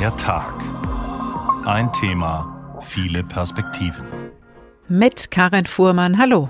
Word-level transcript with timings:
Der 0.00 0.16
Tag. 0.16 0.54
Ein 1.66 1.92
Thema, 1.92 2.78
viele 2.80 3.22
Perspektiven. 3.22 4.06
Mit 4.88 5.30
Karin 5.30 5.66
Fuhrmann, 5.66 6.16
hallo. 6.16 6.48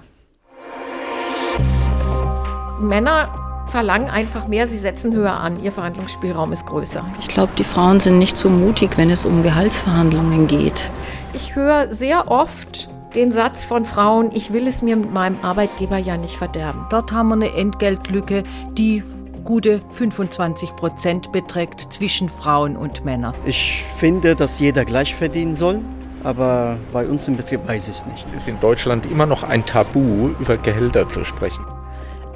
Männer 2.78 3.34
verlangen 3.66 4.08
einfach 4.08 4.46
mehr, 4.46 4.68
sie 4.68 4.78
setzen 4.78 5.12
höher 5.16 5.32
an, 5.32 5.60
ihr 5.64 5.72
Verhandlungsspielraum 5.72 6.52
ist 6.52 6.64
größer. 6.66 7.04
Ich 7.18 7.26
glaube, 7.26 7.50
die 7.58 7.64
Frauen 7.64 7.98
sind 7.98 8.20
nicht 8.20 8.38
so 8.38 8.48
mutig, 8.48 8.96
wenn 8.96 9.10
es 9.10 9.24
um 9.24 9.42
Gehaltsverhandlungen 9.42 10.46
geht. 10.46 10.88
Ich 11.32 11.56
höre 11.56 11.92
sehr 11.92 12.30
oft 12.30 12.88
den 13.16 13.32
Satz 13.32 13.66
von 13.66 13.84
Frauen, 13.84 14.30
ich 14.32 14.52
will 14.52 14.68
es 14.68 14.80
mir 14.80 14.94
mit 14.94 15.12
meinem 15.12 15.40
Arbeitgeber 15.42 15.98
ja 15.98 16.16
nicht 16.16 16.36
verderben. 16.36 16.86
Dort 16.88 17.10
haben 17.10 17.30
wir 17.30 17.34
eine 17.34 17.52
Entgeltlücke, 17.52 18.44
die 18.78 19.02
gute 19.44 19.80
25 19.92 20.76
Prozent 20.76 21.32
beträgt 21.32 21.92
zwischen 21.92 22.28
Frauen 22.28 22.76
und 22.76 23.04
Männern. 23.04 23.34
Ich 23.46 23.84
finde, 23.98 24.36
dass 24.36 24.60
jeder 24.60 24.84
gleich 24.84 25.14
verdienen 25.14 25.54
soll. 25.54 25.80
Aber 26.22 26.76
bei 26.92 27.06
uns 27.06 27.26
im 27.28 27.36
Betrieb 27.36 27.66
weiß 27.66 27.88
ich 27.88 27.96
es 27.96 28.06
nicht. 28.06 28.26
Es 28.26 28.34
ist 28.34 28.48
in 28.48 28.60
Deutschland 28.60 29.06
immer 29.06 29.24
noch 29.24 29.42
ein 29.42 29.64
Tabu, 29.64 30.28
über 30.38 30.58
Gehälter 30.58 31.08
zu 31.08 31.24
sprechen. 31.24 31.64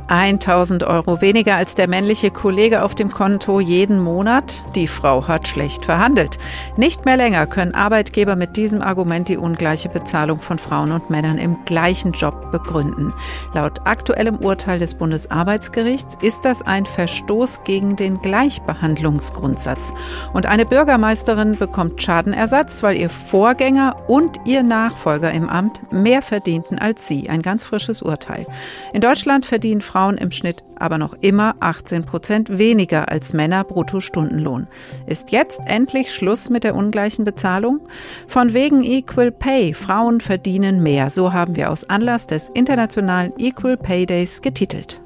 1000 0.09 0.85
Euro 0.85 1.21
weniger 1.21 1.57
als 1.57 1.75
der 1.75 1.89
männliche 1.89 2.31
Kollege 2.31 2.83
auf 2.83 2.95
dem 2.95 3.11
Konto 3.11 3.59
jeden 3.59 3.99
Monat. 3.99 4.65
Die 4.75 4.87
Frau 4.87 5.27
hat 5.27 5.49
schlecht 5.49 5.87
verhandelt. 5.87 6.39
Nicht 6.77 7.07
mehr 7.07 7.17
länger 7.17 7.47
können 7.47 7.75
Arbeitgeber 7.75 8.37
mit 8.37 8.57
diesem 8.57 8.83
Argument 8.83 9.29
die 9.29 9.39
ungleiche 9.39 9.89
Bezahlung 9.89 10.41
von 10.41 10.59
Frauen 10.59 10.93
und 10.93 11.09
Männern 11.09 11.39
im 11.39 11.57
gleichen 11.65 12.13
Job 12.13 12.53
begründen. 12.53 13.15
Laut 13.55 13.81
aktuellem 13.85 14.37
Urteil 14.37 14.79
des 14.79 14.95
Bundesarbeitsgerichts 14.95 16.17
ist 16.21 16.45
das 16.45 16.63
ein 16.63 16.85
Verstoß 16.85 17.65
gegen 17.65 17.97
den 17.97 18.21
Gleichbehandlungsgrundsatz. 18.21 19.95
Und 20.35 20.47
eine 20.47 20.67
Bürgermeisterin 20.67 21.57
bekommt 21.57 22.03
Schadenersatz, 22.03 22.83
weil 22.83 22.99
ihr 22.99 23.11
Vorgänger 23.11 23.97
und 24.07 24.39
ihr 24.45 24.63
Nachfolger 24.63 25.33
im 25.33 25.49
Amt 25.49 25.81
mehr 25.93 26.21
verdienten 26.21 26.79
als 26.79 27.09
sie. 27.09 27.31
Ein 27.31 27.41
ganz 27.43 27.65
frisches 27.65 28.03
Urteil. 28.03 28.47
In 28.93 29.01
Deutschland 29.01 29.47
verdienen 29.47 29.81
Frauen 29.81 29.94
im 29.95 30.31
Schnitt 30.31 30.65
aber 30.77 30.99
noch 30.99 31.15
immer 31.21 31.55
18 31.61 32.05
Prozent 32.05 32.59
weniger 32.59 33.09
als 33.11 33.33
Männer 33.33 33.65
Bruttostundenlohn. 33.65 34.67
Ist 35.07 35.33
jetzt 35.33 35.61
endlich 35.67 36.13
Schluss 36.13 36.51
mit 36.51 36.65
der 36.65 36.75
ungleichen 36.75 37.25
Bezahlung? 37.25 37.81
Von 38.27 38.53
wegen 38.55 38.83
Equal 38.83 39.31
Pay. 39.31 39.73
Frauen 39.73 40.21
verdienen 40.21 40.83
mehr. 40.83 41.11
So 41.11 41.33
haben 41.33 41.57
wir 41.57 41.71
aus 41.71 41.89
Anlass 41.89 42.27
des 42.27 42.49
Internationalen 42.51 43.33
Equal 43.39 43.77
Pay 43.77 44.07
Days 44.07 44.43
getitelt. 44.43 45.01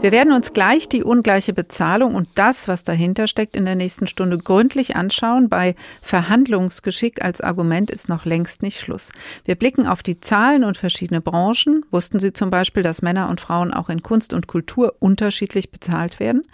Wir 0.00 0.12
werden 0.12 0.32
uns 0.32 0.52
gleich 0.52 0.88
die 0.88 1.02
ungleiche 1.02 1.52
Bezahlung 1.52 2.14
und 2.14 2.28
das, 2.36 2.68
was 2.68 2.84
dahinter 2.84 3.26
steckt, 3.26 3.56
in 3.56 3.64
der 3.64 3.74
nächsten 3.74 4.06
Stunde 4.06 4.38
gründlich 4.38 4.94
anschauen. 4.94 5.48
Bei 5.48 5.74
Verhandlungsgeschick 6.02 7.24
als 7.24 7.40
Argument 7.40 7.90
ist 7.90 8.08
noch 8.08 8.24
längst 8.24 8.62
nicht 8.62 8.78
Schluss. 8.78 9.10
Wir 9.44 9.56
blicken 9.56 9.88
auf 9.88 10.04
die 10.04 10.20
Zahlen 10.20 10.62
und 10.62 10.76
verschiedene 10.76 11.20
Branchen. 11.20 11.84
Wussten 11.90 12.20
Sie 12.20 12.32
zum 12.32 12.48
Beispiel, 12.48 12.84
dass 12.84 13.02
Männer 13.02 13.28
und 13.28 13.40
Frauen 13.40 13.74
auch 13.74 13.88
in 13.88 14.04
Kunst 14.04 14.32
und 14.32 14.46
Kultur 14.46 14.94
unterschiedlich 15.00 15.72
bezahlt 15.72 16.20
werden? 16.20 16.44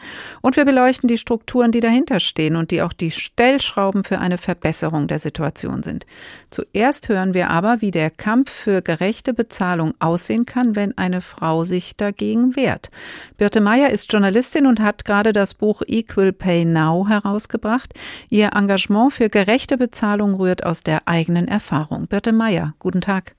Und 0.41 0.56
wir 0.56 0.65
beleuchten 0.65 1.06
die 1.06 1.19
Strukturen, 1.19 1.70
die 1.70 1.81
dahinter 1.81 2.20
stehen 2.20 2.56
und 2.56 2.70
die 2.70 2.81
auch 2.81 2.95
die 2.95 3.11
Stellschrauben 3.11 4.05
für 4.05 4.20
eine 4.20 4.39
Verbesserung 4.39 5.06
der 5.06 5.19
Situation 5.19 5.83
sind. 5.83 6.06
Zuerst 6.48 7.11
hören 7.11 7.34
wir 7.34 7.50
aber, 7.50 7.83
wie 7.83 7.91
der 7.91 8.09
Kampf 8.11 8.50
für 8.50 8.81
gerechte 8.81 9.34
Bezahlung 9.34 9.92
aussehen 9.98 10.47
kann, 10.47 10.77
wenn 10.77 10.97
eine 10.97 11.20
Frau 11.20 11.65
sich 11.65 11.95
dagegen 11.98 12.56
wehrt. 12.56 12.89
Birte 13.36 13.60
Meyer 13.60 13.90
ist 13.90 14.12
Journalistin 14.12 14.64
und 14.64 14.78
hat 14.78 15.04
gerade 15.04 15.32
das 15.32 15.54
Buch 15.54 15.82
Equal 15.88 16.32
Pay 16.32 16.64
Now 16.64 17.08
herausgebracht. 17.08 17.92
Ihr 18.30 18.50
Engagement 18.54 19.12
für 19.12 19.28
gerechte 19.28 19.76
Bezahlung 19.76 20.34
rührt 20.34 20.64
aus 20.64 20.84
der 20.84 21.08
eigenen 21.08 21.48
Erfahrung. 21.48 22.06
Birte 22.06 22.32
Meyer, 22.32 22.75
guten 22.78 23.00
Tag. 23.00 23.34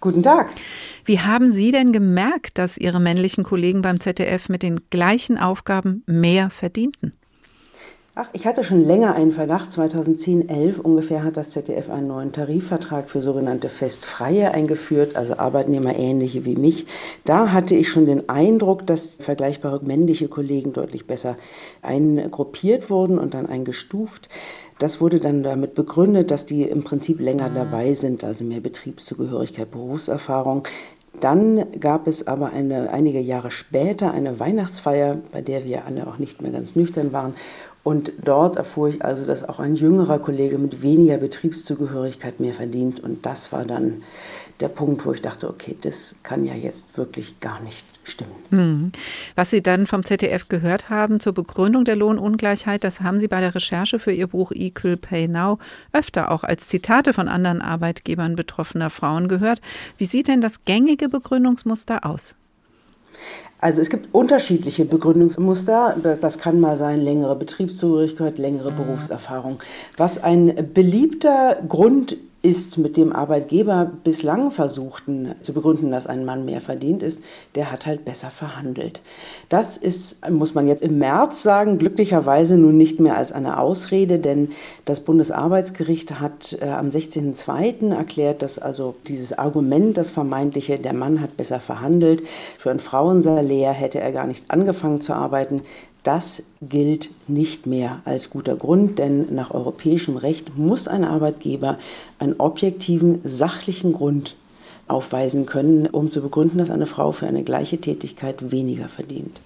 Guten 0.00 0.22
Tag. 0.22 0.50
Wie 1.04 1.20
haben 1.20 1.52
Sie 1.52 1.72
denn 1.72 1.92
gemerkt, 1.92 2.56
dass 2.56 2.78
Ihre 2.78 3.00
männlichen 3.00 3.44
Kollegen 3.44 3.82
beim 3.82 4.00
ZDF 4.00 4.48
mit 4.48 4.62
den 4.62 4.88
gleichen 4.88 5.36
Aufgaben 5.36 6.04
mehr 6.06 6.48
verdienten? 6.48 7.12
Ach, 8.20 8.28
ich 8.32 8.48
hatte 8.48 8.64
schon 8.64 8.84
länger 8.84 9.14
einen 9.14 9.30
Verdacht. 9.30 9.70
2010, 9.70 10.48
11 10.48 10.80
ungefähr 10.80 11.22
hat 11.22 11.36
das 11.36 11.50
ZDF 11.50 11.88
einen 11.88 12.08
neuen 12.08 12.32
Tarifvertrag 12.32 13.08
für 13.08 13.20
sogenannte 13.20 13.68
Festfreie 13.68 14.50
eingeführt, 14.50 15.14
also 15.14 15.38
Arbeitnehmer 15.38 15.94
ähnliche 15.94 16.44
wie 16.44 16.56
mich. 16.56 16.86
Da 17.24 17.52
hatte 17.52 17.76
ich 17.76 17.88
schon 17.88 18.06
den 18.06 18.28
Eindruck, 18.28 18.84
dass 18.88 19.14
vergleichbare 19.20 19.84
männliche 19.84 20.26
Kollegen 20.26 20.72
deutlich 20.72 21.06
besser 21.06 21.36
eingruppiert 21.80 22.90
wurden 22.90 23.20
und 23.20 23.34
dann 23.34 23.46
eingestuft. 23.46 24.28
Das 24.80 25.00
wurde 25.00 25.20
dann 25.20 25.44
damit 25.44 25.76
begründet, 25.76 26.32
dass 26.32 26.44
die 26.44 26.64
im 26.64 26.82
Prinzip 26.82 27.20
länger 27.20 27.50
dabei 27.54 27.92
sind, 27.92 28.24
also 28.24 28.42
mehr 28.42 28.60
Betriebszugehörigkeit, 28.60 29.70
Berufserfahrung. 29.70 30.66
Dann 31.20 31.66
gab 31.80 32.06
es 32.06 32.26
aber 32.26 32.52
eine, 32.52 32.90
einige 32.90 33.18
Jahre 33.18 33.50
später 33.50 34.12
eine 34.12 34.38
Weihnachtsfeier, 34.38 35.18
bei 35.32 35.40
der 35.40 35.64
wir 35.64 35.84
alle 35.84 36.06
auch 36.06 36.18
nicht 36.18 36.42
mehr 36.42 36.52
ganz 36.52 36.76
nüchtern 36.76 37.12
waren. 37.12 37.34
Und 37.88 38.12
dort 38.22 38.56
erfuhr 38.56 38.90
ich 38.90 39.02
also, 39.02 39.24
dass 39.24 39.48
auch 39.48 39.60
ein 39.60 39.74
jüngerer 39.74 40.18
Kollege 40.18 40.58
mit 40.58 40.82
weniger 40.82 41.16
Betriebszugehörigkeit 41.16 42.38
mehr 42.38 42.52
verdient. 42.52 43.00
Und 43.00 43.24
das 43.24 43.50
war 43.50 43.64
dann 43.64 44.02
der 44.60 44.68
Punkt, 44.68 45.06
wo 45.06 45.12
ich 45.12 45.22
dachte, 45.22 45.48
okay, 45.48 45.74
das 45.80 46.16
kann 46.22 46.44
ja 46.44 46.52
jetzt 46.52 46.98
wirklich 46.98 47.40
gar 47.40 47.60
nicht 47.60 47.86
stimmen. 48.04 48.34
Hm. 48.50 48.92
Was 49.36 49.48
Sie 49.48 49.62
dann 49.62 49.86
vom 49.86 50.04
ZDF 50.04 50.50
gehört 50.50 50.90
haben 50.90 51.18
zur 51.18 51.32
Begründung 51.32 51.86
der 51.86 51.96
Lohnungleichheit, 51.96 52.84
das 52.84 53.00
haben 53.00 53.20
Sie 53.20 53.28
bei 53.28 53.40
der 53.40 53.54
Recherche 53.54 53.98
für 53.98 54.12
Ihr 54.12 54.26
Buch 54.26 54.52
Equal 54.52 54.98
Pay 54.98 55.26
Now 55.26 55.58
öfter 55.94 56.30
auch 56.30 56.44
als 56.44 56.68
Zitate 56.68 57.14
von 57.14 57.26
anderen 57.26 57.62
Arbeitgebern 57.62 58.36
betroffener 58.36 58.90
Frauen 58.90 59.28
gehört. 59.28 59.62
Wie 59.96 60.04
sieht 60.04 60.28
denn 60.28 60.42
das 60.42 60.66
gängige 60.66 61.08
Begründungsmuster 61.08 62.04
aus? 62.04 62.36
Also 63.60 63.82
es 63.82 63.90
gibt 63.90 64.14
unterschiedliche 64.14 64.84
Begründungsmuster. 64.84 65.96
Das, 66.02 66.20
das, 66.20 66.38
kann 66.38 66.60
mal 66.60 66.76
sein 66.76 67.00
längere 67.00 67.34
Betriebszugehörigkeit, 67.34 68.38
längere 68.38 68.70
Berufserfahrung. 68.70 69.60
Was 69.96 70.22
ein 70.22 70.70
beliebter 70.72 71.56
Grund 71.68 72.16
ist 72.40 72.78
mit 72.78 72.96
dem 72.96 73.12
Arbeitgeber 73.12 73.90
bislang 74.04 74.52
versuchten 74.52 75.34
zu 75.40 75.52
begründen, 75.52 75.90
dass 75.90 76.06
ein 76.06 76.24
Mann 76.24 76.44
mehr 76.44 76.60
verdient 76.60 77.02
ist, 77.02 77.24
der 77.56 77.72
hat 77.72 77.84
halt 77.84 78.04
besser 78.04 78.30
verhandelt. 78.30 79.00
Das 79.48 79.76
ist, 79.76 80.28
muss 80.30 80.54
man 80.54 80.68
jetzt 80.68 80.82
im 80.82 80.98
März 80.98 81.42
sagen, 81.42 81.78
glücklicherweise 81.78 82.56
nun 82.56 82.76
nicht 82.76 83.00
mehr 83.00 83.16
als 83.16 83.32
eine 83.32 83.58
Ausrede, 83.58 84.20
denn 84.20 84.52
das 84.84 85.00
Bundesarbeitsgericht 85.00 86.20
hat 86.20 86.56
äh, 86.60 86.68
am 86.68 86.90
16.02. 86.90 87.92
erklärt, 87.92 88.42
dass 88.42 88.60
also 88.60 88.94
dieses 89.08 89.36
Argument, 89.36 89.96
das 89.96 90.10
vermeintliche, 90.10 90.78
der 90.78 90.94
Mann 90.94 91.20
hat 91.20 91.36
besser 91.36 91.58
verhandelt, 91.58 92.22
für 92.56 92.70
ein 92.70 92.78
Frauensalär 92.78 93.72
hätte 93.72 93.98
er 93.98 94.12
gar 94.12 94.28
nicht 94.28 94.48
angefangen 94.48 95.00
zu 95.00 95.12
arbeiten, 95.12 95.62
das 96.08 96.42
gilt 96.62 97.10
nicht 97.28 97.66
mehr 97.66 98.00
als 98.06 98.30
guter 98.30 98.56
Grund, 98.56 98.98
denn 98.98 99.34
nach 99.34 99.50
europäischem 99.50 100.16
Recht 100.16 100.56
muss 100.56 100.88
ein 100.88 101.04
Arbeitgeber 101.04 101.78
einen 102.18 102.36
objektiven, 102.38 103.20
sachlichen 103.24 103.92
Grund 103.92 104.34
aufweisen 104.86 105.44
können, 105.44 105.86
um 105.86 106.10
zu 106.10 106.22
begründen, 106.22 106.56
dass 106.56 106.70
eine 106.70 106.86
Frau 106.86 107.12
für 107.12 107.26
eine 107.26 107.44
gleiche 107.44 107.78
Tätigkeit 107.78 108.50
weniger 108.52 108.88
verdient. 108.88 109.42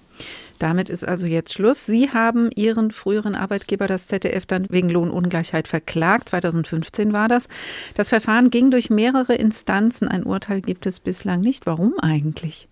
Damit 0.57 0.89
ist 0.89 1.05
also 1.05 1.25
jetzt 1.25 1.51
Schluss. 1.51 1.85
Sie 1.85 2.11
haben 2.11 2.49
Ihren 2.55 2.91
früheren 2.91 3.35
Arbeitgeber, 3.35 3.87
das 3.87 4.07
ZDF, 4.07 4.45
dann 4.45 4.67
wegen 4.69 4.89
Lohnungleichheit 4.89 5.67
verklagt. 5.67 6.29
2015 6.29 7.11
war 7.11 7.27
das. 7.27 7.49
Das 7.95 8.07
Verfahren 8.07 8.51
ging 8.51 8.71
durch 8.71 8.89
mehrere 8.89 9.35
Instanzen. 9.35 10.07
Ein 10.07 10.23
Urteil 10.23 10.61
gibt 10.61 10.85
es 10.85 11.01
bislang 11.01 11.41
nicht. 11.41 11.65
Warum 11.65 11.99
eigentlich? 11.99 12.69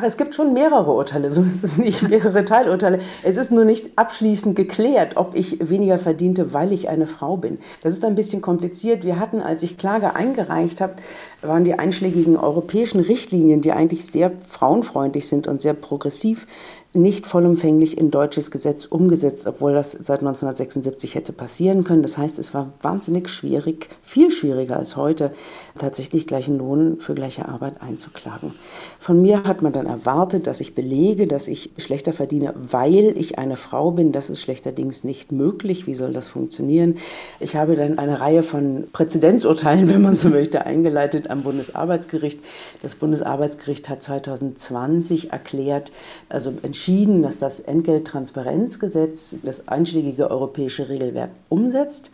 Ach, 0.00 0.04
es 0.04 0.16
gibt 0.16 0.36
schon 0.36 0.52
mehrere 0.52 0.92
Urteile, 0.92 1.28
so 1.32 1.42
ist 1.42 1.64
es 1.64 1.76
nicht 1.76 2.08
mehrere 2.08 2.44
Teilurteile. 2.44 3.00
Es 3.24 3.36
ist 3.36 3.50
nur 3.50 3.64
nicht 3.64 3.98
abschließend 3.98 4.54
geklärt, 4.54 5.16
ob 5.16 5.34
ich 5.34 5.68
weniger 5.68 5.98
verdiente, 5.98 6.54
weil 6.54 6.72
ich 6.72 6.88
eine 6.88 7.08
Frau 7.08 7.36
bin. 7.36 7.58
Das 7.82 7.94
ist 7.94 8.04
ein 8.04 8.14
bisschen 8.14 8.40
kompliziert. 8.40 9.02
Wir 9.02 9.18
hatten, 9.18 9.42
als 9.42 9.64
ich 9.64 9.76
Klage 9.76 10.14
eingereicht 10.14 10.80
habe, 10.80 10.94
waren 11.42 11.64
die 11.64 11.76
einschlägigen 11.76 12.36
europäischen 12.36 13.00
Richtlinien, 13.00 13.60
die 13.60 13.72
eigentlich 13.72 14.06
sehr 14.06 14.30
frauenfreundlich 14.48 15.26
sind 15.26 15.48
und 15.48 15.60
sehr 15.60 15.74
progressiv, 15.74 16.46
nicht 16.94 17.26
vollumfänglich 17.26 17.98
in 17.98 18.10
deutsches 18.10 18.50
Gesetz 18.50 18.86
umgesetzt, 18.86 19.46
obwohl 19.46 19.72
das 19.72 19.92
seit 19.92 20.20
1976 20.20 21.14
hätte 21.14 21.32
passieren 21.32 21.84
können. 21.84 22.02
Das 22.02 22.16
heißt, 22.16 22.38
es 22.38 22.54
war 22.54 22.72
wahnsinnig 22.82 23.28
schwierig, 23.28 23.88
viel 24.02 24.30
schwieriger 24.30 24.78
als 24.78 24.96
heute, 24.96 25.32
tatsächlich 25.78 26.26
gleichen 26.26 26.58
Lohn 26.58 27.00
für 27.00 27.14
gleiche 27.14 27.48
Arbeit 27.48 27.80
einzuklagen. 27.80 28.52
Von 29.00 29.22
mir 29.22 29.44
hat 29.44 29.62
man 29.62 29.72
dann 29.72 29.86
erwartet, 29.86 30.46
dass 30.46 30.60
ich 30.60 30.74
belege, 30.74 31.26
dass 31.26 31.48
ich 31.48 31.70
schlechter 31.78 32.12
verdiene, 32.12 32.54
weil 32.56 33.16
ich 33.16 33.38
eine 33.38 33.56
Frau 33.56 33.90
bin. 33.90 34.12
Das 34.12 34.30
ist 34.30 34.40
schlechterdings 34.40 35.04
nicht 35.04 35.32
möglich. 35.32 35.86
Wie 35.86 35.94
soll 35.94 36.12
das 36.12 36.28
funktionieren? 36.28 36.96
Ich 37.40 37.56
habe 37.56 37.76
dann 37.76 37.98
eine 37.98 38.20
Reihe 38.20 38.42
von 38.42 38.88
Präzedenzurteilen, 38.92 39.88
wenn 39.88 40.02
man 40.02 40.16
so 40.16 40.28
möchte, 40.28 40.66
eingeleitet 40.66 41.30
am 41.30 41.42
Bundesarbeitsgericht. 41.42 42.40
Das 42.82 42.94
Bundesarbeitsgericht 42.94 43.88
hat 43.88 44.02
2020 44.02 45.32
erklärt, 45.32 45.92
also 46.28 46.52
entschieden, 46.62 47.22
dass 47.22 47.38
das 47.38 47.60
Entgelttransparenzgesetz 47.60 49.36
das 49.42 49.68
einschlägige 49.68 50.30
europäische 50.30 50.88
Regelwerk 50.88 51.30
umsetzt 51.48 52.10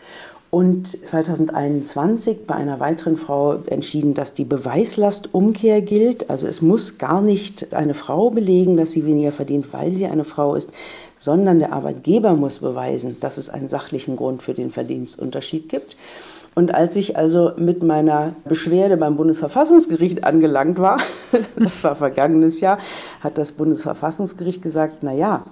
und 0.55 0.87
2021 0.87 2.47
bei 2.47 2.55
einer 2.55 2.79
weiteren 2.79 3.17
Frau 3.17 3.57
entschieden, 3.67 4.15
dass 4.15 4.35
die 4.35 4.45
Beweislastumkehr 4.45 5.83
gilt. 5.83 6.31
Also 6.31 6.47
es 6.47 6.63
muss 6.63 6.99
gar 6.99 7.21
nicht 7.23 7.75
eine 7.75 7.95
Frau 7.95 8.31
belegen, 8.31 8.77
dass 8.77 8.93
sie 8.93 9.05
weniger 9.05 9.33
verdient, 9.33 9.73
weil 9.73 9.93
sie 9.93 10.07
eine 10.07 10.23
Frau 10.23 10.55
ist, 10.55 10.71
sondern 11.17 11.59
der 11.59 11.73
Arbeitgeber 11.73 12.35
muss 12.35 12.61
beweisen, 12.61 13.17
dass 13.19 13.37
es 13.37 13.51
einen 13.51 13.67
sachlichen 13.67 14.15
Grund 14.15 14.45
für 14.45 14.55
den 14.55 14.71
Verdienstunterschied 14.71 15.69
gibt. 15.69 15.97
Und 16.55 16.73
als 16.73 16.95
ich 16.95 17.17
also 17.17 17.51
mit 17.57 17.83
meiner 17.83 18.31
Beschwerde 18.45 18.97
beim 18.97 19.17
Bundesverfassungsgericht 19.17 20.23
angelangt 20.23 20.79
war, 20.79 21.01
das 21.57 21.83
war 21.83 21.97
vergangenes 21.97 22.61
Jahr, 22.61 22.79
hat 23.19 23.39
das 23.39 23.51
Bundesverfassungsgericht 23.51 24.63
gesagt, 24.63 24.99
na 25.03 25.13
ja, 25.13 25.43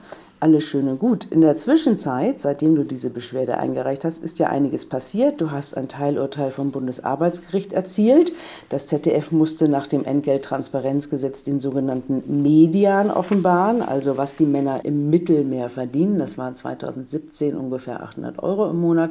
alles 0.42 0.64
schön 0.64 0.88
und 0.88 0.98
gut. 0.98 1.28
In 1.30 1.40
der 1.40 1.56
Zwischenzeit, 1.56 2.40
seitdem 2.40 2.74
du 2.74 2.82
diese 2.82 3.10
Beschwerde 3.10 3.58
eingereicht 3.58 4.04
hast, 4.04 4.24
ist 4.24 4.40
ja 4.40 4.48
einiges 4.48 4.84
passiert. 4.84 5.40
Du 5.40 5.52
hast 5.52 5.76
ein 5.76 5.86
Teilurteil 5.86 6.50
vom 6.50 6.72
Bundesarbeitsgericht 6.72 7.72
erzielt. 7.72 8.32
Das 8.68 8.88
ZDF 8.88 9.30
musste 9.30 9.68
nach 9.68 9.86
dem 9.86 10.04
Entgelttransparenzgesetz 10.04 11.44
den 11.44 11.60
sogenannten 11.60 12.42
Median 12.42 13.10
offenbaren, 13.12 13.82
also 13.82 14.16
was 14.16 14.34
die 14.34 14.46
Männer 14.46 14.84
im 14.84 15.10
Mittelmeer 15.10 15.70
verdienen. 15.70 16.18
Das 16.18 16.36
waren 16.38 16.56
2017 16.56 17.56
ungefähr 17.56 18.02
800 18.02 18.42
Euro 18.42 18.68
im 18.68 18.80
Monat. 18.80 19.10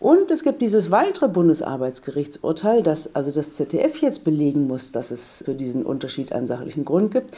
Und 0.00 0.30
es 0.30 0.44
gibt 0.44 0.60
dieses 0.60 0.90
weitere 0.90 1.28
Bundesarbeitsgerichtsurteil, 1.28 2.82
das 2.82 3.16
also 3.16 3.32
das 3.32 3.54
ZDF 3.54 4.00
jetzt 4.02 4.22
belegen 4.22 4.66
muss, 4.66 4.92
dass 4.92 5.10
es 5.10 5.42
für 5.44 5.54
diesen 5.54 5.84
Unterschied 5.84 6.32
einen 6.32 6.46
sachlichen 6.46 6.84
Grund 6.84 7.10
gibt. 7.10 7.34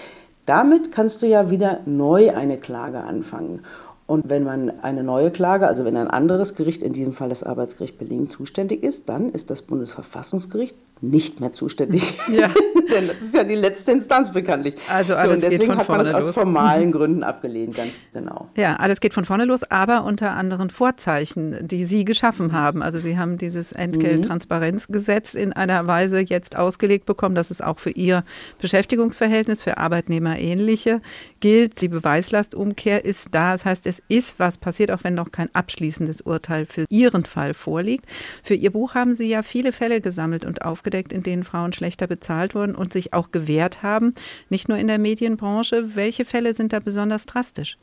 Damit 0.50 0.90
kannst 0.90 1.22
du 1.22 1.28
ja 1.28 1.48
wieder 1.48 1.78
neu 1.86 2.34
eine 2.34 2.58
Klage 2.58 3.04
anfangen. 3.04 3.62
Und 4.08 4.28
wenn 4.28 4.42
man 4.42 4.80
eine 4.82 5.04
neue 5.04 5.30
Klage, 5.30 5.68
also 5.68 5.84
wenn 5.84 5.96
ein 5.96 6.08
anderes 6.08 6.56
Gericht, 6.56 6.82
in 6.82 6.92
diesem 6.92 7.12
Fall 7.12 7.28
das 7.28 7.44
Arbeitsgericht 7.44 7.98
Berlin, 7.98 8.26
zuständig 8.26 8.82
ist, 8.82 9.08
dann 9.08 9.28
ist 9.28 9.50
das 9.50 9.62
Bundesverfassungsgericht 9.62 10.74
nicht 11.02 11.40
mehr 11.40 11.52
zuständig. 11.52 12.02
Ja. 12.30 12.48
Denn 12.92 13.06
das 13.06 13.16
ist 13.16 13.34
ja 13.34 13.44
die 13.44 13.54
letzte 13.54 13.92
Instanz 13.92 14.32
bekanntlich. 14.32 14.74
Also 14.88 15.14
alles 15.14 15.40
so, 15.40 15.46
und 15.46 15.52
deswegen 15.52 15.70
geht 15.70 15.76
von 15.76 15.84
vorne 15.84 16.04
hat 16.04 16.12
man 16.12 16.22
es 16.22 16.28
aus 16.28 16.34
formalen 16.34 16.92
Gründen 16.92 17.22
abgelehnt, 17.22 17.74
ganz 17.74 17.92
genau. 18.12 18.48
Ja, 18.56 18.76
alles 18.76 19.00
geht 19.00 19.14
von 19.14 19.24
vorne 19.24 19.44
los, 19.44 19.64
aber 19.64 20.04
unter 20.04 20.32
anderen 20.32 20.70
Vorzeichen, 20.70 21.66
die 21.66 21.84
Sie 21.84 22.04
geschaffen 22.04 22.52
haben. 22.52 22.82
Also 22.82 23.00
Sie 23.00 23.18
haben 23.18 23.38
dieses 23.38 23.72
Entgelttransparenzgesetz 23.72 25.34
in 25.34 25.52
einer 25.52 25.86
Weise 25.86 26.20
jetzt 26.20 26.56
ausgelegt 26.56 27.06
bekommen, 27.06 27.34
dass 27.34 27.50
es 27.50 27.60
auch 27.60 27.78
für 27.78 27.90
Ihr 27.90 28.22
Beschäftigungsverhältnis, 28.60 29.62
für 29.62 29.78
Arbeitnehmer 29.78 30.38
ähnliche 30.38 31.00
gilt. 31.40 31.80
Die 31.80 31.88
Beweislastumkehr 31.88 33.04
ist 33.04 33.28
da. 33.32 33.52
Das 33.52 33.64
heißt, 33.64 33.86
es 33.86 34.02
ist 34.08 34.38
was 34.38 34.58
passiert, 34.58 34.90
auch 34.92 35.04
wenn 35.04 35.14
noch 35.14 35.32
kein 35.32 35.48
abschließendes 35.52 36.20
Urteil 36.22 36.66
für 36.66 36.84
Ihren 36.90 37.24
Fall 37.24 37.54
vorliegt. 37.54 38.06
Für 38.42 38.54
Ihr 38.54 38.70
Buch 38.70 38.94
haben 38.94 39.14
Sie 39.14 39.28
ja 39.28 39.42
viele 39.42 39.72
Fälle 39.72 40.00
gesammelt 40.00 40.44
und 40.44 40.62
aufgegeben 40.62 40.89
aufgedeckt, 40.90 41.12
in 41.12 41.22
denen 41.22 41.44
Frauen 41.44 41.72
schlechter 41.72 42.06
bezahlt 42.06 42.54
wurden 42.54 42.74
und 42.74 42.92
sich 42.92 43.12
auch 43.12 43.30
gewehrt 43.30 43.82
haben, 43.82 44.14
nicht 44.48 44.68
nur 44.68 44.78
in 44.78 44.88
der 44.88 44.98
Medienbranche. 44.98 45.94
Welche 45.94 46.24
Fälle 46.24 46.54
sind 46.54 46.72
da 46.72 46.80
besonders 46.80 47.26
drastisch? 47.26 47.78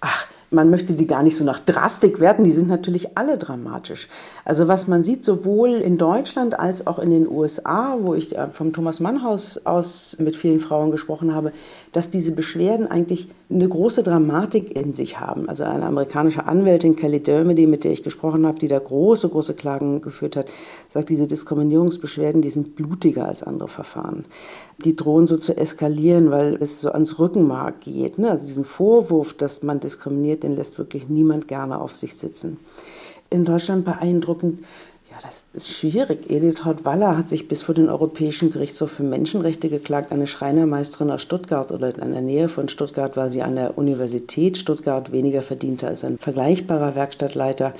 Ach, 0.00 0.26
man 0.54 0.70
möchte 0.70 0.94
die 0.94 1.06
gar 1.06 1.22
nicht 1.22 1.36
so 1.36 1.44
nach 1.44 1.60
Drastik 1.60 2.20
werten, 2.20 2.44
die 2.44 2.52
sind 2.52 2.68
natürlich 2.68 3.16
alle 3.16 3.36
dramatisch. 3.36 4.08
Also 4.44 4.68
was 4.68 4.88
man 4.88 5.02
sieht, 5.02 5.24
sowohl 5.24 5.70
in 5.74 5.98
Deutschland 5.98 6.58
als 6.58 6.86
auch 6.86 6.98
in 6.98 7.10
den 7.10 7.28
USA, 7.28 7.96
wo 8.00 8.14
ich 8.14 8.36
äh, 8.36 8.48
vom 8.50 8.72
Thomas 8.72 9.00
Mann 9.00 9.22
Haus 9.22 9.64
aus 9.64 10.16
mit 10.18 10.36
vielen 10.36 10.60
Frauen 10.60 10.90
gesprochen 10.90 11.34
habe, 11.34 11.52
dass 11.92 12.10
diese 12.10 12.32
Beschwerden 12.32 12.86
eigentlich 12.86 13.28
eine 13.50 13.68
große 13.68 14.02
Dramatik 14.02 14.76
in 14.76 14.92
sich 14.92 15.20
haben. 15.20 15.48
Also 15.48 15.64
eine 15.64 15.86
amerikanische 15.86 16.46
Anwältin, 16.46 16.96
Kelly 16.96 17.20
Dermody, 17.20 17.66
mit 17.66 17.84
der 17.84 17.92
ich 17.92 18.02
gesprochen 18.02 18.46
habe, 18.46 18.58
die 18.58 18.68
da 18.68 18.78
große, 18.78 19.28
große 19.28 19.54
Klagen 19.54 20.00
geführt 20.00 20.36
hat, 20.36 20.46
sagt, 20.88 21.08
diese 21.08 21.26
Diskriminierungsbeschwerden, 21.26 22.42
die 22.42 22.50
sind 22.50 22.76
blutiger 22.76 23.26
als 23.26 23.42
andere 23.42 23.68
Verfahren. 23.68 24.24
Die 24.84 24.96
drohen 24.96 25.26
so 25.26 25.36
zu 25.36 25.56
eskalieren, 25.56 26.30
weil 26.30 26.56
es 26.60 26.80
so 26.80 26.90
ans 26.90 27.18
Rückenmark 27.18 27.80
geht. 27.80 28.18
Ne? 28.18 28.30
Also 28.30 28.46
diesen 28.46 28.64
Vorwurf, 28.64 29.34
dass 29.34 29.62
man 29.62 29.80
diskriminiert, 29.80 30.43
den 30.44 30.56
lässt 30.56 30.78
wirklich 30.78 31.08
niemand 31.08 31.48
gerne 31.48 31.80
auf 31.80 31.94
sich 31.94 32.14
sitzen. 32.14 32.58
In 33.30 33.44
Deutschland 33.44 33.84
beeindruckend, 33.84 34.60
ja, 35.10 35.16
das 35.22 35.44
ist 35.54 35.70
schwierig. 35.70 36.30
Edith 36.30 36.64
Haut-Waller 36.64 37.16
hat 37.16 37.28
sich 37.28 37.48
bis 37.48 37.62
vor 37.62 37.74
den 37.74 37.88
Europäischen 37.88 38.52
Gerichtshof 38.52 38.90
für 38.90 39.02
Menschenrechte 39.02 39.68
geklagt, 39.68 40.12
eine 40.12 40.26
Schreinermeisterin 40.26 41.10
aus 41.10 41.22
Stuttgart 41.22 41.72
oder 41.72 41.96
in 41.98 42.12
der 42.12 42.20
Nähe 42.20 42.48
von 42.48 42.68
Stuttgart, 42.68 43.16
weil 43.16 43.30
sie 43.30 43.42
an 43.42 43.54
der 43.54 43.78
Universität 43.78 44.58
Stuttgart 44.58 45.12
weniger 45.12 45.42
verdiente 45.42 45.88
als 45.88 46.04
ein 46.04 46.18
vergleichbarer 46.18 46.94
Werkstattleiter. 46.94 47.74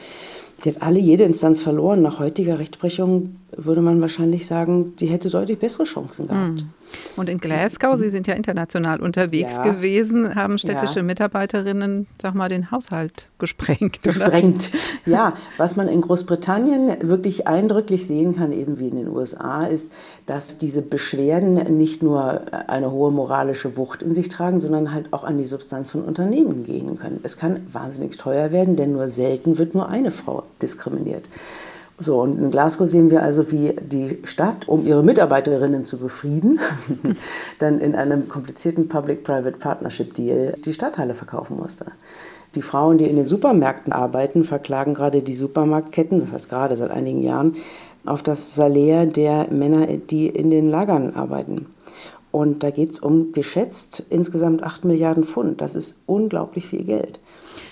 Die 0.65 0.71
hat 0.71 0.83
alle 0.83 0.99
jede 0.99 1.25
Instanz 1.25 1.61
verloren. 1.61 2.03
Nach 2.03 2.19
heutiger 2.19 2.59
Rechtsprechung 2.59 3.37
würde 3.53 3.83
man 3.83 4.01
wahrscheinlich 4.01 4.47
sagen, 4.47 4.95
die 4.97 5.07
hätte 5.07 5.29
deutlich 5.29 5.59
bessere 5.59 5.85
Chancen 5.85 6.29
gehabt. 6.29 6.63
Mhm. 6.63 6.71
Und 7.17 7.29
in 7.29 7.39
Glasgow, 7.39 7.97
Sie 7.97 8.11
sind 8.11 8.27
ja 8.27 8.35
international 8.35 9.01
unterwegs 9.01 9.53
ja. 9.53 9.63
gewesen, 9.63 10.35
haben 10.35 10.59
städtische 10.59 11.01
ja. 11.01 11.03
Mitarbeiterinnen, 11.03 12.07
sag 12.21 12.35
mal, 12.35 12.49
den 12.49 12.71
Haushalt 12.71 13.29
gesprengt. 13.39 14.03
Gesprengt, 14.03 14.71
ja. 15.07 15.35
Was 15.57 15.77
man 15.77 15.89
in 15.89 16.01
Großbritannien 16.01 17.09
wirklich 17.09 17.47
eindrücklich 17.47 18.07
sehen 18.07 18.37
kann, 18.37 18.53
eben 18.53 18.79
wie 18.79 18.89
in 18.89 18.97
den 18.97 19.09
USA, 19.09 19.65
ist, 19.65 19.93
dass 20.27 20.59
diese 20.59 20.83
Beschwerden 20.83 21.55
nicht 21.79 22.03
nur 22.03 22.43
eine 22.69 22.91
hohe 22.91 23.11
moralische 23.11 23.77
Wucht 23.77 24.03
in 24.03 24.15
sich 24.15 24.29
tragen, 24.29 24.59
sondern 24.59 24.93
halt 24.93 25.13
auch 25.13 25.25
an 25.25 25.39
die 25.39 25.45
Substanz 25.45 25.91
von 25.91 26.03
Unternehmen 26.03 26.65
gehen 26.65 26.99
können. 26.99 27.21
Es 27.23 27.37
kann 27.37 27.67
wahnsinnig 27.73 28.17
teuer 28.17 28.51
werden, 28.51 28.77
denn 28.77 28.93
nur 28.93 29.09
selten 29.09 29.59
wird 29.59 29.75
nur 29.75 29.89
eine 29.89 30.11
Frau 30.11 30.45
diskriminiert. 30.63 31.25
So, 31.99 32.21
und 32.21 32.39
in 32.39 32.51
Glasgow 32.51 32.89
sehen 32.89 33.11
wir 33.11 33.23
also, 33.23 33.53
wie 33.53 33.73
die 33.81 34.19
Stadt, 34.25 34.69
um 34.69 34.85
ihre 34.85 35.05
Mitarbeiterinnen 35.05 35.85
zu 35.85 35.99
befrieden, 35.99 36.59
dann 37.61 37.81
in 37.81 37.95
einem 37.95 38.29
komplizierten 38.29 38.89
Public-Private 38.89 39.59
Partnership 39.59 40.15
Deal 40.15 40.55
die 40.65 40.75
Stadtteile 40.75 41.15
verkaufen 41.15 41.57
musste. 41.57 41.87
Die 42.57 42.63
Frauen, 42.63 42.99
die 42.99 43.07
in 43.07 43.17
den 43.17 43.27
Supermärkten 43.27 43.93
arbeiten, 43.93 44.45
verklagen 44.45 44.95
gerade 44.95 45.23
die 45.23 45.35
Supermarktketten, 45.35 46.21
das 46.21 46.33
heißt 46.33 46.49
gerade 46.49 46.77
seit 46.77 46.91
einigen 46.91 47.23
Jahren, 47.23 47.57
auf 48.05 48.23
das 48.23 48.55
Salär 48.55 49.07
der 49.07 49.51
Männer, 49.51 49.87
die 49.87 50.29
in 50.29 50.51
den 50.51 50.69
Lagern 50.69 51.15
arbeiten. 51.15 51.67
Und 52.33 52.65
da 52.65 52.71
geht 52.71 52.91
es 52.91 52.99
um 52.99 53.33
geschätzt 53.33 54.05
insgesamt 54.11 54.65
8 54.65 54.85
Milliarden 54.85 55.23
Pfund. 55.23 55.61
Das 55.61 55.77
ist 55.77 56.01
unglaublich 56.07 56.67
viel 56.67 56.83
Geld. 56.83 57.21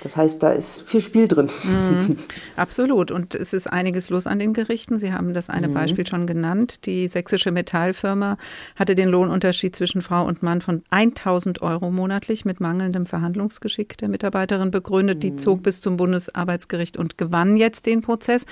Das 0.03 0.17
heißt, 0.17 0.43
da 0.43 0.51
ist 0.51 0.83
viel 0.83 1.01
Spiel 1.01 1.29
drin. 1.29 1.49
Mhm, 1.63 2.17
absolut. 2.57 3.13
Und 3.13 3.37
es 3.37 3.53
ist 3.53 3.69
einiges 3.69 4.11
los 4.11 4.27
an 4.27 4.41
den 4.41 4.53
Gerichten. 4.53 4.99
Sie 4.99 5.13
haben 5.13 5.33
das 5.33 5.49
eine 5.49 5.69
mhm. 5.69 5.75
Beispiel 5.75 6.07
schon 6.07 6.27
genannt. 6.27 6.87
Die 6.87 7.07
sächsische 7.07 7.53
Metallfirma 7.53 8.37
hatte 8.75 8.97
den 8.97 9.09
Lohnunterschied 9.09 9.77
zwischen 9.77 10.03
Frau 10.03 10.27
und 10.27 10.43
Mann 10.43 10.61
von 10.61 10.83
1000 10.91 11.63
Euro 11.63 11.93
monatlich 11.93 12.45
mit 12.45 12.61
mangelndem 12.61 13.07
Verhandlungsgeschick 13.07 13.97
der 13.97 14.09
Mitarbeiterin 14.09 14.73
begründet. 14.73 15.19
Mhm. 15.19 15.21
Die 15.21 15.37
zog 15.37 15.63
bis 15.63 15.81
zum 15.81 15.97
Bundesarbeitsgericht 15.97 16.97
und 16.97 17.17
gewann 17.17 17.57
jetzt 17.57 17.87
den 17.87 18.01
Prozess. 18.01 18.45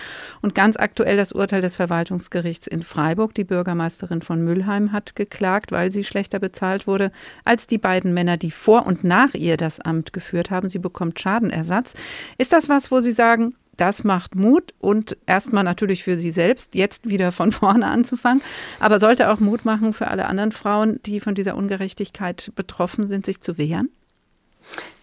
Und 0.42 0.54
ganz 0.54 0.76
aktuell 0.76 1.16
das 1.16 1.32
Urteil 1.32 1.62
des 1.62 1.74
Verwaltungsgerichts 1.74 2.68
in 2.68 2.84
Freiburg. 2.84 3.34
Die 3.34 3.44
Bürgermeisterin 3.44 4.22
von 4.22 4.40
Mülheim 4.40 4.92
hat 4.92 5.16
geklagt, 5.16 5.72
weil 5.72 5.90
sie 5.90 6.04
schlechter 6.04 6.38
bezahlt 6.38 6.86
wurde 6.86 7.10
als 7.44 7.66
die 7.66 7.78
beiden 7.78 8.14
Männer, 8.14 8.36
die 8.36 8.52
vor 8.52 8.86
und 8.86 9.02
nach 9.02 9.34
ihr 9.34 9.56
das 9.56 9.80
Amt 9.80 10.12
geführt 10.12 10.50
haben. 10.50 10.68
Sie 10.68 10.78
bekommt 10.78 11.18
Schaden 11.18 11.39
Schadenersatz. 11.40 11.94
Ist 12.38 12.52
das 12.52 12.68
was, 12.68 12.90
wo 12.90 13.00
Sie 13.00 13.12
sagen, 13.12 13.54
das 13.76 14.04
macht 14.04 14.34
Mut 14.34 14.74
und 14.78 15.16
erstmal 15.26 15.64
natürlich 15.64 16.04
für 16.04 16.16
Sie 16.16 16.32
selbst, 16.32 16.74
jetzt 16.74 17.08
wieder 17.08 17.32
von 17.32 17.52
vorne 17.52 17.86
anzufangen, 17.86 18.42
aber 18.78 18.98
sollte 18.98 19.30
auch 19.30 19.40
Mut 19.40 19.64
machen 19.64 19.94
für 19.94 20.08
alle 20.08 20.26
anderen 20.26 20.52
Frauen, 20.52 21.00
die 21.06 21.20
von 21.20 21.34
dieser 21.34 21.56
Ungerechtigkeit 21.56 22.52
betroffen 22.54 23.06
sind, 23.06 23.24
sich 23.24 23.40
zu 23.40 23.58
wehren? 23.58 23.90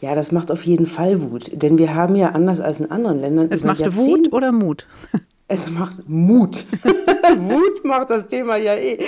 Ja, 0.01 0.13
das 0.13 0.32
macht 0.32 0.51
auf 0.51 0.63
jeden 0.63 0.86
Fall 0.86 1.20
Wut, 1.24 1.50
denn 1.51 1.79
wir 1.79 1.96
haben 1.96 2.15
ja 2.15 2.29
anders 2.29 2.60
als 2.60 2.79
in 2.79 2.91
anderen 2.91 3.20
Ländern. 3.20 3.48
Es 3.50 3.63
macht 3.63 3.96
Wut 3.96 4.32
oder 4.32 4.51
Mut? 4.51 4.86
Es 5.49 5.71
macht 5.71 6.09
Mut. 6.09 6.65
Wut 7.37 7.85
macht 7.85 8.09
das 8.09 8.27
Thema 8.27 8.57
ja 8.57 8.75
eh. 8.75 8.99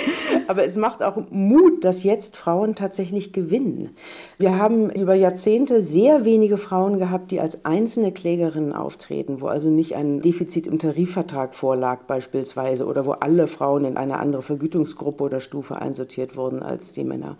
Aber 0.48 0.64
es 0.64 0.76
macht 0.76 1.02
auch 1.02 1.18
Mut, 1.30 1.84
dass 1.84 2.02
jetzt 2.02 2.34
Frauen 2.34 2.74
tatsächlich 2.74 3.32
gewinnen. 3.32 3.90
Wir 4.38 4.56
haben 4.56 4.88
über 4.88 5.14
Jahrzehnte 5.14 5.82
sehr 5.82 6.24
wenige 6.24 6.56
Frauen 6.56 6.98
gehabt, 6.98 7.30
die 7.30 7.40
als 7.40 7.66
einzelne 7.66 8.12
Klägerinnen 8.12 8.72
auftreten, 8.72 9.42
wo 9.42 9.48
also 9.48 9.68
nicht 9.68 9.96
ein 9.96 10.22
Defizit 10.22 10.66
im 10.66 10.78
Tarifvertrag 10.78 11.54
vorlag 11.54 12.04
beispielsweise 12.04 12.86
oder 12.86 13.04
wo 13.04 13.12
alle 13.12 13.46
Frauen 13.46 13.84
in 13.84 13.98
eine 13.98 14.18
andere 14.18 14.42
Vergütungsgruppe 14.42 15.24
oder 15.24 15.40
Stufe 15.40 15.76
einsortiert 15.76 16.36
wurden 16.36 16.62
als 16.62 16.94
die 16.94 17.04
Männer. 17.04 17.36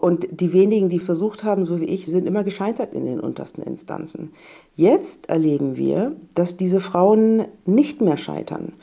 Und 0.00 0.28
die 0.30 0.52
wenigen, 0.52 0.88
die 0.88 1.00
versucht 1.00 1.44
haben, 1.44 1.64
so 1.64 1.80
wie 1.80 1.86
ich, 1.86 2.06
sind 2.06 2.26
immer 2.26 2.44
gescheitert 2.44 2.94
in 2.94 3.04
den 3.04 3.20
untersten 3.20 3.62
Instanzen. 3.62 4.30
Jetzt 4.76 5.28
erleben 5.28 5.76
wir, 5.76 6.16
dass 6.34 6.56
diese 6.56 6.80
Frauen 6.80 7.46
nicht 7.66 8.00
mehr 8.00 8.16
scheitern. 8.16 8.74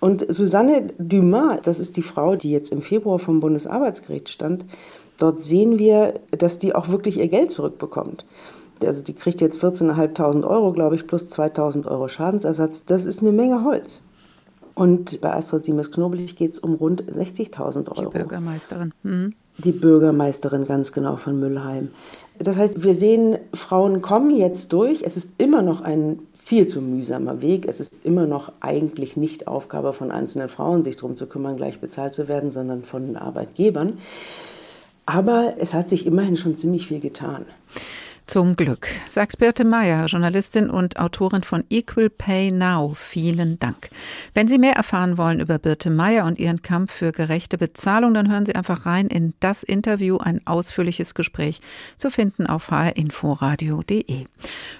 Und 0.00 0.26
Susanne 0.32 0.88
Dumas, 0.98 1.60
das 1.62 1.78
ist 1.78 1.96
die 1.96 2.02
Frau, 2.02 2.36
die 2.36 2.50
jetzt 2.50 2.72
im 2.72 2.82
Februar 2.82 3.18
vom 3.18 3.40
Bundesarbeitsgericht 3.40 4.30
stand, 4.30 4.64
dort 5.18 5.38
sehen 5.38 5.78
wir, 5.78 6.14
dass 6.30 6.58
die 6.58 6.74
auch 6.74 6.88
wirklich 6.88 7.18
ihr 7.18 7.28
Geld 7.28 7.50
zurückbekommt. 7.50 8.24
Also 8.84 9.02
die 9.02 9.14
kriegt 9.14 9.40
jetzt 9.40 9.62
14.500 9.62 10.44
Euro, 10.44 10.72
glaube 10.72 10.96
ich, 10.96 11.06
plus 11.06 11.30
2.000 11.30 11.86
Euro 11.86 12.08
Schadensersatz. 12.08 12.84
Das 12.84 13.04
ist 13.04 13.20
eine 13.20 13.30
Menge 13.30 13.62
Holz. 13.64 14.00
Und 14.74 15.20
bei 15.20 15.32
Astrid 15.34 15.64
Siemens 15.64 15.90
Knoblich 15.90 16.34
geht 16.34 16.52
es 16.52 16.58
um 16.58 16.74
rund 16.74 17.04
60.000 17.04 17.96
Euro. 17.96 18.10
Die 18.10 18.18
Bürgermeisterin. 18.18 18.92
Mhm. 19.02 19.34
Die 19.58 19.72
Bürgermeisterin 19.72 20.66
ganz 20.66 20.92
genau 20.92 21.16
von 21.16 21.38
Müllheim. 21.38 21.90
Das 22.38 22.58
heißt, 22.58 22.82
wir 22.82 22.94
sehen, 22.94 23.38
Frauen 23.52 24.02
kommen 24.02 24.36
jetzt 24.36 24.72
durch. 24.72 25.02
Es 25.02 25.16
ist 25.16 25.34
immer 25.38 25.62
noch 25.62 25.82
ein 25.82 26.18
viel 26.36 26.66
zu 26.66 26.80
mühsamer 26.80 27.40
Weg. 27.40 27.66
Es 27.68 27.78
ist 27.78 28.04
immer 28.04 28.26
noch 28.26 28.52
eigentlich 28.60 29.16
nicht 29.16 29.46
Aufgabe 29.46 29.92
von 29.92 30.10
einzelnen 30.10 30.48
Frauen, 30.48 30.82
sich 30.82 30.96
darum 30.96 31.16
zu 31.16 31.26
kümmern, 31.26 31.56
gleich 31.56 31.78
bezahlt 31.80 32.14
zu 32.14 32.26
werden, 32.26 32.50
sondern 32.50 32.82
von 32.82 33.16
Arbeitgebern. 33.16 33.98
Aber 35.06 35.54
es 35.58 35.74
hat 35.74 35.88
sich 35.88 36.06
immerhin 36.06 36.36
schon 36.36 36.56
ziemlich 36.56 36.88
viel 36.88 37.00
getan. 37.00 37.44
Zum 38.32 38.56
Glück, 38.56 38.88
sagt 39.06 39.36
Birte 39.36 39.62
Meyer, 39.62 40.06
Journalistin 40.06 40.70
und 40.70 40.98
Autorin 40.98 41.42
von 41.42 41.64
Equal 41.68 42.08
Pay 42.08 42.50
Now. 42.50 42.94
Vielen 42.96 43.58
Dank. 43.58 43.90
Wenn 44.32 44.48
Sie 44.48 44.56
mehr 44.56 44.72
erfahren 44.72 45.18
wollen 45.18 45.38
über 45.38 45.58
Birte 45.58 45.90
Meyer 45.90 46.24
und 46.24 46.38
ihren 46.38 46.62
Kampf 46.62 46.92
für 46.94 47.12
gerechte 47.12 47.58
Bezahlung, 47.58 48.14
dann 48.14 48.32
hören 48.32 48.46
Sie 48.46 48.54
einfach 48.54 48.86
rein 48.86 49.08
in 49.08 49.34
das 49.40 49.62
Interview, 49.62 50.16
ein 50.16 50.40
ausführliches 50.46 51.12
Gespräch 51.12 51.60
zu 51.98 52.10
finden 52.10 52.46
auf 52.46 52.70
hrinforadio.de. 52.70 54.24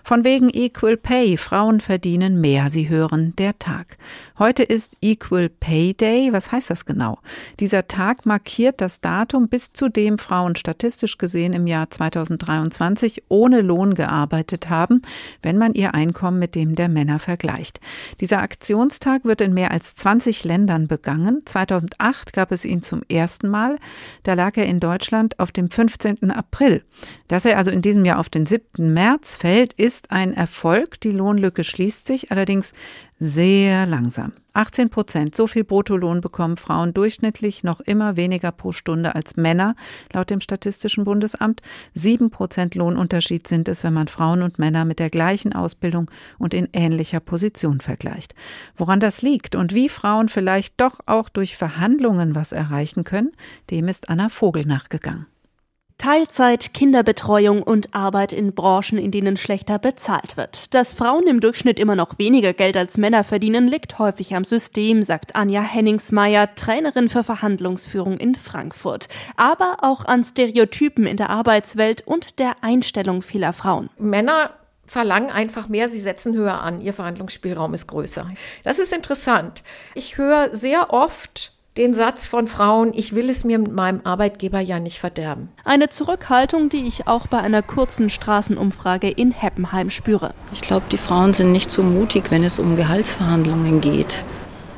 Von 0.02 0.25
wegen 0.25 0.49
Equal 0.49 0.97
Pay, 0.97 1.37
Frauen 1.37 1.82
verdienen 1.82 2.40
mehr. 2.40 2.71
Sie 2.71 2.88
hören 2.88 3.35
der 3.37 3.59
Tag. 3.59 3.99
Heute 4.38 4.62
ist 4.62 4.97
Equal 5.02 5.50
Pay 5.50 5.92
Day. 5.92 6.32
Was 6.32 6.52
heißt 6.52 6.71
das 6.71 6.87
genau? 6.87 7.18
Dieser 7.61 7.87
Tag 7.87 8.25
markiert 8.25 8.80
das 8.80 9.02
Datum, 9.02 9.49
bis 9.49 9.75
zu 9.75 9.90
dem 9.90 10.16
Frauen 10.16 10.56
statistisch 10.56 11.18
gesehen 11.18 11.52
im 11.52 11.66
Jahr 11.66 11.90
2023 11.90 13.25
ohne 13.28 13.41
Lohn 13.49 13.94
gearbeitet 13.94 14.70
haben, 14.70 15.02
wenn 15.42 15.58
man 15.58 15.75
ihr 15.75 15.94
Einkommen 15.94 16.38
mit 16.38 16.54
dem 16.54 16.75
der 16.75 16.88
Männer 16.88 17.18
vergleicht. 17.18 17.80
Dieser 18.20 18.40
Aktionstag 18.40 19.25
wird 19.25 19.40
in 19.40 19.52
mehr 19.54 19.72
als 19.72 19.94
20 19.94 20.44
Ländern 20.44 20.88
begangen. 20.88 21.42
2008 21.44 22.32
gab 22.32 22.52
es 22.52 22.64
ihn 22.64 22.82
zum 22.82 23.02
ersten 23.08 23.49
Mal. 23.49 23.76
Da 24.22 24.34
lag 24.34 24.56
er 24.56 24.66
in 24.66 24.80
Deutschland 24.80 25.38
auf 25.38 25.52
dem 25.52 25.70
15. 25.70 26.30
April. 26.30 26.84
Dass 27.28 27.44
er 27.44 27.58
also 27.58 27.70
in 27.70 27.82
diesem 27.82 28.04
Jahr 28.04 28.18
auf 28.18 28.28
den 28.28 28.46
7. 28.46 28.92
März 28.92 29.34
fällt, 29.34 29.72
ist 29.72 30.11
ein 30.11 30.34
Erfolg. 30.34 31.00
Die 31.00 31.11
Lohnlücke 31.11 31.64
schließt 31.64 32.06
sich 32.06 32.30
allerdings 32.30 32.72
sehr 33.18 33.87
langsam. 33.87 34.32
18 34.54 34.90
Prozent, 34.90 35.35
so 35.35 35.47
viel 35.47 35.64
Bruttolohn 35.64 36.21
bekommen 36.21 36.56
Frauen 36.56 36.94
durchschnittlich 36.94 37.64
noch 37.64 37.80
immer 37.80 38.16
weniger 38.16 38.52
pro 38.52 38.73
Stunde 38.73 39.14
als 39.14 39.37
Männer, 39.37 39.75
laut 40.12 40.30
dem 40.30 40.40
Statistischen 40.40 41.04
Bundesamt. 41.04 41.62
Sieben 41.94 42.30
Prozent 42.30 42.75
Lohnunterschied 42.75 43.47
sind 43.49 43.68
es, 43.68 43.85
wenn 43.85 43.94
man 43.94 44.09
Frauen 44.09 44.42
und 44.42 44.59
Männer 44.59 44.85
mit 44.85 44.99
der 44.99 45.11
gleichen 45.11 45.52
Ausbildung 45.52 46.11
und 46.38 46.54
in 46.54 46.68
ähnlicher 46.73 47.21
Position 47.21 47.80
vergleicht. 47.80 48.35
Woran 48.76 49.00
das 49.00 49.23
liegt 49.23 49.54
und 49.56 49.75
wie 49.75 49.88
Frauen 49.88 50.28
vielleicht 50.28 50.80
doch 50.80 51.00
auch 51.06 51.28
durch 51.28 51.56
Verhandlungen 51.56 52.35
was 52.35 52.52
erreichen 52.52 53.04
können, 53.04 53.32
dem 53.71 53.88
ist 53.88 54.09
Anna 54.09 54.28
Vogel 54.28 54.66
nachgegangen. 54.66 55.32
Teilzeit, 56.02 56.75
Kinderbetreuung 56.75 57.62
und 57.62 57.94
Arbeit 57.94 58.32
in 58.32 58.56
Branchen, 58.56 58.99
in 58.99 59.12
denen 59.12 59.37
schlechter 59.37 59.78
bezahlt 59.78 60.37
wird. 60.37 60.75
Dass 60.75 60.94
Frauen 60.94 61.28
im 61.28 61.38
Durchschnitt 61.38 61.78
immer 61.78 61.94
noch 61.94 62.18
weniger 62.18 62.52
Geld 62.52 62.76
als 62.76 62.99
Männer 62.99 63.23
verdienen, 63.23 63.68
liegt 63.68 64.00
häufig 64.00 64.35
am 64.35 64.42
System, 64.42 65.04
sagt 65.04 65.37
Anja 65.37 65.62
Henningsmeier, 65.62 66.56
Trainerin 66.56 67.09
für 67.09 67.23
Verhandlungsführung 67.23 68.16
in 68.16 68.35
Frankfurt. 68.35 69.09
Aber 69.37 69.76
auch 69.82 70.04
an 70.04 70.25
Stereotypen 70.25 71.06
in 71.06 71.18
der 71.18 71.30
Arbeitswelt 71.30 72.02
und 72.04 72.40
der 72.40 72.56
Einstellung 72.62 73.23
vieler 73.23 73.52
Frauen. 73.52 73.88
Männer 73.97 74.50
verlangen 74.85 75.30
einfach 75.30 75.68
mehr, 75.68 75.88
sie 75.88 76.00
setzen 76.00 76.35
höher 76.35 76.62
an, 76.62 76.80
ihr 76.80 76.94
Verhandlungsspielraum 76.94 77.75
ist 77.75 77.87
größer. 77.87 78.28
Das 78.64 78.80
ist 78.80 78.92
interessant. 78.92 79.62
Ich 79.94 80.18
höre 80.18 80.52
sehr 80.52 80.92
oft, 80.92 81.52
den 81.79 81.95
Satz 81.95 82.29
von 82.29 82.49
Frauen, 82.49 82.93
ich 82.95 83.14
will 83.14 83.31
es 83.31 83.45
mir 83.45 83.59
mit 83.59 83.73
meinem 83.73 84.02
Arbeitgeber 84.05 84.61
ja 84.61 84.79
nicht 84.79 84.99
verderben. 84.99 85.49
Eine 85.64 85.88
Zurückhaltung, 85.88 86.69
die 86.69 86.87
ich 86.87 87.07
auch 87.07 87.26
bei 87.26 87.38
einer 87.38 87.62
kurzen 87.62 88.11
Straßenumfrage 88.11 89.09
in 89.09 89.31
Heppenheim 89.31 89.88
spüre. 89.88 90.35
Ich 90.52 90.61
glaube, 90.61 90.85
die 90.93 90.99
Frauen 90.99 91.33
sind 91.33 91.50
nicht 91.50 91.71
so 91.71 91.83
mutig, 91.83 92.31
wenn 92.31 92.45
es 92.45 92.59
um 92.59 92.76
Gehaltsverhandlungen 92.76 93.81
geht. 93.81 94.25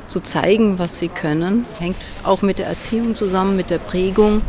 Zu 0.07 0.21
zeigen, 0.21 0.79
was 0.79 0.99
sie 0.99 1.09
können, 1.09 1.65
hängt 1.79 1.97
auch 2.23 2.41
mit 2.41 2.59
der 2.59 2.67
Erziehung 2.67 3.15
zusammen, 3.15 3.57
mit 3.57 3.69
der 3.69 3.79
Prägung 3.79 4.41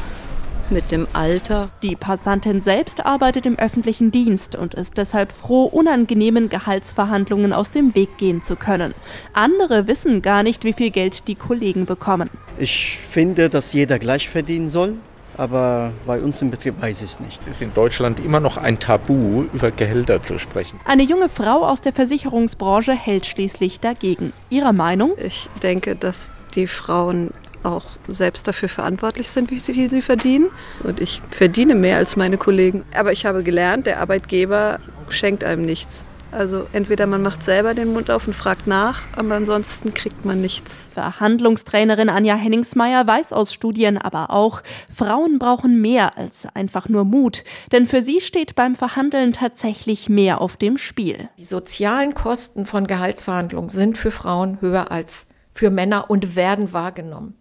mit 0.70 0.92
dem 0.92 1.06
Alter. 1.12 1.70
Die 1.82 1.96
Passantin 1.96 2.61
selbst 2.61 3.04
arbeitet 3.04 3.46
im 3.46 3.58
öffentlichen 3.58 4.11
Dienst 4.11 4.56
und 4.56 4.75
ist 4.75 4.99
deshalb 4.99 5.32
froh, 5.32 5.64
unangenehmen 5.64 6.49
Gehaltsverhandlungen 6.49 7.52
aus 7.52 7.70
dem 7.70 7.94
Weg 7.94 8.18
gehen 8.18 8.42
zu 8.42 8.56
können. 8.56 8.94
Andere 9.32 9.87
wissen 9.87 10.23
gar 10.23 10.42
nicht, 10.42 10.64
wie 10.64 10.73
viel 10.73 10.90
Geld 10.90 11.28
die 11.28 11.35
Kollegen 11.35 11.87
bekommen. 11.87 12.30
Ich 12.58 12.99
finde, 13.11 13.49
dass 13.49 13.73
jeder 13.73 13.99
gleich 13.99 14.28
verdienen 14.28 14.68
soll. 14.68 14.94
Aber 15.38 15.92
bei 16.06 16.18
uns 16.23 16.40
im 16.40 16.50
Betrieb 16.50 16.80
weiß 16.80 17.02
ich 17.02 17.11
es 17.11 17.20
nicht. 17.20 17.42
Es 17.42 17.49
ist 17.49 17.62
in 17.62 17.75
Deutschland 17.75 18.20
immer 18.20 18.40
noch 18.40 18.56
ein 18.56 18.78
Tabu, 18.78 19.44
über 19.52 19.70
Gehälter 19.70 20.23
zu 20.23 20.38
sprechen. 20.38 20.80
Eine 20.85 21.02
junge 21.02 21.28
Frau 21.28 21.66
aus 21.66 21.82
der 21.82 21.92
Versicherungsbranche 21.92 22.92
hält 22.92 23.26
schließlich 23.26 23.80
dagegen. 23.80 24.32
Ihrer 24.49 24.73
Meinung? 24.73 25.12
Ich 25.23 25.50
denke, 25.62 25.94
dass 25.94 26.32
die 26.54 26.66
Frauen 26.66 27.32
auch 27.66 27.85
selbst 28.08 28.46
dafür 28.49 28.68
verantwortlich 28.68 29.28
sind, 29.28 29.50
wie 29.50 29.61
viel 29.61 29.90
sie 29.90 30.02
verdienen. 30.02 30.50
Und 30.82 31.00
ich 31.00 31.20
verdiene 31.30 31.75
mehr 31.75 31.96
als 31.99 32.16
meine 32.16 32.38
Kollegen. 32.38 32.85
Aber 32.94 33.12
ich 33.12 33.26
habe 33.26 33.42
gelernt, 33.42 33.87
der 33.87 34.00
Arbeitgeber 34.00 34.78
schenkt 35.08 35.44
einem 35.44 35.64
nichts. 35.64 36.04
Also 36.32 36.66
entweder 36.73 37.06
man 37.06 37.23
macht 37.23 37.42
selber 37.42 37.73
den 37.73 37.94
Mund 37.94 38.11
auf 38.11 38.26
und 38.26 38.35
fragt 38.35 38.66
nach, 38.66 39.02
aber 39.16 39.37
ansonsten 39.37 39.94
kriegt 39.94 40.25
man 40.26 40.42
nichts. 40.42 40.88
Verhandlungstrainerin 40.92 42.11
Anja 42.11 42.35
Henningsmeier 42.35 43.06
weiß 43.06 43.32
aus 43.32 43.54
Studien 43.54 43.96
aber 43.96 44.30
auch, 44.30 44.62
Frauen 44.94 45.38
brauchen 45.38 45.80
mehr 45.80 46.18
als 46.18 46.46
einfach 46.54 46.90
nur 46.90 47.04
Mut. 47.04 47.44
Denn 47.73 47.87
für 47.87 48.02
sie 48.02 48.20
steht 48.20 48.54
beim 48.54 48.75
Verhandeln 48.75 49.32
tatsächlich 49.32 50.08
mehr 50.08 50.40
auf 50.42 50.56
dem 50.56 50.76
Spiel. 50.76 51.30
Die 51.38 51.44
sozialen 51.44 52.12
Kosten 52.12 52.66
von 52.66 52.87
Gehaltsverhandlungen 52.87 53.70
sind 53.70 53.96
für 53.96 54.11
Frauen 54.11 54.61
höher 54.61 54.90
als 54.90 55.26
für 55.54 55.70
Männer 55.70 56.11
und 56.11 56.37
werden 56.37 56.73
wahrgenommen. 56.73 57.35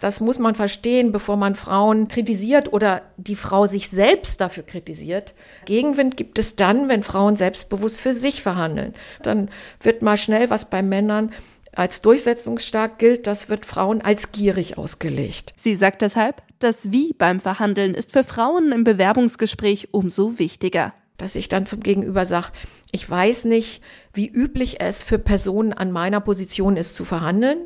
Das 0.00 0.20
muss 0.20 0.38
man 0.38 0.54
verstehen, 0.54 1.12
bevor 1.12 1.36
man 1.36 1.54
Frauen 1.54 2.08
kritisiert 2.08 2.72
oder 2.72 3.02
die 3.16 3.36
Frau 3.36 3.66
sich 3.66 3.88
selbst 3.88 4.40
dafür 4.40 4.62
kritisiert. 4.62 5.34
Gegenwind 5.64 6.16
gibt 6.16 6.38
es 6.38 6.56
dann, 6.56 6.88
wenn 6.88 7.02
Frauen 7.02 7.36
selbstbewusst 7.36 8.00
für 8.00 8.14
sich 8.14 8.42
verhandeln. 8.42 8.94
Dann 9.22 9.50
wird 9.80 10.02
mal 10.02 10.16
schnell 10.16 10.50
was 10.50 10.70
bei 10.70 10.82
Männern 10.82 11.32
als 11.78 12.00
durchsetzungsstark 12.02 12.98
gilt, 12.98 13.26
das 13.26 13.48
wird 13.48 13.64
Frauen 13.64 14.00
als 14.00 14.32
gierig 14.32 14.78
ausgelegt. 14.78 15.52
Sie 15.56 15.76
sagt 15.76 16.02
deshalb, 16.02 16.42
das 16.58 16.90
Wie 16.90 17.12
beim 17.16 17.38
Verhandeln 17.38 17.94
ist 17.94 18.12
für 18.12 18.24
Frauen 18.24 18.72
im 18.72 18.82
Bewerbungsgespräch 18.82 19.88
umso 19.92 20.38
wichtiger. 20.38 20.92
Dass 21.18 21.36
ich 21.36 21.48
dann 21.48 21.66
zum 21.66 21.80
Gegenüber 21.80 22.26
sage, 22.26 22.48
ich 22.90 23.08
weiß 23.08 23.44
nicht, 23.44 23.82
wie 24.12 24.28
üblich 24.28 24.80
es 24.80 25.02
für 25.02 25.18
Personen 25.18 25.72
an 25.72 25.92
meiner 25.92 26.20
Position 26.20 26.76
ist 26.76 26.96
zu 26.96 27.04
verhandeln. 27.04 27.58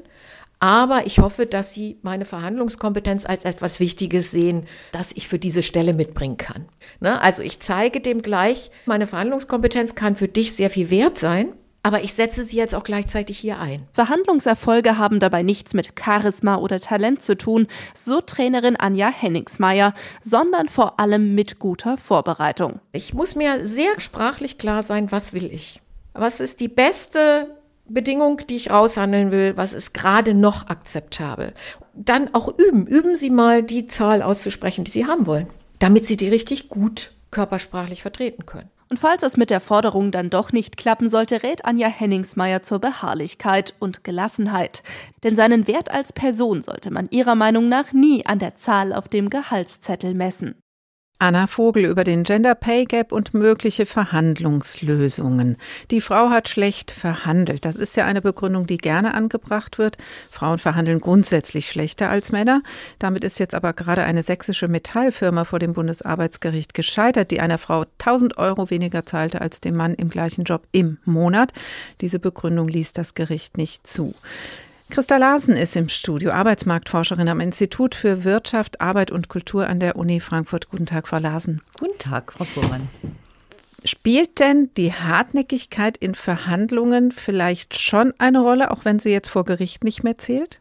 Aber 0.62 1.06
ich 1.06 1.18
hoffe, 1.18 1.46
dass 1.46 1.74
Sie 1.74 1.98
meine 2.02 2.24
Verhandlungskompetenz 2.24 3.26
als 3.26 3.44
etwas 3.44 3.80
Wichtiges 3.80 4.30
sehen, 4.30 4.68
das 4.92 5.10
ich 5.12 5.26
für 5.26 5.40
diese 5.40 5.64
Stelle 5.64 5.92
mitbringen 5.92 6.36
kann. 6.36 6.66
Ne? 7.00 7.20
Also 7.20 7.42
ich 7.42 7.58
zeige 7.58 8.00
dem 8.00 8.22
gleich, 8.22 8.70
meine 8.86 9.08
Verhandlungskompetenz 9.08 9.96
kann 9.96 10.14
für 10.14 10.28
dich 10.28 10.54
sehr 10.54 10.70
viel 10.70 10.88
wert 10.88 11.18
sein. 11.18 11.52
Aber 11.82 12.04
ich 12.04 12.14
setze 12.14 12.44
sie 12.44 12.56
jetzt 12.58 12.76
auch 12.76 12.84
gleichzeitig 12.84 13.40
hier 13.40 13.58
ein. 13.58 13.88
Verhandlungserfolge 13.92 14.98
haben 14.98 15.18
dabei 15.18 15.42
nichts 15.42 15.74
mit 15.74 15.94
Charisma 16.00 16.54
oder 16.58 16.78
Talent 16.78 17.24
zu 17.24 17.36
tun, 17.36 17.66
so 17.92 18.20
Trainerin 18.20 18.76
Anja 18.76 19.08
Henningsmeier, 19.08 19.94
sondern 20.22 20.68
vor 20.68 21.00
allem 21.00 21.34
mit 21.34 21.58
guter 21.58 21.96
Vorbereitung. 21.96 22.78
Ich 22.92 23.14
muss 23.14 23.34
mir 23.34 23.66
sehr 23.66 23.98
sprachlich 23.98 24.58
klar 24.58 24.84
sein, 24.84 25.10
was 25.10 25.32
will 25.32 25.52
ich? 25.52 25.80
Was 26.14 26.38
ist 26.38 26.60
die 26.60 26.68
beste 26.68 27.48
Bedingung, 27.92 28.40
die 28.48 28.56
ich 28.56 28.70
raushandeln 28.70 29.30
will, 29.30 29.56
was 29.56 29.72
ist 29.72 29.92
gerade 29.94 30.34
noch 30.34 30.68
akzeptabel. 30.68 31.52
Dann 31.94 32.34
auch 32.34 32.48
üben. 32.58 32.86
Üben 32.86 33.16
Sie 33.16 33.30
mal 33.30 33.62
die 33.62 33.86
Zahl 33.86 34.22
auszusprechen, 34.22 34.84
die 34.84 34.90
Sie 34.90 35.06
haben 35.06 35.26
wollen, 35.26 35.46
damit 35.78 36.06
Sie 36.06 36.16
die 36.16 36.28
richtig 36.28 36.68
gut 36.68 37.12
körpersprachlich 37.30 38.02
vertreten 38.02 38.46
können. 38.46 38.70
Und 38.88 38.98
falls 38.98 39.22
es 39.22 39.38
mit 39.38 39.48
der 39.48 39.60
Forderung 39.60 40.10
dann 40.10 40.28
doch 40.28 40.52
nicht 40.52 40.76
klappen 40.76 41.08
sollte, 41.08 41.42
rät 41.42 41.64
Anja 41.64 41.88
Henningsmeier 41.88 42.62
zur 42.62 42.78
Beharrlichkeit 42.78 43.74
und 43.78 44.04
Gelassenheit. 44.04 44.82
Denn 45.22 45.34
seinen 45.34 45.66
Wert 45.66 45.90
als 45.90 46.12
Person 46.12 46.62
sollte 46.62 46.90
man 46.90 47.06
ihrer 47.10 47.34
Meinung 47.34 47.70
nach 47.70 47.94
nie 47.94 48.26
an 48.26 48.38
der 48.38 48.54
Zahl 48.56 48.92
auf 48.92 49.08
dem 49.08 49.30
Gehaltszettel 49.30 50.12
messen. 50.12 50.61
Anna 51.22 51.46
Vogel 51.46 51.84
über 51.84 52.02
den 52.02 52.24
Gender 52.24 52.56
Pay 52.56 52.84
Gap 52.84 53.12
und 53.12 53.32
mögliche 53.32 53.86
Verhandlungslösungen. 53.86 55.56
Die 55.92 56.00
Frau 56.00 56.30
hat 56.30 56.48
schlecht 56.48 56.90
verhandelt. 56.90 57.64
Das 57.64 57.76
ist 57.76 57.96
ja 57.96 58.06
eine 58.06 58.20
Begründung, 58.20 58.66
die 58.66 58.76
gerne 58.76 59.14
angebracht 59.14 59.78
wird. 59.78 59.98
Frauen 60.32 60.58
verhandeln 60.58 60.98
grundsätzlich 60.98 61.68
schlechter 61.68 62.10
als 62.10 62.32
Männer. 62.32 62.64
Damit 62.98 63.22
ist 63.22 63.38
jetzt 63.38 63.54
aber 63.54 63.72
gerade 63.72 64.02
eine 64.02 64.24
sächsische 64.24 64.66
Metallfirma 64.66 65.44
vor 65.44 65.60
dem 65.60 65.74
Bundesarbeitsgericht 65.74 66.74
gescheitert, 66.74 67.30
die 67.30 67.38
einer 67.38 67.58
Frau 67.58 67.84
1000 68.00 68.36
Euro 68.38 68.68
weniger 68.70 69.06
zahlte 69.06 69.40
als 69.40 69.60
dem 69.60 69.76
Mann 69.76 69.94
im 69.94 70.10
gleichen 70.10 70.42
Job 70.42 70.66
im 70.72 70.98
Monat. 71.04 71.52
Diese 72.00 72.18
Begründung 72.18 72.66
ließ 72.66 72.94
das 72.94 73.14
Gericht 73.14 73.56
nicht 73.58 73.86
zu. 73.86 74.16
Christa 74.92 75.16
Larsen 75.16 75.56
ist 75.56 75.74
im 75.74 75.88
Studio, 75.88 76.32
Arbeitsmarktforscherin 76.32 77.26
am 77.26 77.40
Institut 77.40 77.94
für 77.94 78.24
Wirtschaft, 78.24 78.82
Arbeit 78.82 79.10
und 79.10 79.28
Kultur 79.28 79.66
an 79.66 79.80
der 79.80 79.96
Uni 79.96 80.20
Frankfurt. 80.20 80.68
Guten 80.68 80.84
Tag, 80.84 81.08
Frau 81.08 81.16
Larsen. 81.16 81.62
Guten 81.78 81.96
Tag, 81.96 82.30
Frau 82.34 82.44
Fuhrmann. 82.44 82.90
Spielt 83.86 84.38
denn 84.38 84.68
die 84.76 84.92
Hartnäckigkeit 84.92 85.96
in 85.96 86.14
Verhandlungen 86.14 87.10
vielleicht 87.10 87.78
schon 87.78 88.12
eine 88.18 88.42
Rolle, 88.42 88.70
auch 88.70 88.84
wenn 88.84 88.98
sie 88.98 89.08
jetzt 89.08 89.30
vor 89.30 89.46
Gericht 89.46 89.82
nicht 89.82 90.04
mehr 90.04 90.18
zählt? 90.18 90.58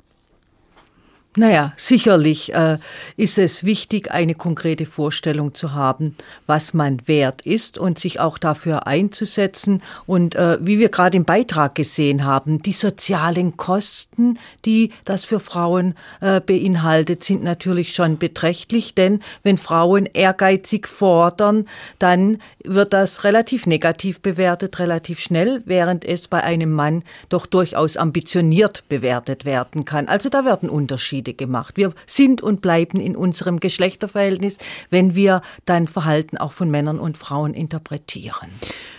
Naja, 1.38 1.72
sicherlich 1.78 2.54
äh, 2.54 2.78
ist 3.16 3.38
es 3.38 3.64
wichtig, 3.64 4.12
eine 4.12 4.36
konkrete 4.36 4.86
Vorstellung 4.86 5.56
zu 5.56 5.72
haben, 5.72 6.14
was 6.46 6.74
man 6.74 7.08
wert 7.08 7.42
ist 7.44 7.78
und 7.78 7.98
sich 7.98 8.20
auch 8.20 8.38
dafür 8.38 8.86
einzusetzen. 8.86 9.82
Und 10.06 10.36
äh, 10.36 10.58
wie 10.60 10.78
wir 10.78 10.90
gerade 10.90 11.16
im 11.16 11.24
Beitrag 11.24 11.76
gesehen 11.76 12.26
haben, 12.26 12.62
die 12.62 12.74
sozialen 12.74 13.56
Kosten, 13.56 14.40
die 14.66 14.92
das 15.06 15.24
für 15.24 15.40
Frauen 15.40 15.96
äh, 16.20 16.42
beinhaltet, 16.42 17.24
sind 17.24 17.44
natürlich 17.44 17.96
schon 17.96 18.18
beträchtlich. 18.18 18.94
Denn 18.94 19.22
wenn 19.42 19.58
Frauen 19.58 20.08
ehrgeizig 20.08 20.86
fordern, 20.86 21.66
dann 21.98 22.40
wird 22.62 22.92
das 22.92 23.24
relativ 23.24 23.68
negativ 23.68 24.20
bewertet, 24.20 24.80
relativ 24.80 25.22
schnell, 25.22 25.62
während 25.64 26.04
es 26.04 26.28
bei 26.28 26.44
einem 26.44 26.72
Mann 26.72 27.04
doch 27.30 27.46
durchaus 27.46 27.96
ambitioniert 27.96 28.84
bewertet 28.90 29.46
werden 29.46 29.86
kann. 29.86 30.10
Also 30.10 30.28
da 30.28 30.44
werden 30.44 30.70
Unterschiede 30.70 31.21
Unterschiede 31.22 31.34
gemacht. 31.34 31.78
Wir 31.78 31.94
sind 32.06 32.42
und 32.42 32.62
bleiben 32.62 33.00
in 33.00 33.16
unserem 33.16 33.60
Geschlechterverhältnis, 33.60 34.58
wenn 34.90 35.16
wir 35.16 35.42
dann 35.66 35.88
Verhalten 35.88 36.38
auch 36.38 36.52
von 36.52 36.70
Männern 36.70 37.00
und 37.00 37.18
Frauen 37.18 37.54
interpretieren. 37.54 38.50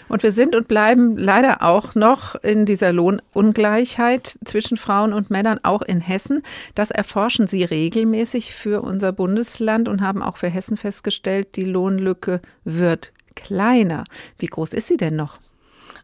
Und 0.09 0.23
wir 0.23 0.33
sind 0.33 0.55
und 0.55 0.69
bleiben 0.69 1.17
leider 1.17 1.63
auch 1.63 1.95
noch 1.95 2.35
in 2.37 2.67
dieser 2.67 2.93
Lohnungleichheit 2.93 4.39
zwischen 4.45 4.77
Frauen 4.77 5.13
und 5.13 5.31
Männern, 5.31 5.59
auch 5.63 5.83
in 5.83 6.01
Hessen. 6.01 6.43
Das 6.75 6.91
erforschen 6.91 7.49
Sie 7.49 7.65
regelmäßig 7.65 8.53
für 8.53 8.83
unser 8.83 9.13
Bundesland 9.13 9.89
und 9.89 10.03
haben 10.03 10.23
auch 10.23 10.37
für 10.37 10.49
Hessen 10.49 10.77
festgestellt, 10.77 11.57
die 11.57 11.65
Lohnlücke 11.65 12.41
wird 12.65 13.13
kleiner. 13.35 14.05
Wie 14.39 14.47
groß 14.47 14.75
ist 14.75 14.89
sie 14.89 14.99
denn 14.99 15.17
noch? 15.17 15.39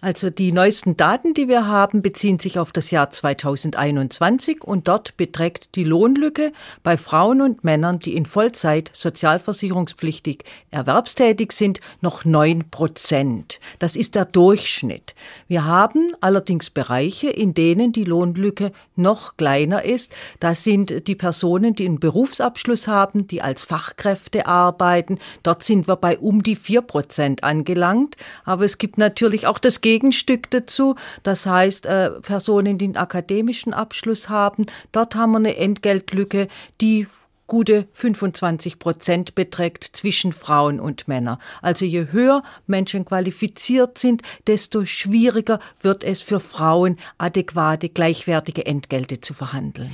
Also 0.01 0.31
die 0.31 0.53
neuesten 0.53 0.97
Daten, 0.97 1.35
die 1.35 1.49
wir 1.49 1.67
haben, 1.67 2.03
beziehen 2.03 2.39
sich 2.39 2.61
auf 2.61 2.71
das 2.71 2.93
Jahr 2.93 3.11
2021 3.11 4.63
und 4.63 4.87
dort 4.87 5.17
beträgt 5.17 5.75
die 5.75 5.83
Lohnlücke 5.83 6.53
bei 6.85 6.97
Frauen 6.97 7.43
und 7.43 7.65
Männern, 7.65 7.99
die 7.99 8.15
in 8.15 8.25
Vollzeit 8.25 8.91
sozialversicherungspflichtig 8.93 10.45
erwerbstätig 10.71 11.51
sind, 11.51 11.81
noch 12.01 12.25
neun 12.25 12.71
Prozent. 12.71 13.59
Das 13.81 13.97
ist 13.97 14.15
der 14.15 14.25
Durchschnitt. 14.25 15.17
Wir 15.49 15.65
haben 15.65 16.13
allerdings 16.21 16.71
Bereiche, 16.71 17.31
in 17.31 17.55
denen 17.55 17.93
die 17.93 18.05
Lohnlücke 18.05 18.71
noch 18.95 19.37
kleiner 19.37 19.85
ist. 19.85 20.13
Das 20.39 20.63
sind 20.63 21.09
die 21.09 21.17
Personen, 21.17 21.75
die 21.75 21.87
einen 21.87 21.99
Berufsabschluss 21.99 22.87
haben, 22.87 23.27
die 23.27 23.43
als 23.43 23.65
Fachkräfte 23.65 24.47
arbeiten. 24.47 25.19
Dort 25.43 25.65
sind 25.65 25.89
wir 25.89 25.97
bei 25.97 26.19
um 26.19 26.45
die 26.45 26.57
vier 26.57 26.83
Prozent 26.83 27.43
angelangt. 27.43 28.17
Aber 28.45 28.65
es 28.65 28.79
gibt 28.79 28.97
natürlich 28.97 29.49
auch 29.49 29.59
das 29.59 29.81
Gegenstück 29.89 30.51
dazu. 30.51 30.97
Das 31.23 31.47
heißt, 31.47 31.87
äh, 31.87 32.11
Personen, 32.21 32.77
die 32.77 32.85
einen 32.85 32.97
akademischen 32.99 33.73
Abschluss 33.73 34.29
haben, 34.29 34.67
dort 34.93 35.15
haben 35.15 35.31
wir 35.33 35.39
eine 35.39 35.57
Entgeltlücke, 35.57 36.49
die 36.83 37.07
gute 37.47 37.89
25 37.95 38.79
Prozent 38.79 39.35
beträgt 39.35 39.85
zwischen 39.85 40.35
Frauen 40.35 40.79
und 40.79 41.09
Männern. 41.09 41.39
Also 41.63 41.87
je 41.87 42.09
höher 42.13 42.43
Menschen 42.67 43.07
qualifiziert 43.07 43.97
sind, 43.97 44.21
desto 44.47 44.85
schwieriger 44.85 45.59
wird 45.81 46.05
es 46.05 46.21
für 46.21 46.41
Frauen, 46.41 46.99
adäquate, 47.17 47.89
gleichwertige 47.89 48.67
Entgelte 48.67 49.23
zu 49.23 49.33
verhandeln. 49.33 49.91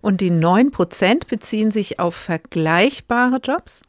Und 0.00 0.20
die 0.22 0.32
9 0.32 0.72
Prozent 0.72 1.28
beziehen 1.28 1.70
sich 1.70 2.00
auf 2.00 2.16
vergleichbare 2.16 3.38
Jobs? 3.40 3.82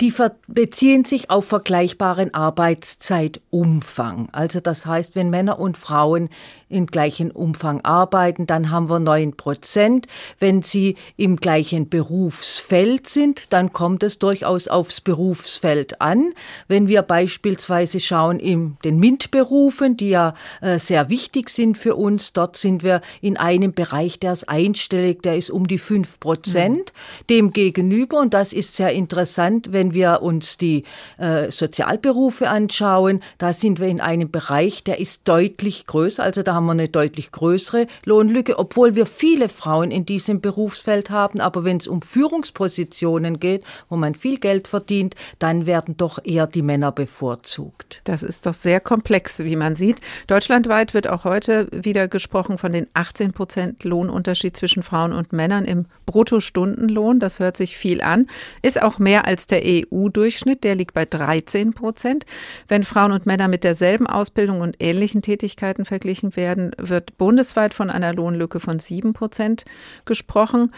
Die 0.00 0.12
beziehen 0.46 1.04
sich 1.04 1.30
auf 1.30 1.46
vergleichbaren 1.46 2.34
Arbeitszeitumfang. 2.34 4.28
Also 4.32 4.60
das 4.60 4.86
heißt, 4.86 5.14
wenn 5.14 5.30
Männer 5.30 5.58
und 5.58 5.78
Frauen 5.78 6.28
im 6.68 6.86
gleichen 6.86 7.30
Umfang 7.30 7.80
arbeiten, 7.82 8.46
dann 8.46 8.70
haben 8.70 8.90
wir 8.90 8.98
neun 8.98 9.36
Prozent. 9.36 10.06
Wenn 10.38 10.62
sie 10.62 10.96
im 11.16 11.36
gleichen 11.36 11.88
Berufsfeld 11.88 13.06
sind, 13.06 13.52
dann 13.52 13.72
kommt 13.72 14.02
es 14.02 14.18
durchaus 14.18 14.68
aufs 14.68 15.00
Berufsfeld 15.00 16.00
an. 16.00 16.32
Wenn 16.66 16.88
wir 16.88 17.02
beispielsweise 17.02 18.00
schauen 18.00 18.38
in 18.38 18.76
den 18.84 18.98
MINT-Berufen, 18.98 19.96
die 19.96 20.10
ja 20.10 20.34
äh, 20.60 20.78
sehr 20.78 21.08
wichtig 21.08 21.48
sind 21.48 21.78
für 21.78 21.96
uns, 21.96 22.32
dort 22.32 22.56
sind 22.56 22.82
wir 22.82 23.00
in 23.20 23.36
einem 23.36 23.72
Bereich, 23.72 24.18
der 24.18 24.32
ist 24.32 24.48
einstellig, 24.48 25.22
der 25.22 25.36
ist 25.36 25.50
um 25.50 25.66
die 25.66 25.78
fünf 25.78 26.20
Prozent. 26.20 26.76
Mhm. 26.78 27.26
Dem 27.30 27.52
gegenüber, 27.52 28.18
und 28.18 28.34
das 28.34 28.52
ist 28.52 28.76
sehr 28.76 28.92
interessant, 28.92 29.72
wenn 29.72 29.94
wir 29.94 30.22
uns 30.22 30.58
die 30.58 30.84
äh, 31.16 31.50
Sozialberufe 31.50 32.48
anschauen, 32.48 33.20
da 33.38 33.52
sind 33.52 33.80
wir 33.80 33.88
in 33.88 34.00
einem 34.00 34.30
Bereich, 34.30 34.84
der 34.84 35.00
ist 35.00 35.26
deutlich 35.28 35.86
größer. 35.86 36.22
Also 36.22 36.42
da 36.42 36.57
haben 36.58 36.66
wir 36.66 36.72
eine 36.72 36.88
deutlich 36.88 37.30
größere 37.30 37.86
Lohnlücke, 38.04 38.58
obwohl 38.58 38.96
wir 38.96 39.06
viele 39.06 39.48
Frauen 39.48 39.92
in 39.92 40.04
diesem 40.04 40.40
Berufsfeld 40.40 41.08
haben. 41.08 41.40
Aber 41.40 41.62
wenn 41.62 41.76
es 41.76 41.86
um 41.86 42.02
Führungspositionen 42.02 43.38
geht, 43.38 43.62
wo 43.88 43.96
man 43.96 44.16
viel 44.16 44.38
Geld 44.38 44.66
verdient, 44.66 45.14
dann 45.38 45.66
werden 45.66 45.96
doch 45.96 46.18
eher 46.24 46.48
die 46.48 46.62
Männer 46.62 46.90
bevorzugt. 46.90 48.00
Das 48.04 48.24
ist 48.24 48.44
doch 48.46 48.52
sehr 48.52 48.80
komplex, 48.80 49.44
wie 49.44 49.54
man 49.54 49.76
sieht. 49.76 50.00
Deutschlandweit 50.26 50.94
wird 50.94 51.08
auch 51.08 51.22
heute 51.22 51.68
wieder 51.70 52.08
gesprochen 52.08 52.58
von 52.58 52.72
den 52.72 52.88
18 52.94 53.32
Prozent 53.32 53.84
Lohnunterschied 53.84 54.56
zwischen 54.56 54.82
Frauen 54.82 55.12
und 55.12 55.32
Männern 55.32 55.64
im 55.64 55.86
Bruttostundenlohn. 56.06 57.20
Das 57.20 57.38
hört 57.38 57.56
sich 57.56 57.76
viel 57.76 58.02
an, 58.02 58.26
ist 58.62 58.82
auch 58.82 58.98
mehr 58.98 59.26
als 59.26 59.46
der 59.46 59.62
EU-Durchschnitt, 59.64 60.64
der 60.64 60.74
liegt 60.74 60.94
bei 60.94 61.04
13 61.04 61.72
Prozent. 61.72 62.26
Wenn 62.66 62.82
Frauen 62.82 63.12
und 63.12 63.26
Männer 63.26 63.46
mit 63.46 63.62
derselben 63.62 64.08
Ausbildung 64.08 64.60
und 64.60 64.76
ähnlichen 64.80 65.22
Tätigkeiten 65.22 65.84
verglichen 65.84 66.34
werden, 66.34 66.47
wird 66.56 67.18
bundesweit 67.18 67.74
von 67.74 67.90
einer 67.90 68.12
Lohnlücke 68.12 68.60
von 68.60 68.78
7 68.78 69.12
Prozent 69.12 69.64
gesprochen. 70.04 70.72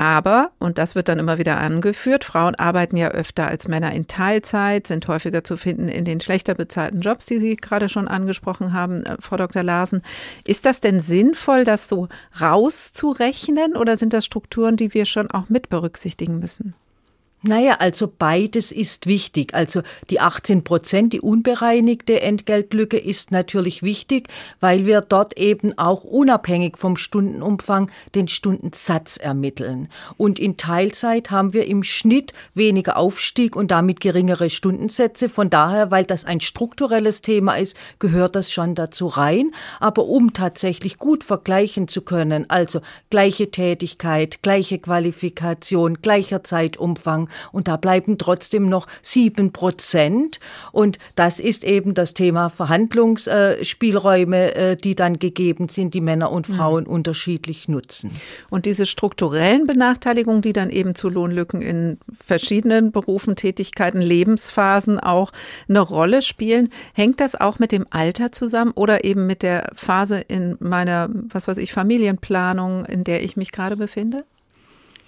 Aber, 0.00 0.52
und 0.58 0.78
das 0.78 0.94
wird 0.94 1.10
dann 1.10 1.18
immer 1.18 1.36
wieder 1.36 1.58
angeführt, 1.58 2.24
Frauen 2.24 2.54
arbeiten 2.54 2.96
ja 2.96 3.08
öfter 3.08 3.48
als 3.48 3.68
Männer 3.68 3.92
in 3.92 4.06
Teilzeit, 4.06 4.86
sind 4.86 5.06
häufiger 5.08 5.44
zu 5.44 5.58
finden 5.58 5.88
in 5.88 6.06
den 6.06 6.22
schlechter 6.22 6.54
bezahlten 6.54 7.02
Jobs, 7.02 7.26
die 7.26 7.38
Sie 7.38 7.56
gerade 7.56 7.90
schon 7.90 8.08
angesprochen 8.08 8.72
haben, 8.72 9.04
äh, 9.04 9.16
Frau 9.20 9.36
Dr. 9.36 9.62
Larsen. 9.62 10.00
Ist 10.46 10.64
das 10.64 10.80
denn 10.80 11.02
sinnvoll, 11.02 11.64
das 11.64 11.86
so 11.86 12.08
rauszurechnen 12.40 13.76
oder 13.76 13.98
sind 13.98 14.14
das 14.14 14.24
Strukturen, 14.24 14.78
die 14.78 14.94
wir 14.94 15.04
schon 15.04 15.30
auch 15.30 15.50
mit 15.50 15.68
berücksichtigen 15.68 16.38
müssen? 16.38 16.74
Naja, 17.42 17.76
also 17.78 18.06
beides 18.06 18.70
ist 18.70 19.06
wichtig. 19.06 19.54
Also 19.54 19.80
die 20.10 20.20
18 20.20 20.62
Prozent, 20.62 21.14
die 21.14 21.22
unbereinigte 21.22 22.20
Entgeltlücke 22.20 22.98
ist 22.98 23.30
natürlich 23.30 23.82
wichtig, 23.82 24.28
weil 24.60 24.84
wir 24.84 25.00
dort 25.00 25.38
eben 25.38 25.78
auch 25.78 26.04
unabhängig 26.04 26.76
vom 26.76 26.98
Stundenumfang 26.98 27.90
den 28.14 28.28
Stundensatz 28.28 29.16
ermitteln. 29.16 29.88
Und 30.18 30.38
in 30.38 30.58
Teilzeit 30.58 31.30
haben 31.30 31.54
wir 31.54 31.64
im 31.66 31.82
Schnitt 31.82 32.34
weniger 32.52 32.98
Aufstieg 32.98 33.56
und 33.56 33.70
damit 33.70 34.00
geringere 34.00 34.50
Stundensätze. 34.50 35.30
Von 35.30 35.48
daher, 35.48 35.90
weil 35.90 36.04
das 36.04 36.26
ein 36.26 36.40
strukturelles 36.40 37.22
Thema 37.22 37.54
ist, 37.54 37.74
gehört 38.00 38.36
das 38.36 38.52
schon 38.52 38.74
dazu 38.74 39.06
rein. 39.06 39.50
Aber 39.78 40.04
um 40.04 40.34
tatsächlich 40.34 40.98
gut 40.98 41.24
vergleichen 41.24 41.88
zu 41.88 42.02
können, 42.02 42.50
also 42.50 42.82
gleiche 43.08 43.50
Tätigkeit, 43.50 44.42
gleiche 44.42 44.78
Qualifikation, 44.78 46.02
gleicher 46.02 46.44
Zeitumfang, 46.44 47.29
und 47.52 47.68
da 47.68 47.76
bleiben 47.76 48.18
trotzdem 48.18 48.68
noch 48.68 48.86
sieben 49.02 49.52
Prozent. 49.52 50.40
Und 50.72 50.98
das 51.14 51.40
ist 51.40 51.64
eben 51.64 51.94
das 51.94 52.14
Thema 52.14 52.48
Verhandlungsspielräume, 52.48 54.54
äh, 54.54 54.76
die 54.76 54.94
dann 54.94 55.18
gegeben 55.18 55.68
sind, 55.68 55.94
die 55.94 56.00
Männer 56.00 56.32
und 56.32 56.46
Frauen 56.46 56.84
mhm. 56.84 56.90
unterschiedlich 56.90 57.68
nutzen. 57.68 58.10
Und 58.50 58.66
diese 58.66 58.86
strukturellen 58.86 59.66
Benachteiligungen, 59.66 60.42
die 60.42 60.52
dann 60.52 60.70
eben 60.70 60.94
zu 60.94 61.08
Lohnlücken 61.08 61.62
in 61.62 61.98
verschiedenen 62.12 62.92
Berufen, 62.92 63.36
Tätigkeiten, 63.36 64.00
Lebensphasen 64.00 64.98
auch 64.98 65.32
eine 65.68 65.80
Rolle 65.80 66.22
spielen, 66.22 66.70
hängt 66.94 67.20
das 67.20 67.40
auch 67.40 67.58
mit 67.58 67.72
dem 67.72 67.86
Alter 67.90 68.32
zusammen 68.32 68.72
oder 68.74 69.04
eben 69.04 69.26
mit 69.26 69.42
der 69.42 69.70
Phase 69.74 70.20
in 70.20 70.56
meiner, 70.60 71.08
was 71.12 71.48
weiß 71.48 71.58
ich, 71.58 71.72
Familienplanung, 71.72 72.84
in 72.84 73.04
der 73.04 73.22
ich 73.22 73.36
mich 73.36 73.52
gerade 73.52 73.76
befinde? 73.76 74.24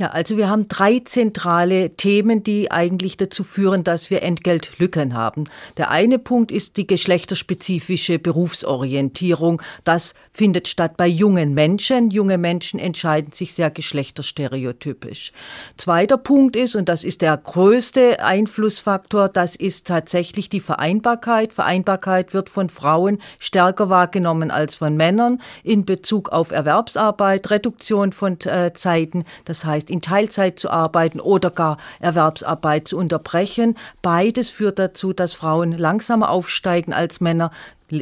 Ja, 0.03 0.09
also 0.09 0.37
wir 0.37 0.51
haben 0.51 0.67
drei 0.67 0.99
zentrale 0.99 1.91
Themen, 1.91 2.43
die 2.43 2.73
eigentlich 2.73 3.19
dazu 3.19 3.45
führen, 3.45 3.85
dass 3.85 4.11
wir 4.11 4.25
Entgeltlücken 4.25 5.15
haben. 5.15 5.45
Der 5.77 5.93
eine 5.93 6.19
Punkt 6.19 6.51
ist 6.51 6.77
die 6.77 6.89
geschlechterspezifische 6.89 8.19
Berufsorientierung. 8.19 9.63
Das 9.85 10.15
findet 10.33 10.67
statt 10.67 10.97
bei 10.97 11.07
jungen 11.07 11.55
Menschen. 11.55 12.11
Junge 12.11 12.37
Menschen 12.37 12.81
entscheiden 12.81 13.31
sich 13.31 13.55
sehr 13.55 13.71
geschlechterstereotypisch. 13.71 15.31
Zweiter 15.77 16.17
Punkt 16.17 16.57
ist, 16.57 16.75
und 16.75 16.89
das 16.89 17.05
ist 17.05 17.23
der 17.23 17.37
größte 17.37 18.25
Einflussfaktor, 18.25 19.29
das 19.29 19.55
ist 19.55 19.87
tatsächlich 19.87 20.49
die 20.49 20.59
Vereinbarkeit. 20.59 21.55
Vereinbarkeit 21.55 22.35
wird 22.35 22.51
von 22.51 22.71
Frauen 22.71 23.19
stärker 23.39 23.89
wahrgenommen 23.89 24.51
als 24.51 24.75
von 24.75 24.97
Männern 24.97 25.39
in 25.63 25.85
Bezug 25.85 26.31
auf 26.31 26.51
Erwerbsarbeit, 26.51 27.53
Reduktion 27.53 28.11
von 28.11 28.37
äh, 28.41 28.73
Zeiten. 28.75 29.25
Das 29.45 29.65
heißt, 29.65 29.92
in 29.93 30.01
Teilzeit 30.01 30.59
zu 30.59 30.71
arbeiten 30.71 31.21
oder 31.21 31.51
gar 31.51 31.77
Erwerbsarbeit 32.01 32.89
zu 32.89 32.97
unterbrechen. 32.97 33.77
Beides 34.01 34.51
führt 34.51 34.79
dazu, 34.79 35.13
dass 35.13 35.35
Frauen 35.35 35.73
langsamer 35.73 36.31
aufsteigen 36.31 36.93
als 36.93 37.21
Männer, 37.21 37.51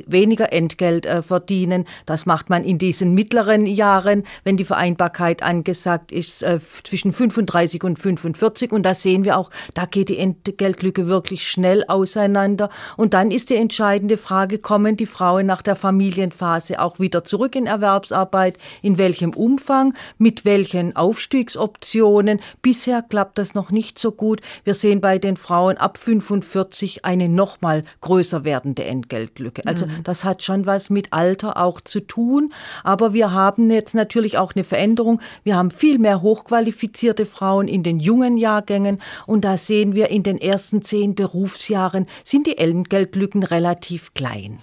weniger 0.06 0.52
Entgelt 0.52 1.06
äh, 1.06 1.22
verdienen. 1.22 1.84
Das 2.06 2.26
macht 2.26 2.50
man 2.50 2.64
in 2.64 2.78
diesen 2.78 3.14
mittleren 3.14 3.66
Jahren, 3.66 4.24
wenn 4.44 4.56
die 4.56 4.64
Vereinbarkeit 4.64 5.42
angesagt 5.42 6.12
ist, 6.12 6.42
äh, 6.42 6.60
zwischen 6.84 7.12
35 7.12 7.82
und 7.84 7.98
45. 7.98 8.72
Und 8.72 8.84
da 8.84 8.94
sehen 8.94 9.24
wir 9.24 9.36
auch, 9.36 9.50
da 9.74 9.86
geht 9.86 10.08
die 10.08 10.18
Entgeltlücke 10.18 11.06
wirklich 11.06 11.46
schnell 11.48 11.84
auseinander. 11.88 12.70
Und 12.96 13.14
dann 13.14 13.30
ist 13.30 13.50
die 13.50 13.56
entscheidende 13.56 14.16
Frage, 14.16 14.58
kommen 14.58 14.96
die 14.96 15.06
Frauen 15.06 15.46
nach 15.46 15.62
der 15.62 15.76
Familienphase 15.76 16.80
auch 16.80 17.00
wieder 17.00 17.24
zurück 17.24 17.56
in 17.56 17.66
Erwerbsarbeit? 17.66 18.58
In 18.82 18.98
welchem 18.98 19.34
Umfang? 19.34 19.94
Mit 20.18 20.44
welchen 20.44 20.96
Aufstiegsoptionen? 20.96 22.40
Bisher 22.62 23.02
klappt 23.02 23.38
das 23.38 23.54
noch 23.54 23.70
nicht 23.70 23.98
so 23.98 24.12
gut. 24.12 24.40
Wir 24.64 24.74
sehen 24.74 25.00
bei 25.00 25.18
den 25.18 25.36
Frauen 25.36 25.76
ab 25.76 25.98
45 25.98 27.04
eine 27.04 27.28
nochmal 27.28 27.84
größer 28.00 28.44
werdende 28.44 28.84
Entgeltlücke. 28.84 29.66
Also 29.66 29.79
also 29.80 29.98
mhm. 29.98 30.02
das 30.02 30.24
hat 30.24 30.42
schon 30.42 30.66
was 30.66 30.90
mit 30.90 31.12
Alter 31.12 31.56
auch 31.56 31.80
zu 31.80 32.00
tun. 32.00 32.52
Aber 32.84 33.12
wir 33.14 33.32
haben 33.32 33.70
jetzt 33.70 33.94
natürlich 33.94 34.38
auch 34.38 34.54
eine 34.54 34.64
Veränderung. 34.64 35.20
Wir 35.44 35.56
haben 35.56 35.70
viel 35.70 35.98
mehr 35.98 36.22
hochqualifizierte 36.22 37.26
Frauen 37.26 37.68
in 37.68 37.82
den 37.82 38.00
jungen 38.00 38.36
Jahrgängen. 38.36 38.98
Und 39.26 39.44
da 39.44 39.56
sehen 39.56 39.94
wir 39.94 40.08
in 40.08 40.22
den 40.22 40.38
ersten 40.38 40.82
zehn 40.82 41.14
Berufsjahren 41.14 42.06
sind 42.24 42.46
die 42.46 42.58
Entgeltlücken 42.58 43.42
relativ 43.42 44.14
klein. 44.14 44.58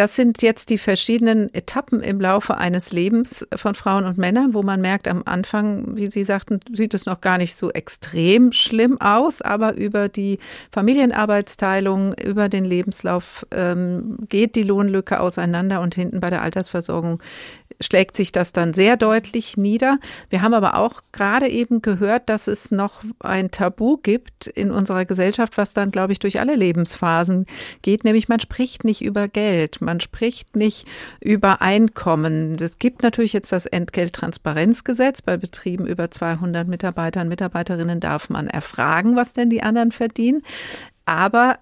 Das 0.00 0.16
sind 0.16 0.40
jetzt 0.40 0.70
die 0.70 0.78
verschiedenen 0.78 1.52
Etappen 1.52 2.00
im 2.00 2.22
Laufe 2.22 2.56
eines 2.56 2.90
Lebens 2.90 3.46
von 3.54 3.74
Frauen 3.74 4.06
und 4.06 4.16
Männern, 4.16 4.54
wo 4.54 4.62
man 4.62 4.80
merkt, 4.80 5.06
am 5.06 5.24
Anfang, 5.26 5.94
wie 5.94 6.10
Sie 6.10 6.24
sagten, 6.24 6.58
sieht 6.72 6.94
es 6.94 7.04
noch 7.04 7.20
gar 7.20 7.36
nicht 7.36 7.54
so 7.54 7.70
extrem 7.70 8.52
schlimm 8.52 8.98
aus, 8.98 9.42
aber 9.42 9.74
über 9.74 10.08
die 10.08 10.38
Familienarbeitsteilung, 10.72 12.14
über 12.14 12.48
den 12.48 12.64
Lebenslauf 12.64 13.46
ähm, 13.50 14.16
geht 14.30 14.54
die 14.54 14.62
Lohnlücke 14.62 15.20
auseinander 15.20 15.82
und 15.82 15.94
hinten 15.94 16.20
bei 16.20 16.30
der 16.30 16.40
Altersversorgung 16.40 17.22
schlägt 17.80 18.16
sich 18.16 18.32
das 18.32 18.52
dann 18.52 18.74
sehr 18.74 18.96
deutlich 18.96 19.56
nieder. 19.56 19.98
Wir 20.28 20.42
haben 20.42 20.54
aber 20.54 20.76
auch 20.76 21.02
gerade 21.12 21.48
eben 21.48 21.82
gehört, 21.82 22.28
dass 22.28 22.46
es 22.46 22.70
noch 22.70 23.02
ein 23.20 23.50
Tabu 23.50 23.96
gibt 23.96 24.46
in 24.46 24.70
unserer 24.70 25.04
Gesellschaft, 25.04 25.56
was 25.56 25.72
dann, 25.72 25.90
glaube 25.90 26.12
ich, 26.12 26.18
durch 26.18 26.40
alle 26.40 26.56
Lebensphasen 26.56 27.46
geht, 27.82 28.04
nämlich 28.04 28.28
man 28.28 28.40
spricht 28.40 28.84
nicht 28.84 29.02
über 29.02 29.28
Geld, 29.28 29.80
man 29.80 30.00
spricht 30.00 30.56
nicht 30.56 30.86
über 31.20 31.62
Einkommen. 31.62 32.56
Es 32.60 32.78
gibt 32.78 33.02
natürlich 33.02 33.32
jetzt 33.32 33.52
das 33.52 33.66
Entgelttransparenzgesetz. 33.66 35.22
Bei 35.22 35.36
Betrieben 35.36 35.86
über 35.86 36.10
200 36.10 36.68
Mitarbeitern, 36.68 37.28
Mitarbeiterinnen 37.28 38.00
darf 38.00 38.28
man 38.28 38.46
erfragen, 38.46 39.16
was 39.16 39.32
denn 39.32 39.50
die 39.50 39.62
anderen 39.62 39.92
verdienen. 39.92 40.42
Aber 41.06 41.58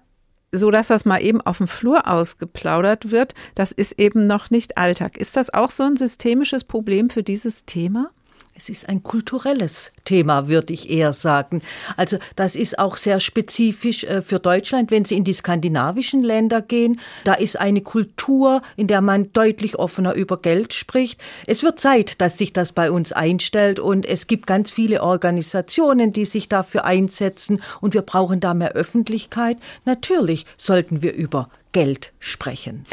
so 0.51 0.71
dass 0.71 0.87
das 0.87 1.05
mal 1.05 1.21
eben 1.21 1.41
auf 1.41 1.57
dem 1.57 1.67
Flur 1.67 2.07
ausgeplaudert 2.07 3.11
wird, 3.11 3.33
das 3.55 3.71
ist 3.71 3.99
eben 3.99 4.27
noch 4.27 4.49
nicht 4.49 4.77
Alltag. 4.77 5.17
Ist 5.17 5.37
das 5.37 5.53
auch 5.53 5.71
so 5.71 5.83
ein 5.83 5.97
systemisches 5.97 6.63
Problem 6.63 7.09
für 7.09 7.23
dieses 7.23 7.65
Thema? 7.65 8.11
Es 8.59 8.67
ist 8.67 8.89
ein 8.89 9.03
kulturelles 9.03 9.93
Thema, 10.03 10.49
würde 10.49 10.73
ich 10.73 10.89
eher 10.89 11.13
sagen. 11.13 11.61
Also 11.95 12.17
das 12.35 12.57
ist 12.57 12.77
auch 12.77 12.97
sehr 12.97 13.21
spezifisch 13.21 14.03
äh, 14.03 14.21
für 14.21 14.37
Deutschland, 14.37 14.91
wenn 14.91 15.05
Sie 15.05 15.15
in 15.15 15.23
die 15.23 15.31
skandinavischen 15.31 16.23
Länder 16.23 16.61
gehen. 16.61 16.99
Da 17.23 17.35
ist 17.35 17.57
eine 17.57 17.79
Kultur, 17.79 18.61
in 18.75 18.87
der 18.87 18.99
man 18.99 19.31
deutlich 19.31 19.79
offener 19.79 20.13
über 20.13 20.35
Geld 20.35 20.73
spricht. 20.73 21.21
Es 21.47 21.63
wird 21.63 21.79
Zeit, 21.79 22.19
dass 22.19 22.37
sich 22.37 22.51
das 22.51 22.73
bei 22.73 22.91
uns 22.91 23.13
einstellt 23.13 23.79
und 23.79 24.05
es 24.05 24.27
gibt 24.27 24.45
ganz 24.45 24.69
viele 24.69 25.03
Organisationen, 25.03 26.11
die 26.11 26.25
sich 26.25 26.49
dafür 26.49 26.83
einsetzen 26.83 27.61
und 27.79 27.93
wir 27.93 28.01
brauchen 28.01 28.41
da 28.41 28.53
mehr 28.53 28.73
Öffentlichkeit. 28.73 29.55
Natürlich 29.85 30.45
sollten 30.57 31.01
wir 31.01 31.13
über 31.13 31.49
Geld 31.71 32.11
sprechen. 32.19 32.83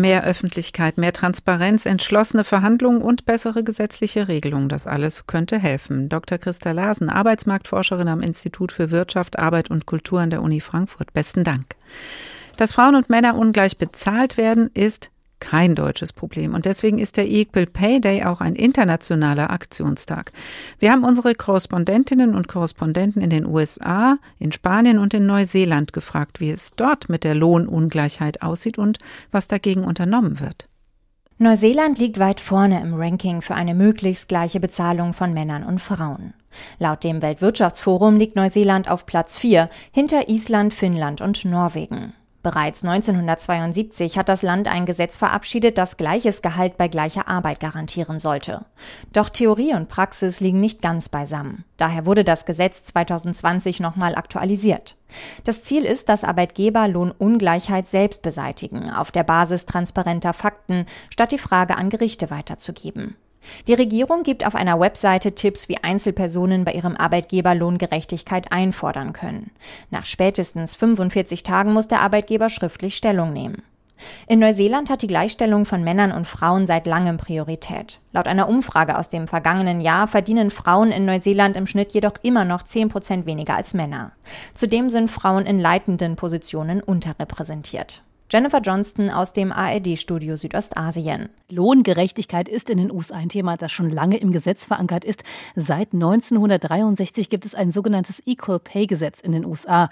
Mehr 0.00 0.24
Öffentlichkeit, 0.24 0.96
mehr 0.96 1.12
Transparenz, 1.12 1.84
entschlossene 1.84 2.44
Verhandlungen 2.44 3.02
und 3.02 3.24
bessere 3.24 3.64
gesetzliche 3.64 4.28
Regelungen. 4.28 4.68
Das 4.68 4.86
alles 4.86 5.26
könnte 5.26 5.58
helfen. 5.58 6.08
Dr. 6.08 6.38
Christa 6.38 6.72
Larsen, 6.72 7.08
Arbeitsmarktforscherin 7.08 8.08
am 8.08 8.20
Institut 8.20 8.72
für 8.72 8.90
Wirtschaft, 8.90 9.38
Arbeit 9.38 9.70
und 9.70 9.86
Kultur 9.86 10.20
an 10.20 10.30
der 10.30 10.42
Uni 10.42 10.60
Frankfurt. 10.60 11.12
Besten 11.12 11.42
Dank. 11.42 11.74
Dass 12.56 12.72
Frauen 12.72 12.94
und 12.94 13.10
Männer 13.10 13.36
ungleich 13.36 13.78
bezahlt 13.78 14.36
werden, 14.36 14.70
ist 14.74 15.10
kein 15.40 15.74
deutsches 15.74 16.12
Problem. 16.12 16.54
Und 16.54 16.64
deswegen 16.64 16.98
ist 16.98 17.16
der 17.16 17.28
Equal 17.28 17.66
Pay 17.66 18.00
Day 18.00 18.24
auch 18.24 18.40
ein 18.40 18.54
internationaler 18.54 19.50
Aktionstag. 19.50 20.32
Wir 20.78 20.92
haben 20.92 21.04
unsere 21.04 21.34
Korrespondentinnen 21.34 22.34
und 22.34 22.48
Korrespondenten 22.48 23.22
in 23.22 23.30
den 23.30 23.46
USA, 23.46 24.18
in 24.38 24.52
Spanien 24.52 24.98
und 24.98 25.14
in 25.14 25.26
Neuseeland 25.26 25.92
gefragt, 25.92 26.40
wie 26.40 26.50
es 26.50 26.72
dort 26.76 27.08
mit 27.08 27.24
der 27.24 27.34
Lohnungleichheit 27.34 28.42
aussieht 28.42 28.78
und 28.78 28.98
was 29.30 29.48
dagegen 29.48 29.84
unternommen 29.84 30.40
wird. 30.40 30.68
Neuseeland 31.40 32.00
liegt 32.00 32.18
weit 32.18 32.40
vorne 32.40 32.80
im 32.80 32.94
Ranking 32.94 33.42
für 33.42 33.54
eine 33.54 33.72
möglichst 33.72 34.28
gleiche 34.28 34.58
Bezahlung 34.58 35.12
von 35.12 35.32
Männern 35.32 35.62
und 35.62 35.80
Frauen. 35.80 36.34
Laut 36.80 37.04
dem 37.04 37.22
Weltwirtschaftsforum 37.22 38.16
liegt 38.16 38.34
Neuseeland 38.34 38.90
auf 38.90 39.06
Platz 39.06 39.38
4 39.38 39.70
hinter 39.92 40.28
Island, 40.28 40.74
Finnland 40.74 41.20
und 41.20 41.44
Norwegen. 41.44 42.12
Bereits 42.48 42.82
1972 42.82 44.16
hat 44.16 44.30
das 44.30 44.40
Land 44.40 44.68
ein 44.68 44.86
Gesetz 44.86 45.18
verabschiedet, 45.18 45.76
das 45.76 45.98
gleiches 45.98 46.40
Gehalt 46.40 46.78
bei 46.78 46.88
gleicher 46.88 47.28
Arbeit 47.28 47.60
garantieren 47.60 48.18
sollte. 48.18 48.64
Doch 49.12 49.28
Theorie 49.28 49.74
und 49.74 49.90
Praxis 49.90 50.40
liegen 50.40 50.58
nicht 50.58 50.80
ganz 50.80 51.10
beisammen. 51.10 51.66
Daher 51.76 52.06
wurde 52.06 52.24
das 52.24 52.46
Gesetz 52.46 52.84
2020 52.84 53.80
nochmal 53.80 54.14
aktualisiert. 54.14 54.96
Das 55.44 55.62
Ziel 55.62 55.84
ist, 55.84 56.08
dass 56.08 56.24
Arbeitgeber 56.24 56.88
Lohnungleichheit 56.88 57.86
selbst 57.86 58.22
beseitigen, 58.22 58.90
auf 58.92 59.10
der 59.10 59.24
Basis 59.24 59.66
transparenter 59.66 60.32
Fakten, 60.32 60.86
statt 61.10 61.32
die 61.32 61.36
Frage 61.36 61.76
an 61.76 61.90
Gerichte 61.90 62.30
weiterzugeben. 62.30 63.14
Die 63.66 63.74
Regierung 63.74 64.22
gibt 64.22 64.46
auf 64.46 64.54
einer 64.54 64.80
Webseite 64.80 65.34
Tipps, 65.34 65.68
wie 65.68 65.78
Einzelpersonen 65.78 66.64
bei 66.64 66.72
ihrem 66.72 66.96
Arbeitgeber 66.96 67.54
Lohngerechtigkeit 67.54 68.52
einfordern 68.52 69.12
können. 69.12 69.50
Nach 69.90 70.04
spätestens 70.04 70.74
45 70.74 71.42
Tagen 71.42 71.72
muss 71.72 71.88
der 71.88 72.00
Arbeitgeber 72.00 72.50
schriftlich 72.50 72.96
Stellung 72.96 73.32
nehmen. 73.32 73.62
In 74.26 74.38
Neuseeland 74.38 74.90
hat 74.90 75.02
die 75.02 75.08
Gleichstellung 75.08 75.66
von 75.66 75.82
Männern 75.82 76.12
und 76.12 76.26
Frauen 76.26 76.66
seit 76.66 76.86
langem 76.86 77.16
Priorität. 77.16 78.00
Laut 78.12 78.28
einer 78.28 78.48
Umfrage 78.48 78.96
aus 78.96 79.10
dem 79.10 79.26
vergangenen 79.26 79.80
Jahr 79.80 80.06
verdienen 80.06 80.50
Frauen 80.50 80.92
in 80.92 81.04
Neuseeland 81.04 81.56
im 81.56 81.66
Schnitt 81.66 81.92
jedoch 81.92 82.14
immer 82.22 82.44
noch 82.44 82.62
10 82.62 82.88
Prozent 82.88 83.26
weniger 83.26 83.56
als 83.56 83.74
Männer. 83.74 84.12
Zudem 84.54 84.90
sind 84.90 85.10
Frauen 85.10 85.46
in 85.46 85.58
leitenden 85.58 86.16
Positionen 86.16 86.82
unterrepräsentiert. 86.82 88.02
Jennifer 88.30 88.60
Johnston 88.60 89.08
aus 89.08 89.32
dem 89.32 89.52
ARD-Studio 89.52 90.36
Südostasien. 90.36 91.30
Lohngerechtigkeit 91.48 92.46
ist 92.46 92.68
in 92.68 92.76
den 92.76 92.92
USA 92.92 93.16
ein 93.16 93.30
Thema, 93.30 93.56
das 93.56 93.72
schon 93.72 93.88
lange 93.88 94.18
im 94.18 94.32
Gesetz 94.32 94.66
verankert 94.66 95.02
ist. 95.02 95.24
Seit 95.56 95.94
1963 95.94 97.30
gibt 97.30 97.46
es 97.46 97.54
ein 97.54 97.70
sogenanntes 97.70 98.22
Equal 98.26 98.58
Pay 98.58 98.86
Gesetz 98.86 99.20
in 99.20 99.32
den 99.32 99.46
USA. 99.46 99.88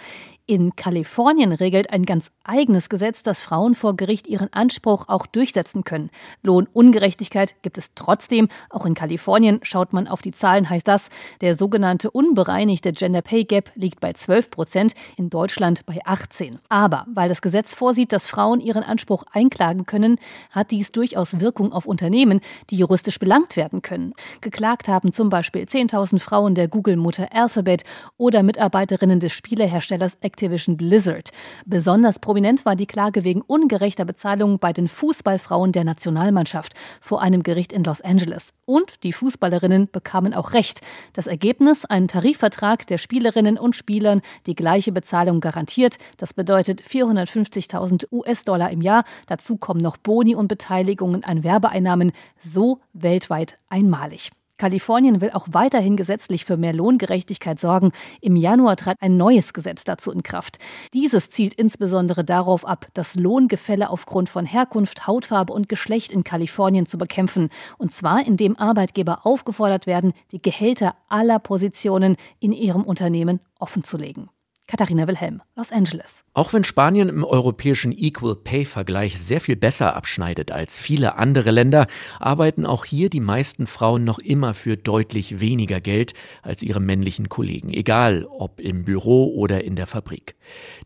In 0.49 0.77
Kalifornien 0.77 1.51
regelt 1.51 1.91
ein 1.91 2.05
ganz 2.05 2.31
eigenes 2.45 2.89
Gesetz, 2.89 3.25
dass 3.25 3.41
Frauen 3.41 3.75
vor 3.75 3.97
Gericht 3.97 4.29
ihren 4.29 4.53
Anspruch 4.53 5.09
auch 5.09 5.27
durchsetzen 5.27 5.83
können. 5.83 6.11
Lohnungerechtigkeit 6.43 7.57
gibt 7.63 7.79
es 7.79 7.95
trotzdem. 7.97 8.49
Auch 8.71 8.87
in 8.87 8.95
Kalifornien 8.95 9.59
schaut 9.63 9.93
man 9.93 10.07
auf 10.07 10.23
die 10.23 10.31
Zahlen, 10.31 10.71
heißt 10.71 10.87
das, 10.87 11.09
der 11.41 11.57
sogenannte 11.57 12.13
unbereinigte 12.13 12.93
Gender 12.93 13.23
Pay 13.23 13.45
Gap 13.45 13.73
liegt 13.75 13.99
bei 13.99 14.13
12 14.13 14.51
Prozent, 14.53 14.95
in 15.17 15.31
Deutschland 15.31 15.85
bei 15.85 15.99
18. 16.05 16.61
Aber 16.69 17.07
weil 17.13 17.29
das 17.29 17.43
Gesetz 17.43 17.75
vorsieht, 17.75 18.13
dass 18.13 18.26
dass 18.27 18.31
Frauen 18.31 18.61
ihren 18.61 18.83
Anspruch 18.83 19.25
einklagen 19.33 19.85
können, 19.85 20.19
hat 20.51 20.73
dies 20.73 20.91
durchaus 20.91 21.41
Wirkung 21.41 21.73
auf 21.73 21.87
Unternehmen, 21.87 22.41
die 22.71 22.77
juristisch 22.77 23.19
belangt 23.21 23.57
werden 23.57 23.83
können. 23.83 24.15
Geklagt 24.41 24.89
haben 24.89 25.13
zum 25.13 25.29
Beispiel 25.29 25.63
10.000 25.63 26.19
Frauen 26.19 26.57
der 26.57 26.67
Google-Mutter 26.67 27.29
Alphabet 27.33 27.85
oder 28.17 28.43
Mitarbeiterinnen 28.43 29.21
des 29.21 29.33
Spieleherstellers 29.33 30.17
Activision 30.23 30.77
Blizzard. 30.77 31.31
Besonders 31.67 32.19
prominent 32.19 32.67
war 32.67 32.75
die 32.75 32.87
Klage 32.87 33.23
wegen 33.23 33.43
ungerechter 33.43 34.05
Bezahlung 34.05 34.59
bei 34.59 34.73
den 34.73 34.89
Fußballfrauen 34.89 35.71
der 35.71 35.85
Nationalmannschaft 35.85 36.75
vor 37.01 37.23
einem 37.23 37.45
Gericht 37.45 37.73
in 37.73 37.85
Los 37.85 38.01
Angeles. 38.01 38.51
Und 38.65 39.05
die 39.05 39.13
Fußballerinnen 39.13 39.89
bekamen 39.93 40.35
auch 40.35 40.53
Recht. 40.53 40.81
Das 41.13 41.29
Ergebnis 41.29 41.85
ein 41.85 42.09
Tarifvertrag 42.09 42.87
der 42.89 42.99
Spielerinnen 42.99 43.57
und 43.57 43.77
Spielern, 43.77 44.23
die 44.47 44.57
gleiche 44.57 44.91
Bezahlung 44.91 45.41
garantiert. 45.41 45.99
Das 46.17 46.35
bedeutet 46.35 46.83
450.000 46.83 48.07
US-Dollar 48.17 48.71
im 48.71 48.81
Jahr. 48.81 49.05
Dazu 49.27 49.57
kommen 49.57 49.81
noch 49.81 49.97
Boni 49.97 50.35
und 50.35 50.49
Beteiligungen 50.49 51.25
an 51.25 51.45
Werbeeinnahmen. 51.45 52.13
So 52.39 52.81
weltweit 52.93 53.59
einmalig. 53.69 54.31
Kalifornien 54.59 55.21
will 55.21 55.31
auch 55.33 55.49
weiterhin 55.51 55.97
gesetzlich 55.97 56.45
für 56.45 56.57
mehr 56.57 56.73
Lohngerechtigkeit 56.73 57.61
sorgen. 57.61 57.93
Im 58.23 58.37
Januar 58.37 58.77
trat 58.77 58.97
ein 59.01 59.17
neues 59.17 59.53
Gesetz 59.53 59.85
dazu 59.85 60.11
in 60.11 60.23
Kraft. 60.23 60.59
Dieses 60.95 61.29
zielt 61.29 61.55
insbesondere 61.55 62.25
darauf 62.25 62.67
ab, 62.67 62.87
das 62.95 63.17
Lohngefälle 63.17 63.91
aufgrund 63.91 64.31
von 64.31 64.47
Herkunft, 64.47 65.07
Hautfarbe 65.07 65.53
und 65.53 65.69
Geschlecht 65.69 66.11
in 66.11 66.25
Kalifornien 66.25 66.87
zu 66.87 66.97
bekämpfen. 66.97 67.51
Und 67.77 67.93
zwar, 67.93 68.27
indem 68.27 68.57
Arbeitgeber 68.57 69.27
aufgefordert 69.27 69.87
werden, 69.87 70.15
die 70.33 70.41
Gehälter 70.41 70.95
aller 71.09 71.39
Positionen 71.39 72.17
in 72.41 72.53
ihrem 72.53 72.83
Unternehmen 72.83 73.41
offenzulegen. 73.59 74.31
Katharina 74.69 75.07
Wilhelm, 75.07 75.43
Los 75.55 75.71
Angeles. 75.71 76.25
Auch 76.35 76.53
wenn 76.53 76.65
Spanien 76.65 77.09
im 77.09 77.23
europäischen 77.23 77.93
Equal 77.93 78.35
Pay-Vergleich 78.35 79.17
sehr 79.17 79.41
viel 79.41 79.55
besser 79.55 79.95
abschneidet 79.95 80.51
als 80.51 80.81
viele 80.81 81.17
andere 81.19 81.53
Länder, 81.53 81.87
arbeiten 82.19 82.67
auch 82.67 82.85
hier 82.85 83.09
die 83.09 83.21
meisten 83.21 83.69
Frauen 83.69 84.03
noch 84.03 84.19
immer 84.19 84.55
für 84.55 84.77
deutlich 84.77 85.39
weniger 85.39 85.81
Geld 85.81 86.15
als 86.43 86.65
ihre 86.65 86.81
männlichen 86.81 87.29
Kollegen, 87.29 87.73
egal 87.73 88.27
ob 88.29 88.59
im 88.59 88.85
Büro 88.85 89.33
oder 89.37 89.63
in 89.63 89.77
der 89.77 89.87
Fabrik. 89.87 90.35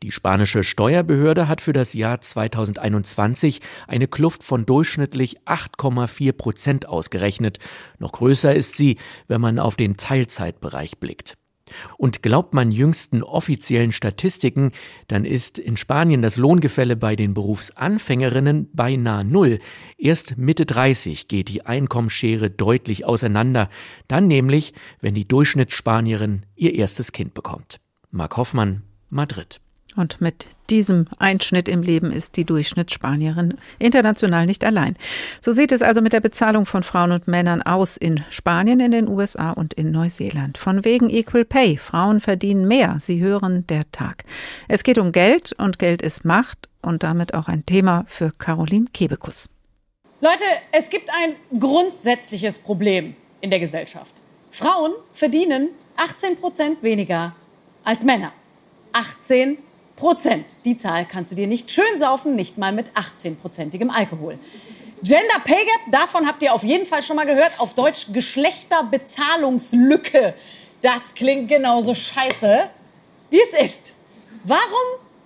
Die 0.02 0.10
spanische 0.10 0.62
Steuerbehörde 0.62 1.48
hat 1.48 1.62
für 1.62 1.72
das 1.72 1.94
Jahr 1.94 2.20
2021 2.20 3.62
eine 3.88 4.08
Kluft 4.08 4.44
von 4.44 4.66
durchschnittlich 4.66 5.40
8,4 5.46 6.32
Prozent 6.32 6.86
ausgerechnet. 6.86 7.58
Noch 7.98 8.12
größer 8.12 8.54
ist 8.54 8.76
sie, 8.76 8.98
wenn 9.26 9.40
man 9.40 9.58
auf 9.58 9.76
den 9.76 9.96
Teilzeitbereich 9.96 10.98
blickt. 10.98 11.38
Und 11.96 12.22
glaubt 12.22 12.54
man 12.54 12.70
jüngsten 12.70 13.22
offiziellen 13.22 13.92
Statistiken, 13.92 14.72
dann 15.08 15.24
ist 15.24 15.58
in 15.58 15.76
Spanien 15.76 16.22
das 16.22 16.36
Lohngefälle 16.36 16.96
bei 16.96 17.16
den 17.16 17.34
Berufsanfängerinnen 17.34 18.70
beinahe 18.72 19.24
null. 19.24 19.58
Erst 19.98 20.38
Mitte 20.38 20.66
30 20.66 21.28
geht 21.28 21.48
die 21.48 21.66
Einkommensschere 21.66 22.50
deutlich 22.50 23.04
auseinander, 23.04 23.68
dann 24.08 24.26
nämlich, 24.26 24.74
wenn 25.00 25.14
die 25.14 25.26
Durchschnittsspanierin 25.26 26.46
ihr 26.56 26.74
erstes 26.74 27.12
Kind 27.12 27.34
bekommt. 27.34 27.80
Mark 28.10 28.36
Hoffmann, 28.36 28.82
Madrid. 29.08 29.60
Und 29.96 30.20
mit 30.20 30.48
diesem 30.70 31.06
Einschnitt 31.18 31.68
im 31.68 31.82
Leben 31.82 32.12
ist 32.12 32.36
die 32.36 32.44
Durchschnittsspanierin 32.44 33.54
international 33.78 34.46
nicht 34.46 34.64
allein. 34.64 34.96
So 35.40 35.52
sieht 35.52 35.72
es 35.72 35.82
also 35.82 36.00
mit 36.00 36.12
der 36.12 36.20
Bezahlung 36.20 36.66
von 36.66 36.82
Frauen 36.82 37.12
und 37.12 37.28
Männern 37.28 37.62
aus 37.62 37.96
in 37.96 38.24
Spanien, 38.30 38.80
in 38.80 38.92
den 38.92 39.08
USA 39.08 39.50
und 39.50 39.74
in 39.74 39.90
Neuseeland. 39.90 40.56
Von 40.56 40.84
wegen 40.84 41.10
Equal 41.10 41.44
Pay. 41.44 41.76
Frauen 41.76 42.20
verdienen 42.20 42.68
mehr. 42.68 42.96
Sie 43.00 43.20
hören 43.20 43.66
der 43.66 43.90
Tag. 43.92 44.24
Es 44.68 44.82
geht 44.82 44.98
um 44.98 45.12
Geld 45.12 45.52
und 45.58 45.78
Geld 45.78 46.02
ist 46.02 46.24
Macht 46.24 46.68
und 46.82 47.02
damit 47.02 47.34
auch 47.34 47.48
ein 47.48 47.66
Thema 47.66 48.04
für 48.06 48.30
Caroline 48.30 48.86
Kebekus. 48.92 49.50
Leute, 50.20 50.44
es 50.72 50.90
gibt 50.90 51.08
ein 51.10 51.58
grundsätzliches 51.58 52.58
Problem 52.58 53.16
in 53.40 53.50
der 53.50 53.58
Gesellschaft. 53.58 54.22
Frauen 54.50 54.92
verdienen 55.12 55.70
18 55.96 56.36
Prozent 56.36 56.82
weniger 56.82 57.34
als 57.84 58.04
Männer. 58.04 58.32
18 58.92 59.58
Prozent. 60.00 60.46
Die 60.64 60.76
Zahl 60.78 61.04
kannst 61.04 61.30
du 61.30 61.36
dir 61.36 61.46
nicht 61.46 61.70
schön 61.70 61.98
saufen, 61.98 62.34
nicht 62.34 62.56
mal 62.56 62.72
mit 62.72 62.86
18-prozentigem 62.92 63.90
Alkohol. 63.90 64.38
Gender 65.02 65.40
Pay 65.44 65.62
Gap, 65.62 65.80
davon 65.90 66.26
habt 66.26 66.42
ihr 66.42 66.54
auf 66.54 66.64
jeden 66.64 66.86
Fall 66.86 67.02
schon 67.02 67.16
mal 67.16 67.26
gehört. 67.26 67.52
Auf 67.58 67.74
Deutsch 67.74 68.06
Geschlechterbezahlungslücke. 68.10 70.32
Das 70.80 71.14
klingt 71.14 71.48
genauso 71.48 71.92
scheiße, 71.92 72.60
wie 73.28 73.42
es 73.42 73.52
ist. 73.52 73.94
Warum 74.44 74.62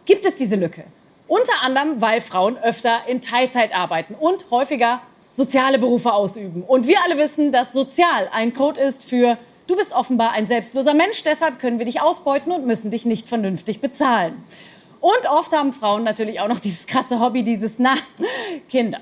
gibt 0.07 0.27
es 0.27 0.35
diese 0.35 0.57
Lücke? 0.57 0.83
Unter 1.29 1.63
anderem, 1.63 2.01
weil 2.01 2.21
Frauen 2.21 2.59
öfter 2.59 3.07
in 3.07 3.21
Teilzeit 3.21 3.73
arbeiten 3.73 4.17
und 4.19 4.51
häufiger 4.51 5.03
soziale 5.31 5.79
Berufe 5.79 6.13
ausüben. 6.13 6.65
Und 6.65 6.89
wir 6.89 7.01
alle 7.05 7.17
wissen, 7.17 7.53
dass 7.53 7.73
sozial 7.73 8.29
ein 8.33 8.53
Code 8.53 8.81
ist 8.81 9.05
für 9.05 9.39
Du 9.67 9.77
bist 9.77 9.93
offenbar 9.93 10.33
ein 10.33 10.47
selbstloser 10.47 10.93
Mensch, 10.93 11.23
deshalb 11.23 11.59
können 11.59 11.79
wir 11.79 11.87
dich 11.87 12.03
ausbeuten 12.03 12.53
und 12.53 12.67
müssen 12.67 12.91
dich 12.91 13.07
nicht 13.07 13.27
vernünftig 13.27 13.81
bezahlen. 13.81 14.45
Und 15.01 15.31
oft 15.31 15.57
haben 15.57 15.73
Frauen 15.73 16.05
natürlich 16.05 16.41
auch 16.41 16.49
noch 16.49 16.61
dieses 16.61 16.87
krasse 16.87 17.19
Hobby, 17.19 17.43
dieses, 17.43 17.79
na, 17.79 17.95
Kinder. 18.69 19.01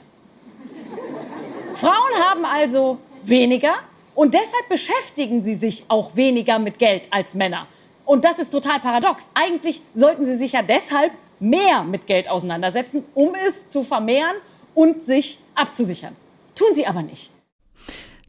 Frauen 1.75 2.14
haben 2.29 2.44
also 2.44 2.98
weniger 3.25 3.75
und 4.14 4.35
deshalb 4.35 4.68
beschäftigen 4.68 5.42
sie 5.42 5.57
sich 5.57 5.85
auch 5.88 6.14
weniger 6.14 6.61
mit 6.61 6.79
Geld 6.79 7.09
als 7.11 7.35
Männer. 7.35 7.66
Und 8.05 8.25
das 8.25 8.38
ist 8.38 8.51
total 8.51 8.79
paradox. 8.79 9.31
Eigentlich 9.35 9.81
sollten 9.94 10.25
sie 10.25 10.35
sich 10.35 10.53
ja 10.53 10.62
deshalb 10.62 11.12
mehr 11.40 11.83
mit 11.83 12.07
Geld 12.07 12.31
auseinandersetzen, 12.31 13.05
um 13.14 13.35
es 13.46 13.68
zu 13.68 13.83
vermehren 13.83 14.37
und 14.75 15.03
sich 15.03 15.40
abzusichern. 15.57 16.14
Tun 16.55 16.68
sie 16.75 16.87
aber 16.87 17.03
nicht. 17.03 17.32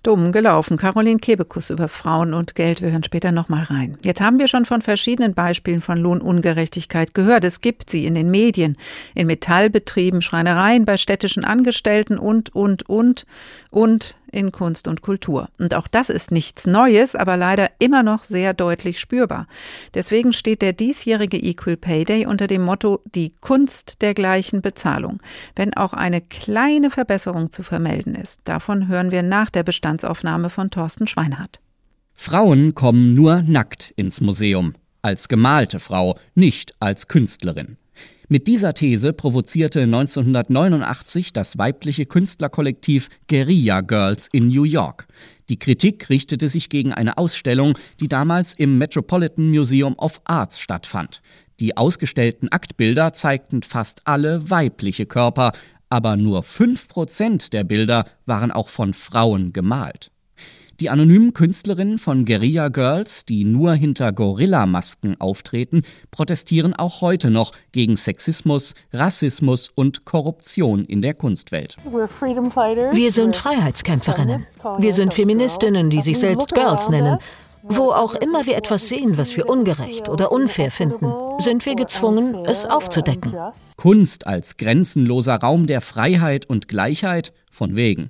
Dumm 0.04 0.34
gelaufen. 0.34 0.78
Caroline 0.78 1.20
Kebekus 1.20 1.70
über 1.70 1.88
Frauen 1.88 2.34
und 2.34 2.56
Geld. 2.56 2.82
Wir 2.82 2.92
hören 2.92 3.04
später 3.04 3.32
nochmal 3.32 3.64
rein. 3.64 3.98
Jetzt 4.04 4.20
haben 4.20 4.38
wir 4.38 4.50
schon 4.50 4.66
von 4.66 4.82
verschiedenen 4.82 5.34
Beispielen 5.34 5.80
von 5.80 5.98
Lohnungerechtigkeit 5.98 7.14
gehört. 7.14 7.46
Es 7.46 7.62
gibt 7.62 7.90
sie 7.90 8.06
in 8.06 8.14
den 8.14 8.30
Medien, 8.30 8.78
in 9.16 9.28
Metallbetrieben, 9.28 10.22
Schreinereien, 10.22 10.84
bei 10.84 10.98
städtischen 10.98 11.46
Angestellten 11.46 12.18
und, 12.20 12.54
und, 12.54 12.88
und, 12.90 13.26
und 13.72 14.16
in 14.34 14.52
Kunst 14.52 14.88
und 14.88 15.02
Kultur. 15.02 15.48
Und 15.60 15.76
auch 15.76 15.88
das 15.88 16.10
ist 16.10 16.32
nichts 16.32 16.66
Neues, 16.66 17.16
aber 17.16 17.38
leider 17.38 17.70
immer 17.80 18.04
noch 18.04 18.24
sehr 18.24 18.54
deutlich 18.54 19.00
spürbar. 19.00 19.48
Deswegen 19.94 20.34
steht 20.34 20.62
der 20.62 20.74
diesjährige 20.74 21.38
Equal 21.38 21.78
Pay 21.78 22.06
Day 22.06 22.26
unter 22.26 22.48
dem 22.48 22.64
Motto 22.64 23.02
Die 23.16 23.34
Kunst 23.42 24.02
der 24.02 24.14
gleichen 24.14 24.62
Bezahlung, 24.62 25.20
wenn 25.56 25.74
auch 25.74 25.94
eine 25.94 26.22
kleine 26.22 26.90
Verbesserung 26.90 27.52
zu 27.52 27.64
vermelden 27.64 28.16
ist. 28.16 28.42
Davon 28.46 28.88
hören 28.88 29.12
wir 29.12 29.24
nach 29.24 29.50
der 29.50 29.64
Bestandsaufnahme 29.64 30.50
von 30.50 30.70
Thorsten 30.70 31.08
Schweinhardt. 31.08 31.60
Frauen 32.16 32.74
kommen 32.76 33.14
nur 33.16 33.42
nackt 33.42 33.94
ins 33.96 34.22
Museum, 34.22 34.76
als 35.02 35.28
gemalte 35.28 35.80
Frau, 35.80 36.18
nicht 36.36 36.74
als 36.80 37.08
Künstlerin. 37.08 37.78
Mit 38.34 38.48
dieser 38.48 38.74
These 38.74 39.14
provozierte 39.14 39.82
1989 39.82 41.34
das 41.34 41.60
weibliche 41.60 42.08
Künstlerkollektiv 42.08 43.10
Guerilla 43.30 43.82
Girls 43.82 44.28
in 44.32 44.48
New 44.48 44.64
York. 44.64 45.06
Die 45.50 45.60
Kritik 45.60 46.10
richtete 46.10 46.50
sich 46.50 46.70
gegen 46.70 46.92
eine 46.96 47.20
Ausstellung, 47.20 47.78
die 48.00 48.08
damals 48.08 48.56
im 48.56 48.80
Metropolitan 48.80 49.52
Museum 49.52 49.94
of 50.00 50.20
Arts 50.24 50.60
stattfand. 50.60 51.22
Die 51.60 51.78
ausgestellten 51.78 52.52
Aktbilder 52.52 53.14
zeigten 53.14 53.62
fast 53.62 54.08
alle 54.08 54.50
weibliche 54.50 55.06
Körper, 55.06 55.52
aber 55.90 56.18
nur 56.18 56.42
5% 56.42 57.52
der 57.52 57.64
Bilder 57.64 58.06
waren 58.26 58.52
auch 58.52 58.70
von 58.70 58.96
Frauen 58.96 59.54
gemalt. 59.54 60.10
Die 60.80 60.90
anonymen 60.90 61.34
Künstlerinnen 61.34 62.00
von 62.00 62.26
Guerilla 62.26 62.70
Girls, 62.70 63.26
die 63.26 63.44
nur 63.44 63.74
hinter 63.74 64.12
Gorilla-Masken 64.12 65.22
auftreten, 65.22 65.84
protestieren 66.10 66.74
auch 66.74 67.02
heute 67.02 67.30
noch 67.30 67.52
gegen 67.72 67.96
Sexismus, 67.96 68.74
Rassismus 68.92 69.70
und 69.76 70.04
Korruption 70.06 70.86
in 70.86 71.04
der 71.04 71.14
Kunstwelt. 71.14 71.78
Wir 71.86 73.12
sind 73.12 73.36
Freiheitskämpferinnen. 73.36 74.44
Wir 74.80 74.94
sind 74.94 75.14
Feministinnen, 75.14 75.92
die 75.92 76.02
sich 76.02 76.18
selbst 76.18 76.54
Girls 76.54 76.90
nennen. 76.90 77.20
Wo 77.66 77.92
auch 77.92 78.16
immer 78.16 78.46
wir 78.46 78.58
etwas 78.58 78.90
sehen, 78.90 79.18
was 79.18 79.38
wir 79.38 79.48
ungerecht 79.48 80.10
oder 80.10 80.34
unfair 80.34 80.70
finden, 80.70 81.14
sind 81.38 81.66
wir 81.66 81.76
gezwungen, 81.76 82.44
es 82.46 82.66
aufzudecken. 82.66 83.34
Kunst 83.78 84.28
als 84.28 84.58
grenzenloser 84.58 85.36
Raum 85.36 85.66
der 85.66 85.80
Freiheit 85.80 86.46
und 86.46 86.68
Gleichheit 86.68 87.32
von 87.50 87.78
wegen. 87.78 88.10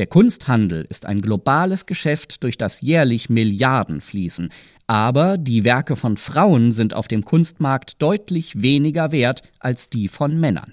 Der 0.00 0.06
Kunsthandel 0.06 0.86
ist 0.88 1.04
ein 1.04 1.20
globales 1.20 1.84
Geschäft, 1.84 2.42
durch 2.42 2.56
das 2.56 2.80
jährlich 2.80 3.28
Milliarden 3.28 4.00
fließen. 4.00 4.48
Aber 4.86 5.36
die 5.36 5.64
Werke 5.64 5.94
von 5.94 6.16
Frauen 6.16 6.72
sind 6.72 6.94
auf 6.94 7.06
dem 7.06 7.22
Kunstmarkt 7.22 8.00
deutlich 8.00 8.62
weniger 8.62 9.12
wert 9.12 9.42
als 9.58 9.90
die 9.90 10.08
von 10.08 10.40
Männern. 10.40 10.72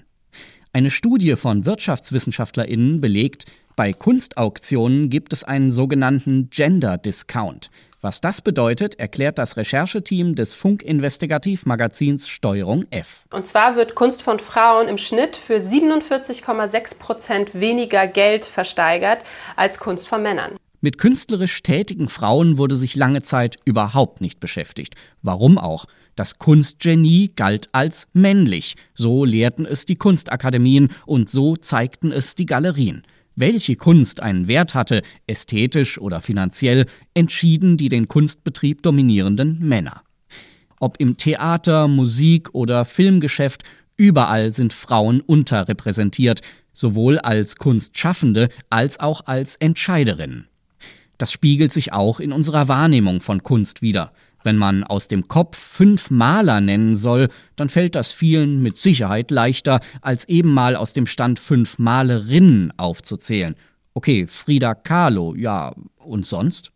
Eine 0.72 0.90
Studie 0.90 1.36
von 1.36 1.66
WirtschaftswissenschaftlerInnen 1.66 3.02
belegt, 3.02 3.44
bei 3.76 3.92
Kunstauktionen 3.92 5.10
gibt 5.10 5.34
es 5.34 5.44
einen 5.44 5.70
sogenannten 5.72 6.48
Gender 6.48 6.96
Discount. 6.96 7.68
Was 8.00 8.20
das 8.20 8.42
bedeutet, 8.42 9.00
erklärt 9.00 9.38
das 9.38 9.56
Rechercheteam 9.56 10.36
des 10.36 10.54
Funk-Investigativmagazins 10.54 12.28
Steuerung 12.28 12.86
F. 12.90 13.24
Und 13.32 13.44
zwar 13.44 13.74
wird 13.74 13.96
Kunst 13.96 14.22
von 14.22 14.38
Frauen 14.38 14.86
im 14.86 14.98
Schnitt 14.98 15.36
für 15.36 15.56
47,6 15.56 16.98
Prozent 17.00 17.60
weniger 17.60 18.06
Geld 18.06 18.44
versteigert 18.44 19.24
als 19.56 19.80
Kunst 19.80 20.06
von 20.06 20.22
Männern. 20.22 20.52
Mit 20.80 20.98
künstlerisch 20.98 21.60
tätigen 21.64 22.08
Frauen 22.08 22.56
wurde 22.56 22.76
sich 22.76 22.94
lange 22.94 23.22
Zeit 23.22 23.56
überhaupt 23.64 24.20
nicht 24.20 24.38
beschäftigt. 24.38 24.94
Warum 25.22 25.58
auch? 25.58 25.86
Das 26.14 26.38
Kunstgenie 26.38 27.32
galt 27.34 27.68
als 27.72 28.06
männlich. 28.12 28.76
So 28.94 29.24
lehrten 29.24 29.66
es 29.66 29.86
die 29.86 29.96
Kunstakademien 29.96 30.90
und 31.04 31.30
so 31.30 31.56
zeigten 31.56 32.12
es 32.12 32.36
die 32.36 32.46
Galerien. 32.46 33.02
Welche 33.40 33.76
Kunst 33.76 34.20
einen 34.20 34.48
Wert 34.48 34.74
hatte, 34.74 35.02
ästhetisch 35.28 35.98
oder 35.98 36.20
finanziell, 36.20 36.86
entschieden 37.14 37.76
die 37.76 37.88
den 37.88 38.08
Kunstbetrieb 38.08 38.82
dominierenden 38.82 39.60
Männer. 39.60 40.02
Ob 40.80 40.98
im 40.98 41.16
Theater, 41.16 41.86
Musik 41.86 42.52
oder 42.52 42.84
Filmgeschäft, 42.84 43.62
überall 43.96 44.50
sind 44.50 44.72
Frauen 44.72 45.20
unterrepräsentiert, 45.20 46.40
sowohl 46.74 47.20
als 47.20 47.54
Kunstschaffende 47.54 48.48
als 48.70 48.98
auch 48.98 49.26
als 49.26 49.54
Entscheiderinnen. 49.54 50.48
Das 51.16 51.30
spiegelt 51.30 51.72
sich 51.72 51.92
auch 51.92 52.18
in 52.18 52.32
unserer 52.32 52.66
Wahrnehmung 52.66 53.20
von 53.20 53.44
Kunst 53.44 53.82
wider. 53.82 54.12
Wenn 54.44 54.56
man 54.56 54.84
aus 54.84 55.08
dem 55.08 55.28
Kopf 55.28 55.58
fünf 55.58 56.10
Maler 56.10 56.60
nennen 56.60 56.96
soll, 56.96 57.28
dann 57.56 57.68
fällt 57.68 57.94
das 57.94 58.12
vielen 58.12 58.62
mit 58.62 58.78
Sicherheit 58.78 59.30
leichter, 59.30 59.80
als 60.00 60.28
eben 60.28 60.52
mal 60.52 60.76
aus 60.76 60.92
dem 60.92 61.06
Stand 61.06 61.38
fünf 61.38 61.78
Malerinnen 61.78 62.72
aufzuzählen. 62.76 63.56
Okay, 63.94 64.26
Frida 64.26 64.74
Kahlo, 64.74 65.34
ja, 65.34 65.74
und 65.96 66.24
sonst? 66.24 66.70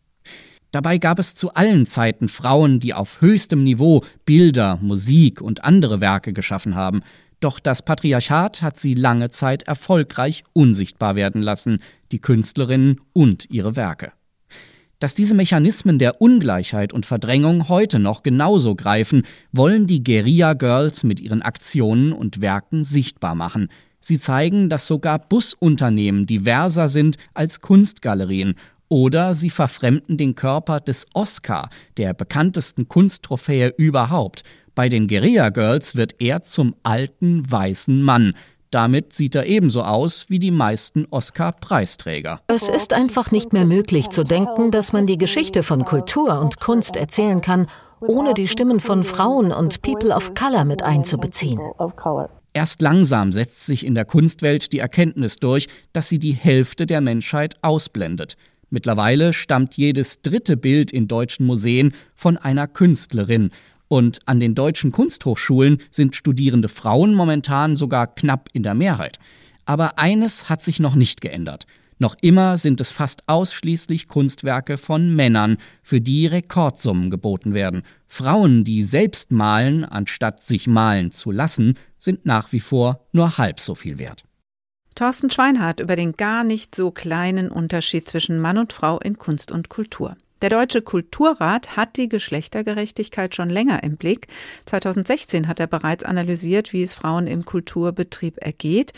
Dabei 0.73 0.99
gab 0.99 1.19
es 1.19 1.35
zu 1.35 1.53
allen 1.53 1.87
Zeiten 1.87 2.29
Frauen, 2.29 2.81
die 2.81 2.95
auf 2.95 3.21
höchstem 3.21 3.63
Niveau 3.63 4.03
Bilder, 4.25 4.79
Musik 4.81 5.41
und 5.41 5.65
andere 5.65 6.01
Werke 6.01 6.33
geschaffen 6.33 6.75
haben. 6.75 7.03
Doch 7.41 7.61
das 7.61 7.83
Patriarchat 7.83 8.63
hat 8.63 8.79
sie 8.79 8.95
lange 8.95 9.29
Zeit 9.31 9.65
erfolgreich 9.65 10.45
unsichtbar 10.53 11.15
werden 11.15 11.43
lassen, 11.43 11.81
die 12.11 12.21
Künstlerinnen 12.21 13.01
und 13.13 13.51
ihre 13.51 13.77
Werke. 13.77 14.13
Dass 15.03 15.17
diese 15.17 15.35
Mechanismen 15.35 15.99
der 15.99 16.21
Ungleichheit 16.21 16.93
und 16.93 17.07
Verdrängung 17.07 17.69
heute 17.69 17.99
noch 17.99 18.23
genauso 18.23 18.77
greifen, 18.77 19.25
wollen 19.51 19.89
die 19.89 20.05
Guerilla 20.05 20.53
Girls 20.53 21.03
mit 21.03 21.19
ihren 21.19 21.43
Aktionen 21.43 22.13
und 22.13 22.41
Werken 22.41 22.85
sichtbar 22.85 23.35
machen. 23.35 23.69
Sie 23.99 24.17
zeigen, 24.17 24.69
dass 24.69 24.87
sogar 24.87 25.19
Busunternehmen 25.19 26.27
diverser 26.27 26.87
sind 26.87 27.17
als 27.35 27.61
Kunstgalerien 27.61 28.55
oder 28.89 29.35
sie 29.35 29.51
verfremden 29.51 30.19
den 30.19 30.37
Körper 30.37 30.79
des 30.79 31.07
Oscar, 31.15 31.69
der 31.97 32.15
bekanntesten 32.15 32.87
Kunsttrophäe 32.87 33.75
überhaupt. 33.77 34.45
Bei 34.77 34.89
den 34.89 35.09
Guerilla 35.09 35.49
Girls 35.49 35.97
wird 35.97 36.15
er 36.21 36.43
zum 36.43 36.77
alten 36.85 37.51
weißen 37.51 38.01
Mann. 38.01 38.35
Damit 38.73 39.13
sieht 39.13 39.35
er 39.35 39.47
ebenso 39.47 39.83
aus 39.83 40.25
wie 40.29 40.39
die 40.39 40.51
meisten 40.51 41.07
Oscar-Preisträger. 41.11 42.41
Es 42.47 42.71
ist 42.71 42.95
einfach 42.95 43.31
nicht 43.31 43.53
mehr 43.53 43.67
möglich 43.67 44.09
zu 44.09 44.25
denken, 44.25 44.71
dass 44.71 44.95
man 44.95 45.07
die 45.07 45.19
Geschichte 45.19 45.63
von 45.63 45.85
Kultur 45.85 46.41
und 46.41 46.59
Kunst 46.59 46.97
erzählen 46.97 47.43
kann, 47.43 47.67
ohne 48.01 48.33
die 48.33 48.49
Stimmen 48.49 48.81
von 48.81 49.05
Frauen 49.05 49.53
und 49.53 49.83
People 49.83 50.15
of 50.17 50.33
Color 50.35 50.65
mit 50.65 50.83
einzubeziehen. 50.83 51.61
Erst 52.55 52.81
langsam 52.81 53.33
setzt 53.33 53.67
sich 53.67 53.85
in 53.85 53.95
der 53.95 54.07
Kunstwelt 54.07 54.73
die 54.73 54.79
Erkenntnis 54.79 55.37
durch, 55.37 55.69
dass 55.93 56.09
sie 56.09 56.19
die 56.19 56.33
Hälfte 56.33 56.87
der 56.87 57.03
Menschheit 57.03 57.57
ausblendet. 57.61 58.37
Mittlerweile 58.71 59.35
stammt 59.35 59.77
jedes 59.77 60.23
dritte 60.23 60.57
Bild 60.57 60.93
in 60.93 61.07
deutschen 61.07 61.45
Museen 61.45 61.93
von 62.15 62.39
einer 62.39 62.67
Künstlerin. 62.69 63.51
Und 63.93 64.21
an 64.25 64.41
den 64.41 64.55
deutschen 64.55 64.91
Kunsthochschulen 64.91 65.77
sind 65.91 66.17
studierende 66.17 66.69
Frauen 66.69 67.15
momentan 67.15 67.77
sogar 67.77 68.07
knapp 68.07 68.49
in 68.55 68.63
der 68.63 68.73
Mehrheit. 68.73 69.19
Aber 69.67 69.99
eines 69.99 70.49
hat 70.49 70.63
sich 70.63 70.81
noch 70.81 70.95
nicht 70.95 71.21
geändert. 71.21 71.67
Noch 71.99 72.17
immer 72.23 72.57
sind 72.57 72.81
es 72.81 72.91
fast 72.91 73.29
ausschließlich 73.29 74.09
Kunstwerke 74.09 74.79
von 74.79 75.15
Männern, 75.15 75.59
für 75.83 76.01
die 76.01 76.27
Rekordsummen 76.27 77.11
geboten 77.11 77.53
werden. 77.53 77.83
Frauen, 78.07 78.65
die 78.65 78.83
selbst 78.83 79.31
malen, 79.31 79.85
anstatt 79.85 80.43
sich 80.43 80.67
malen 80.67 81.11
zu 81.11 81.31
lassen, 81.31 81.75
sind 81.99 82.25
nach 82.25 82.51
wie 82.53 82.61
vor 82.61 83.07
nur 83.13 83.37
halb 83.37 83.61
so 83.61 83.75
viel 83.75 83.99
wert. 83.99 84.25
Thorsten 84.95 85.29
Schweinhardt 85.29 85.81
über 85.81 85.97
den 85.97 86.13
gar 86.13 86.45
nicht 86.45 86.75
so 86.75 86.93
kleinen 86.93 87.51
Unterschied 87.51 88.09
zwischen 88.09 88.41
Mann 88.41 88.57
und 88.57 88.73
Frau 88.73 88.99
in 89.01 89.19
Kunst 89.19 89.53
und 89.53 89.69
Kultur. 89.69 90.17
Der 90.43 90.51
Deutsche 90.51 90.83
Kulturrat 90.83 91.77
hat 91.77 91.97
die 91.97 92.09
Geschlechtergerechtigkeit 92.09 93.37
schon 93.37 93.49
länger 93.49 93.85
im 93.85 93.97
Blick. 93.97 94.27
2016 94.67 95.47
hat 95.47 95.61
er 95.61 95.69
bereits 95.69 96.03
analysiert, 96.03 96.73
wie 96.73 96.83
es 96.83 96.93
Frauen 96.93 97.29
im 97.29 97.45
Kulturbetrieb 97.45 98.39
ergeht, 98.45 98.93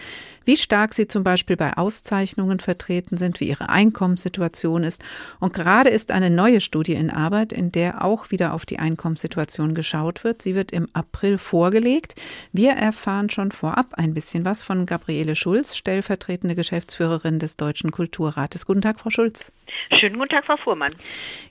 wie 0.44 0.56
stark 0.56 0.94
sie 0.94 1.06
zum 1.06 1.24
Beispiel 1.24 1.56
bei 1.56 1.76
Auszeichnungen 1.76 2.60
vertreten 2.60 3.18
sind, 3.18 3.40
wie 3.40 3.48
ihre 3.48 3.68
Einkommenssituation 3.68 4.84
ist. 4.84 5.02
Und 5.40 5.52
gerade 5.52 5.90
ist 5.90 6.10
eine 6.10 6.30
neue 6.30 6.60
Studie 6.60 6.94
in 6.94 7.10
Arbeit, 7.10 7.52
in 7.52 7.72
der 7.72 8.04
auch 8.04 8.30
wieder 8.30 8.54
auf 8.54 8.66
die 8.66 8.78
Einkommenssituation 8.78 9.74
geschaut 9.74 10.24
wird. 10.24 10.42
Sie 10.42 10.54
wird 10.54 10.72
im 10.72 10.88
April 10.92 11.38
vorgelegt. 11.38 12.14
Wir 12.52 12.72
erfahren 12.72 13.30
schon 13.30 13.52
vorab 13.52 13.94
ein 13.94 14.14
bisschen 14.14 14.44
was 14.44 14.62
von 14.62 14.86
Gabriele 14.86 15.34
Schulz, 15.34 15.76
stellvertretende 15.76 16.54
Geschäftsführerin 16.54 17.38
des 17.38 17.56
Deutschen 17.56 17.90
Kulturrates. 17.90 18.66
Guten 18.66 18.82
Tag, 18.82 19.00
Frau 19.00 19.10
Schulz. 19.10 19.52
Schönen 19.98 20.18
guten 20.18 20.30
Tag, 20.30 20.46
Frau 20.46 20.56
Fuhrmann. 20.56 20.92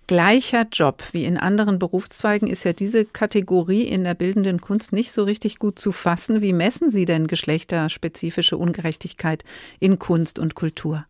Gleicher 0.07 0.65
Job 0.71 1.03
wie 1.11 1.25
in 1.25 1.37
anderen 1.37 1.79
Berufszweigen 1.79 2.47
ist 2.47 2.63
ja 2.65 2.73
diese 2.73 3.05
Kategorie 3.05 3.83
in 3.83 4.03
der 4.03 4.15
bildenden 4.15 4.59
Kunst 4.61 4.93
nicht 4.93 5.11
so 5.11 5.23
richtig 5.23 5.59
gut 5.59 5.79
zu 5.79 5.91
fassen. 5.91 6.41
Wie 6.41 6.53
messen 6.53 6.89
Sie 6.89 7.05
denn 7.05 7.27
geschlechterspezifische 7.27 8.57
Ungerechtigkeit 8.83 9.43
in 9.79 9.97
Kunst 9.99 10.39
und 10.39 10.55
Kultur? 10.55 11.05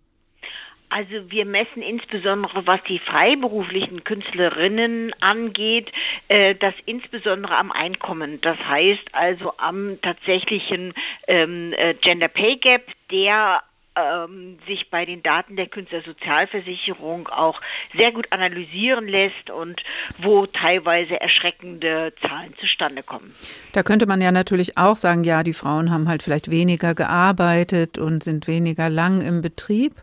Also 0.90 1.32
wir 1.32 1.46
messen 1.46 1.82
insbesondere, 1.82 2.68
was 2.68 2.80
die 2.88 3.00
freiberuflichen 3.00 4.04
Künstlerinnen 4.04 5.12
angeht, 5.22 5.92
äh, 6.28 6.54
das 6.54 6.76
insbesondere 6.86 7.58
am 7.58 7.72
Einkommen. 7.72 8.40
Das 8.42 8.60
heißt 8.60 9.04
also 9.12 9.54
am 9.58 9.98
tatsächlichen 10.04 10.94
ähm, 11.28 11.74
äh, 11.76 11.96
Gender 11.96 12.28
Pay 12.28 12.58
Gap, 12.58 12.84
der 13.10 13.64
ähm, 13.96 14.58
sich 14.68 14.90
bei 14.90 15.06
den 15.06 15.24
Daten 15.24 15.56
der 15.56 15.68
Künstlersozialversicherung 15.68 17.28
auch 17.28 17.62
sehr 17.96 18.12
gut 18.12 18.32
analysieren 18.32 19.08
lässt 19.08 19.50
und 19.50 19.82
wo 20.20 20.46
teilweise 20.46 21.20
erschreckende 21.20 22.14
Zahlen 22.22 22.54
zustande 22.60 23.04
kommen. 23.04 23.34
Da 23.74 23.84
könnte 23.84 24.06
man 24.06 24.22
ja 24.22 24.32
natürlich 24.32 24.78
auch 24.78 24.96
sagen, 24.96 25.24
ja, 25.24 25.44
die 25.44 25.54
Frauen 25.54 25.92
haben 25.92 26.08
halt 26.08 26.24
vielleicht 26.24 26.50
weniger 26.50 26.96
gearbeitet 26.96 27.98
und 27.98 28.24
sind 28.24 28.48
weniger 28.48 28.90
lang 28.90 29.22
im 29.22 29.42
Betrieb. 29.42 29.94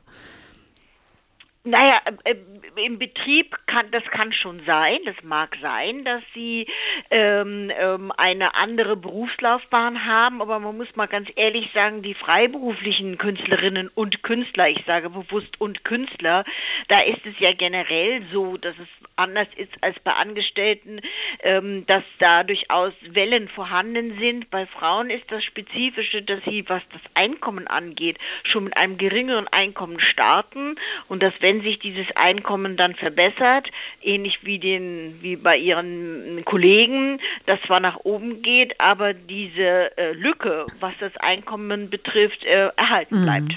Naja, 1.64 2.00
äh, 2.24 2.36
im 2.76 2.98
Betrieb 2.98 3.56
kann 3.66 3.90
das 3.90 4.04
kann 4.04 4.32
schon 4.32 4.60
sein, 4.64 4.98
das 5.04 5.16
mag 5.22 5.56
sein, 5.60 6.04
dass 6.04 6.22
sie 6.34 6.66
ähm, 7.10 7.70
ähm, 7.78 8.12
eine 8.16 8.54
andere 8.54 8.96
Berufslaufbahn 8.96 10.04
haben, 10.04 10.42
aber 10.42 10.58
man 10.58 10.76
muss 10.76 10.94
mal 10.96 11.06
ganz 11.06 11.28
ehrlich 11.36 11.70
sagen, 11.72 12.02
die 12.02 12.14
freiberuflichen 12.14 13.18
Künstlerinnen 13.18 13.88
und 13.88 14.22
Künstler, 14.22 14.68
ich 14.68 14.82
sage 14.86 15.10
bewusst 15.10 15.60
und 15.60 15.84
Künstler, 15.84 16.44
da 16.88 17.00
ist 17.00 17.24
es 17.24 17.38
ja 17.38 17.52
generell 17.52 18.22
so, 18.32 18.56
dass 18.56 18.74
es 18.78 18.88
anders 19.16 19.48
ist 19.56 19.72
als 19.82 19.98
bei 20.00 20.12
Angestellten, 20.12 21.00
ähm, 21.42 21.86
dass 21.86 22.04
da 22.18 22.44
durchaus 22.44 22.92
Wellen 23.02 23.48
vorhanden 23.48 24.18
sind. 24.18 24.50
Bei 24.50 24.66
Frauen 24.66 25.10
ist 25.10 25.30
das 25.30 25.44
Spezifische, 25.44 26.22
dass 26.22 26.42
sie, 26.44 26.68
was 26.68 26.82
das 26.92 27.02
Einkommen 27.14 27.66
angeht, 27.66 28.18
schon 28.44 28.64
mit 28.64 28.76
einem 28.76 28.98
geringeren 28.98 29.48
Einkommen 29.48 30.00
starten 30.00 30.76
und 31.08 31.22
dass 31.22 31.34
wenn 31.40 31.62
sich 31.62 31.78
dieses 31.78 32.06
Einkommen 32.16 32.59
dann 32.76 32.94
verbessert, 32.94 33.68
ähnlich 34.02 34.38
wie 34.42 34.58
den 34.58 35.18
wie 35.20 35.36
bei 35.36 35.56
ihren 35.56 36.44
Kollegen, 36.44 37.20
das 37.46 37.60
zwar 37.66 37.80
nach 37.80 37.98
oben 38.04 38.42
geht, 38.42 38.78
aber 38.80 39.14
diese 39.14 39.96
äh, 39.96 40.12
Lücke, 40.12 40.66
was 40.80 40.94
das 41.00 41.16
Einkommen 41.18 41.90
betrifft, 41.90 42.44
äh, 42.44 42.68
erhalten 42.76 43.20
mhm. 43.20 43.24
bleibt. 43.24 43.52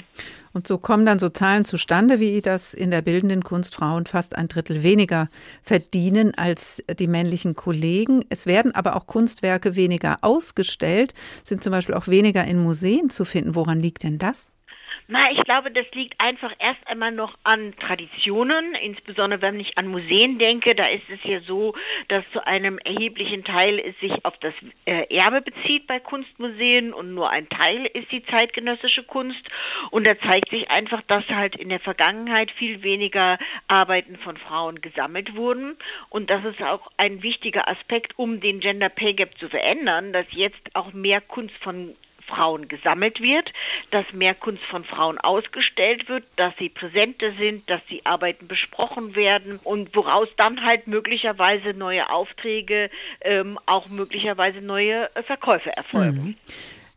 Und 0.54 0.68
so 0.68 0.78
kommen 0.78 1.04
dann 1.04 1.18
so 1.18 1.28
Zahlen 1.28 1.64
zustande, 1.64 2.20
wie 2.20 2.40
das 2.40 2.74
in 2.74 2.92
der 2.92 3.02
bildenden 3.02 3.42
Kunst 3.42 3.74
Frauen 3.74 4.06
fast 4.06 4.36
ein 4.36 4.46
Drittel 4.46 4.84
weniger 4.84 5.28
verdienen 5.64 6.32
als 6.36 6.82
die 6.98 7.08
männlichen 7.08 7.54
Kollegen. 7.54 8.24
Es 8.30 8.46
werden 8.46 8.72
aber 8.72 8.94
auch 8.94 9.08
Kunstwerke 9.08 9.74
weniger 9.74 10.18
ausgestellt, 10.20 11.12
sind 11.42 11.64
zum 11.64 11.72
Beispiel 11.72 11.96
auch 11.96 12.06
weniger 12.06 12.44
in 12.44 12.62
Museen 12.62 13.10
zu 13.10 13.24
finden. 13.24 13.56
Woran 13.56 13.80
liegt 13.80 14.04
denn 14.04 14.18
das? 14.18 14.53
Na, 15.06 15.30
ich 15.30 15.42
glaube, 15.44 15.70
das 15.70 15.84
liegt 15.92 16.18
einfach 16.18 16.50
erst 16.58 16.86
einmal 16.86 17.12
noch 17.12 17.34
an 17.44 17.74
Traditionen, 17.76 18.74
insbesondere 18.74 19.42
wenn 19.42 19.60
ich 19.60 19.76
an 19.76 19.88
Museen 19.88 20.38
denke. 20.38 20.74
Da 20.74 20.86
ist 20.86 21.08
es 21.10 21.22
ja 21.24 21.40
so, 21.40 21.74
dass 22.08 22.24
zu 22.32 22.46
einem 22.46 22.78
erheblichen 22.78 23.44
Teil 23.44 23.78
es 23.78 23.98
sich 24.00 24.24
auf 24.24 24.34
das 24.38 24.54
äh, 24.86 25.14
Erbe 25.14 25.42
bezieht 25.42 25.86
bei 25.86 26.00
Kunstmuseen 26.00 26.94
und 26.94 27.12
nur 27.12 27.28
ein 27.28 27.50
Teil 27.50 27.84
ist 27.84 28.10
die 28.12 28.24
zeitgenössische 28.24 29.02
Kunst. 29.02 29.46
Und 29.90 30.04
da 30.04 30.18
zeigt 30.20 30.48
sich 30.48 30.70
einfach, 30.70 31.02
dass 31.02 31.28
halt 31.28 31.54
in 31.54 31.68
der 31.68 31.80
Vergangenheit 31.80 32.50
viel 32.52 32.82
weniger 32.82 33.38
Arbeiten 33.68 34.16
von 34.16 34.38
Frauen 34.38 34.80
gesammelt 34.80 35.36
wurden. 35.36 35.76
Und 36.08 36.30
das 36.30 36.42
ist 36.46 36.62
auch 36.62 36.90
ein 36.96 37.22
wichtiger 37.22 37.68
Aspekt, 37.68 38.18
um 38.18 38.40
den 38.40 38.60
Gender 38.60 38.88
Pay 38.88 39.12
Gap 39.12 39.36
zu 39.38 39.50
verändern, 39.50 40.14
dass 40.14 40.26
jetzt 40.30 40.74
auch 40.74 40.94
mehr 40.94 41.20
Kunst 41.20 41.54
von 41.62 41.94
Frauen 42.26 42.68
gesammelt 42.68 43.20
wird, 43.20 43.50
dass 43.90 44.12
mehr 44.12 44.34
Kunst 44.34 44.62
von 44.64 44.84
Frauen 44.84 45.18
ausgestellt 45.18 46.08
wird, 46.08 46.24
dass 46.36 46.54
sie 46.58 46.68
präsenter 46.68 47.32
sind, 47.38 47.68
dass 47.68 47.80
die 47.90 48.04
Arbeiten 48.06 48.48
besprochen 48.48 49.14
werden 49.14 49.60
und 49.62 49.94
woraus 49.94 50.28
dann 50.36 50.64
halt 50.64 50.86
möglicherweise 50.86 51.70
neue 51.70 52.10
Aufträge, 52.10 52.90
ähm, 53.20 53.58
auch 53.66 53.88
möglicherweise 53.88 54.60
neue 54.60 55.14
äh, 55.14 55.22
Verkäufe 55.22 55.74
erfolgen. 55.76 56.22
Mhm. 56.22 56.34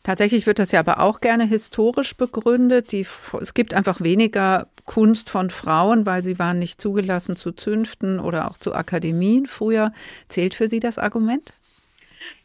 Tatsächlich 0.07 0.47
wird 0.47 0.59
das 0.59 0.71
ja 0.71 0.80
aber 0.80 1.01
auch 1.01 1.19
gerne 1.19 1.45
historisch 1.45 2.15
begründet. 2.15 2.93
Die, 2.93 3.05
es 3.41 3.53
gibt 3.53 3.73
einfach 3.73 3.99
weniger 3.99 4.67
Kunst 4.86 5.30
von 5.30 5.49
Frauen, 5.49 6.05
weil 6.05 6.23
sie 6.23 6.39
waren 6.39 6.59
nicht 6.59 6.80
zugelassen 6.80 7.36
zu 7.36 7.51
Zünften 7.51 8.21
oder 8.21 8.49
auch 8.49 8.55
zu 8.55 8.73
Akademien 8.73 9.47
früher. 9.47 9.91
Zählt 10.30 10.55
für 10.55 10.69
Sie 10.69 10.80
das 10.80 10.97
Argument? 10.97 11.51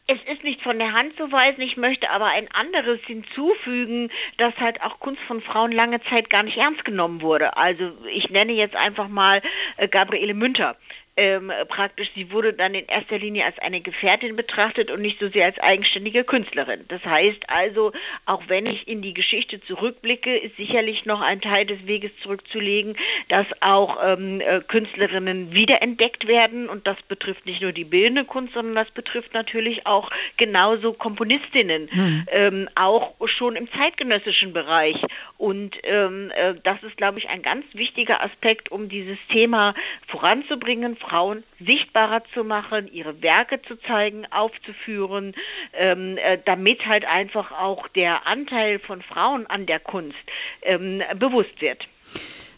Es 0.05 0.19
ist 0.25 0.43
nicht 0.43 0.61
von 0.61 0.79
der 0.79 0.91
Hand 0.91 1.15
zu 1.15 1.31
weisen, 1.31 1.61
ich 1.61 1.77
möchte 1.77 2.09
aber 2.09 2.25
ein 2.25 2.49
anderes 2.51 2.99
hinzufügen, 3.05 4.11
dass 4.37 4.55
halt 4.57 4.81
auch 4.81 4.99
Kunst 4.99 5.21
von 5.23 5.41
Frauen 5.41 5.71
lange 5.71 6.01
Zeit 6.09 6.29
gar 6.29 6.43
nicht 6.43 6.57
ernst 6.57 6.83
genommen 6.83 7.21
wurde. 7.21 7.55
Also 7.55 7.93
ich 8.13 8.29
nenne 8.29 8.51
jetzt 8.51 8.75
einfach 8.75 9.07
mal 9.07 9.41
äh, 9.77 9.87
Gabriele 9.87 10.33
Münter 10.33 10.75
ähm, 11.15 11.51
praktisch, 11.67 12.09
sie 12.15 12.31
wurde 12.31 12.53
dann 12.53 12.73
in 12.73 12.87
erster 12.87 13.19
Linie 13.19 13.45
als 13.45 13.59
eine 13.59 13.81
Gefährtin 13.81 14.35
betrachtet 14.35 14.89
und 14.89 15.01
nicht 15.01 15.19
so 15.19 15.29
sehr 15.29 15.45
als 15.45 15.59
eigenständige 15.59 16.23
Künstlerin. 16.23 16.81
Das 16.87 17.05
heißt 17.05 17.49
also, 17.49 17.91
auch 18.25 18.41
wenn 18.47 18.65
ich 18.65 18.87
in 18.87 19.03
die 19.03 19.13
Geschichte 19.13 19.61
zurückblicke, 19.61 20.35
ist 20.35 20.57
sicherlich 20.57 21.05
noch 21.05 21.21
ein 21.21 21.39
Teil 21.39 21.67
des 21.67 21.85
Weges 21.85 22.11
zurückzulegen, 22.23 22.95
dass 23.29 23.45
auch 23.61 23.97
ähm, 24.03 24.41
äh, 24.41 24.61
Künstlerinnen 24.61 25.53
wiederentdeckt 25.53 26.27
werden 26.27 26.67
und 26.67 26.87
das 26.87 26.99
betrifft 27.03 27.45
nicht 27.45 27.61
nur 27.61 27.73
die 27.73 27.83
bildende 27.83 28.25
Kunst, 28.25 28.53
sondern 28.53 28.75
das 28.75 28.89
betrifft 28.91 29.33
natürlich 29.33 29.85
auch 29.85 30.09
genauso 30.37 30.93
Komponistinnen, 30.93 31.89
hm. 31.91 32.25
ähm, 32.31 32.69
auch 32.73 33.13
schon 33.27 33.55
im 33.55 33.71
zeitgenössischen 33.71 34.53
Bereich. 34.53 34.99
Und 35.37 35.75
ähm, 35.83 36.31
äh, 36.35 36.55
das 36.63 36.81
ist, 36.81 36.97
glaube 36.97 37.19
ich, 37.19 37.29
ein 37.29 37.43
ganz 37.43 37.65
wichtiger 37.73 38.23
Aspekt, 38.23 38.71
um 38.71 38.89
dieses 38.89 39.17
Thema 39.29 39.75
voranzubringen 40.07 40.97
Frauen 41.07 41.43
sichtbarer 41.59 42.23
zu 42.33 42.43
machen, 42.43 42.91
ihre 42.91 43.21
Werke 43.21 43.61
zu 43.61 43.75
zeigen, 43.87 44.25
aufzuführen, 44.31 45.33
ähm, 45.73 46.17
äh, 46.17 46.39
damit 46.45 46.85
halt 46.85 47.05
einfach 47.05 47.51
auch 47.51 47.87
der 47.89 48.25
Anteil 48.27 48.79
von 48.79 49.01
Frauen 49.01 49.47
an 49.47 49.65
der 49.65 49.79
Kunst 49.79 50.17
ähm, 50.63 51.01
bewusst 51.19 51.61
wird. 51.61 51.87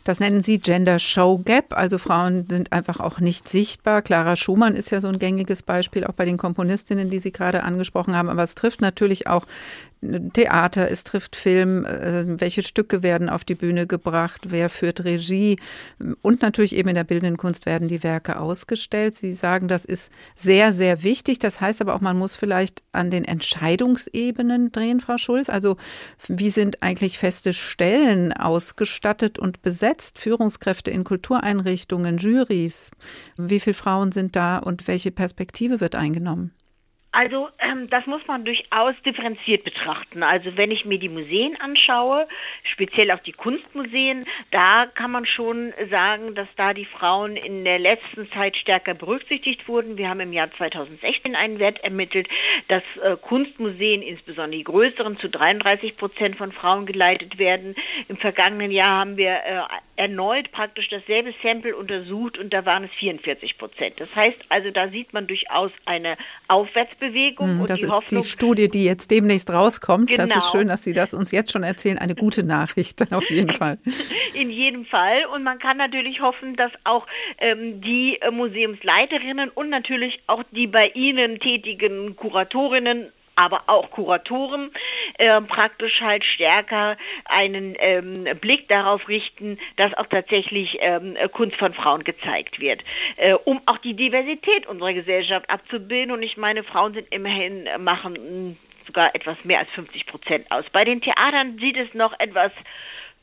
Das 0.06 0.20
nennen 0.20 0.44
Sie 0.44 0.60
Gender 0.60 1.00
Show 1.00 1.42
Gap, 1.44 1.76
also 1.76 1.98
Frauen 1.98 2.46
sind 2.48 2.72
einfach 2.72 3.00
auch 3.00 3.20
nicht 3.20 3.50
sichtbar. 3.50 4.04
Clara 4.04 4.36
Schumann 4.36 4.76
ist 4.76 4.92
ja 4.92 5.00
so 5.00 5.08
ein 5.08 5.18
gängiges 5.18 5.64
Beispiel, 5.64 6.04
auch 6.04 6.14
bei 6.14 6.26
den 6.26 6.38
Komponistinnen, 6.38 7.10
die 7.10 7.18
Sie 7.18 7.32
gerade 7.32 7.64
angesprochen 7.64 8.16
haben. 8.16 8.30
Aber 8.30 8.44
es 8.44 8.54
trifft 8.54 8.82
natürlich 8.82 9.26
auch 9.26 9.48
Theater, 10.34 10.92
es 10.92 11.04
trifft 11.04 11.36
Film, 11.36 11.86
äh, 11.86 12.40
welche 12.40 12.62
Stücke 12.64 13.04
werden 13.04 13.30
auf 13.30 13.44
die 13.44 13.56
Bühne 13.56 13.88
gebracht, 13.88 14.48
wer 14.50 14.70
führt 14.70 15.04
Regie 15.04 15.58
und 16.22 16.42
natürlich 16.42 16.76
eben 16.76 16.90
in 16.90 16.96
der 16.96 17.04
bildenden 17.04 17.38
Kunst 17.38 17.66
werden 17.66 17.88
die 17.88 18.04
Werke 18.04 18.40
ausgestellt. 18.40 19.16
Sie 19.16 19.34
sagen, 19.34 19.68
das 19.68 19.86
ist 19.86 20.12
sehr, 20.36 20.74
sehr 20.74 21.04
wichtig. 21.04 21.40
Das 21.40 21.62
heißt 21.62 21.82
aber 21.82 21.96
auch, 21.96 22.02
man 22.02 22.18
muss 22.18 22.36
vielleicht 22.36 22.84
an 22.92 23.12
den 23.12 23.26
Entscheidungsebenen 23.26 24.72
drehen, 24.72 25.00
Frau 25.00 25.18
Schulz. 25.18 25.50
Also 25.50 25.78
wie 26.28 26.50
sind 26.50 26.84
eigentlich 26.84 27.18
feste 27.18 27.54
Stellen 27.54 28.34
ausgestattet 28.34 29.40
und 29.40 29.62
besetzt, 29.62 30.20
Führungskräfte 30.20 30.92
in 30.92 31.04
Kultureinrichtungen, 31.04 32.18
Juries? 32.18 32.92
Wie 33.38 33.60
viele 33.60 33.74
Frauen 33.74 34.12
sind 34.12 34.36
da 34.36 34.58
und 34.58 34.88
welche 34.88 35.12
Perspektive 35.12 35.80
wird 35.80 35.96
eingenommen? 35.96 36.52
Also 37.16 37.48
ähm, 37.60 37.88
das 37.88 38.06
muss 38.08 38.28
man 38.28 38.44
durchaus 38.44 38.94
differenziert 39.06 39.64
betrachten. 39.64 40.22
Also 40.22 40.58
wenn 40.58 40.70
ich 40.70 40.84
mir 40.84 41.00
die 41.00 41.08
Museen 41.08 41.56
anschaue, 41.62 42.28
speziell 42.74 43.10
auch 43.12 43.22
die 43.22 43.32
Kunstmuseen, 43.32 44.26
da 44.52 44.86
kann 44.88 45.12
man 45.12 45.26
schon 45.26 45.72
sagen, 45.90 46.36
dass 46.36 46.50
da 46.58 46.74
die 46.74 46.84
Frauen 46.84 47.38
in 47.38 47.64
der 47.64 47.80
letzten 47.80 48.30
Zeit 48.32 48.58
stärker 48.58 48.96
berücksichtigt 48.96 49.66
wurden. 49.70 49.98
Wir 49.98 50.10
haben 50.10 50.20
im 50.20 50.34
Jahr 50.34 50.52
2016 50.58 51.38
einen 51.38 51.58
Wert 51.58 51.82
ermittelt, 51.86 52.28
dass 52.68 52.84
äh, 53.02 53.16
Kunstmuseen, 53.16 54.02
insbesondere 54.02 54.58
die 54.58 54.66
größeren, 54.66 55.18
zu 55.18 55.30
33 55.30 55.96
Prozent 55.96 56.36
von 56.36 56.52
Frauen 56.52 56.86
geleitet 56.86 57.38
werden. 57.38 57.76
Im 58.10 58.18
vergangenen 58.18 58.72
Jahr 58.72 59.00
haben 59.00 59.16
wir 59.16 59.32
äh, 59.32 59.62
erneut 59.96 60.52
praktisch 60.52 60.90
dasselbe 60.90 61.34
Sample 61.42 61.78
untersucht 61.78 62.38
und 62.38 62.54
da 62.54 62.66
waren 62.66 62.84
es 62.84 62.92
44 63.00 63.58
Prozent. 63.58 64.02
Das 64.02 64.14
heißt 64.18 64.44
also, 64.50 64.70
da 64.70 64.90
sieht 64.90 65.14
man 65.14 65.28
durchaus 65.28 65.72
eine 65.86 66.18
Aufwärtsbewegung 66.50 67.05
Bewegung. 67.10 67.60
Mhm, 67.60 67.66
das 67.66 67.84
ist 67.84 67.92
Hoffnung, 67.92 68.22
die 68.22 68.28
Studie, 68.28 68.70
die 68.70 68.86
jetzt 68.86 69.12
demnächst 69.12 69.52
rauskommt. 69.52 70.10
Genau. 70.10 70.22
Das 70.22 70.36
ist 70.36 70.52
schön, 70.52 70.68
dass 70.68 70.84
Sie 70.84 70.94
das 70.94 71.14
uns 71.14 71.32
jetzt 71.32 71.52
schon 71.52 71.64
erzählen. 71.64 71.98
Eine 71.98 72.16
gute 72.16 72.44
Nachricht, 72.44 73.12
auf 73.12 73.30
jeden 73.30 73.54
Fall. 73.54 73.78
In 74.34 74.50
jedem 74.50 74.86
Fall. 74.86 75.26
Und 75.34 75.44
man 75.44 75.60
kann 75.60 75.78
natürlich 75.78 76.22
hoffen, 76.22 76.56
dass 76.56 76.72
auch 76.84 77.06
ähm, 77.40 77.82
die 77.82 78.18
äh, 78.22 78.32
Museumsleiterinnen 78.32 79.50
und 79.50 79.70
natürlich 79.70 80.20
auch 80.28 80.44
die 80.52 80.68
bei 80.68 80.88
Ihnen 80.90 81.40
tätigen 81.40 82.16
Kuratorinnen 82.16 83.12
aber 83.36 83.64
auch 83.68 83.92
Kuratoren 83.92 84.72
äh, 85.18 85.42
praktisch 85.42 86.02
halt 86.02 86.24
stärker 86.24 86.98
einen 87.26 87.76
ähm, 87.80 88.28
Blick 88.40 88.68
darauf 88.68 89.08
richten, 89.08 89.58
dass 89.78 89.94
auch 89.96 90.08
tatsächlich 90.08 90.78
ähm, 90.80 91.18
Kunst 91.34 91.56
von 91.58 91.74
Frauen 91.74 92.04
gezeigt 92.04 92.60
wird, 92.60 92.82
äh, 93.18 93.34
um 93.34 93.62
auch 93.66 93.78
die 93.80 93.96
Diversität 93.96 94.68
unserer 94.68 94.94
Gesellschaft 94.94 95.50
abzubilden. 95.50 96.12
Und 96.12 96.24
ich 96.24 96.38
meine, 96.38 96.64
Frauen 96.64 96.94
sind 96.94 97.08
immerhin 97.12 97.68
äh, 97.68 97.78
machen 97.78 98.58
sogar 98.86 99.16
etwas 99.16 99.38
mehr 99.44 99.60
als 99.60 99.70
50 99.72 100.06
Prozent 100.06 100.52
aus. 100.52 100.66
Bei 100.72 100.86
den 100.86 101.02
Theatern 101.02 101.58
sieht 101.60 101.78
es 101.78 101.94
noch 101.94 102.18
etwas 102.20 102.52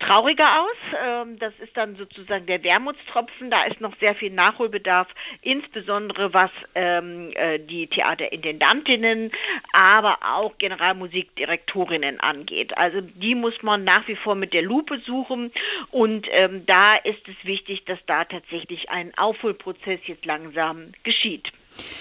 trauriger 0.03 0.61
aus. 0.61 0.77
Ähm, 1.05 1.39
das 1.39 1.53
ist 1.61 1.77
dann 1.77 1.97
sozusagen 1.97 2.47
der 2.47 2.63
Wermutstropfen. 2.63 3.51
Da 3.51 3.65
ist 3.65 3.81
noch 3.81 3.97
sehr 3.99 4.15
viel 4.15 4.31
Nachholbedarf, 4.31 5.09
insbesondere 5.43 6.33
was 6.35 6.51
ähm, 6.75 7.31
äh, 7.35 7.59
die 7.59 7.87
Theaterintendantinnen, 7.87 9.31
aber 9.73 10.19
auch 10.23 10.59
Generalmusikdirektorinnen 10.59 12.21
angeht. 12.21 12.77
Also 12.77 13.01
die 13.01 13.35
muss 13.35 13.63
man 13.63 13.85
nach 13.85 14.07
wie 14.09 14.17
vor 14.17 14.35
mit 14.35 14.53
der 14.53 14.63
Lupe 14.63 14.99
suchen 15.01 15.53
und 15.91 16.27
ähm, 16.31 16.67
da 16.67 16.97
ist 16.97 17.27
es 17.29 17.45
wichtig, 17.45 17.85
dass 17.85 17.99
da 18.07 18.25
tatsächlich 18.25 18.91
ein 18.91 19.17
Aufholprozess 19.17 20.01
jetzt 20.07 20.25
langsam 20.25 20.93
geschieht. 21.05 21.51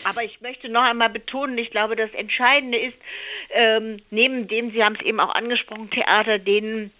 Aber 0.03 0.23
ich 0.23 0.41
möchte 0.41 0.67
noch 0.69 0.81
einmal 0.81 1.09
betonen, 1.09 1.57
ich 1.57 1.71
glaube, 1.71 1.95
das 1.95 2.11
Entscheidende 2.13 2.77
ist, 2.77 2.97
ähm, 3.51 4.01
neben 4.09 4.47
dem, 4.47 4.71
Sie 4.71 4.83
haben 4.83 4.95
es 4.95 5.05
eben 5.05 5.19
auch 5.19 5.33
angesprochen, 5.33 5.89
Theater, 5.91 6.39
denen 6.39 6.91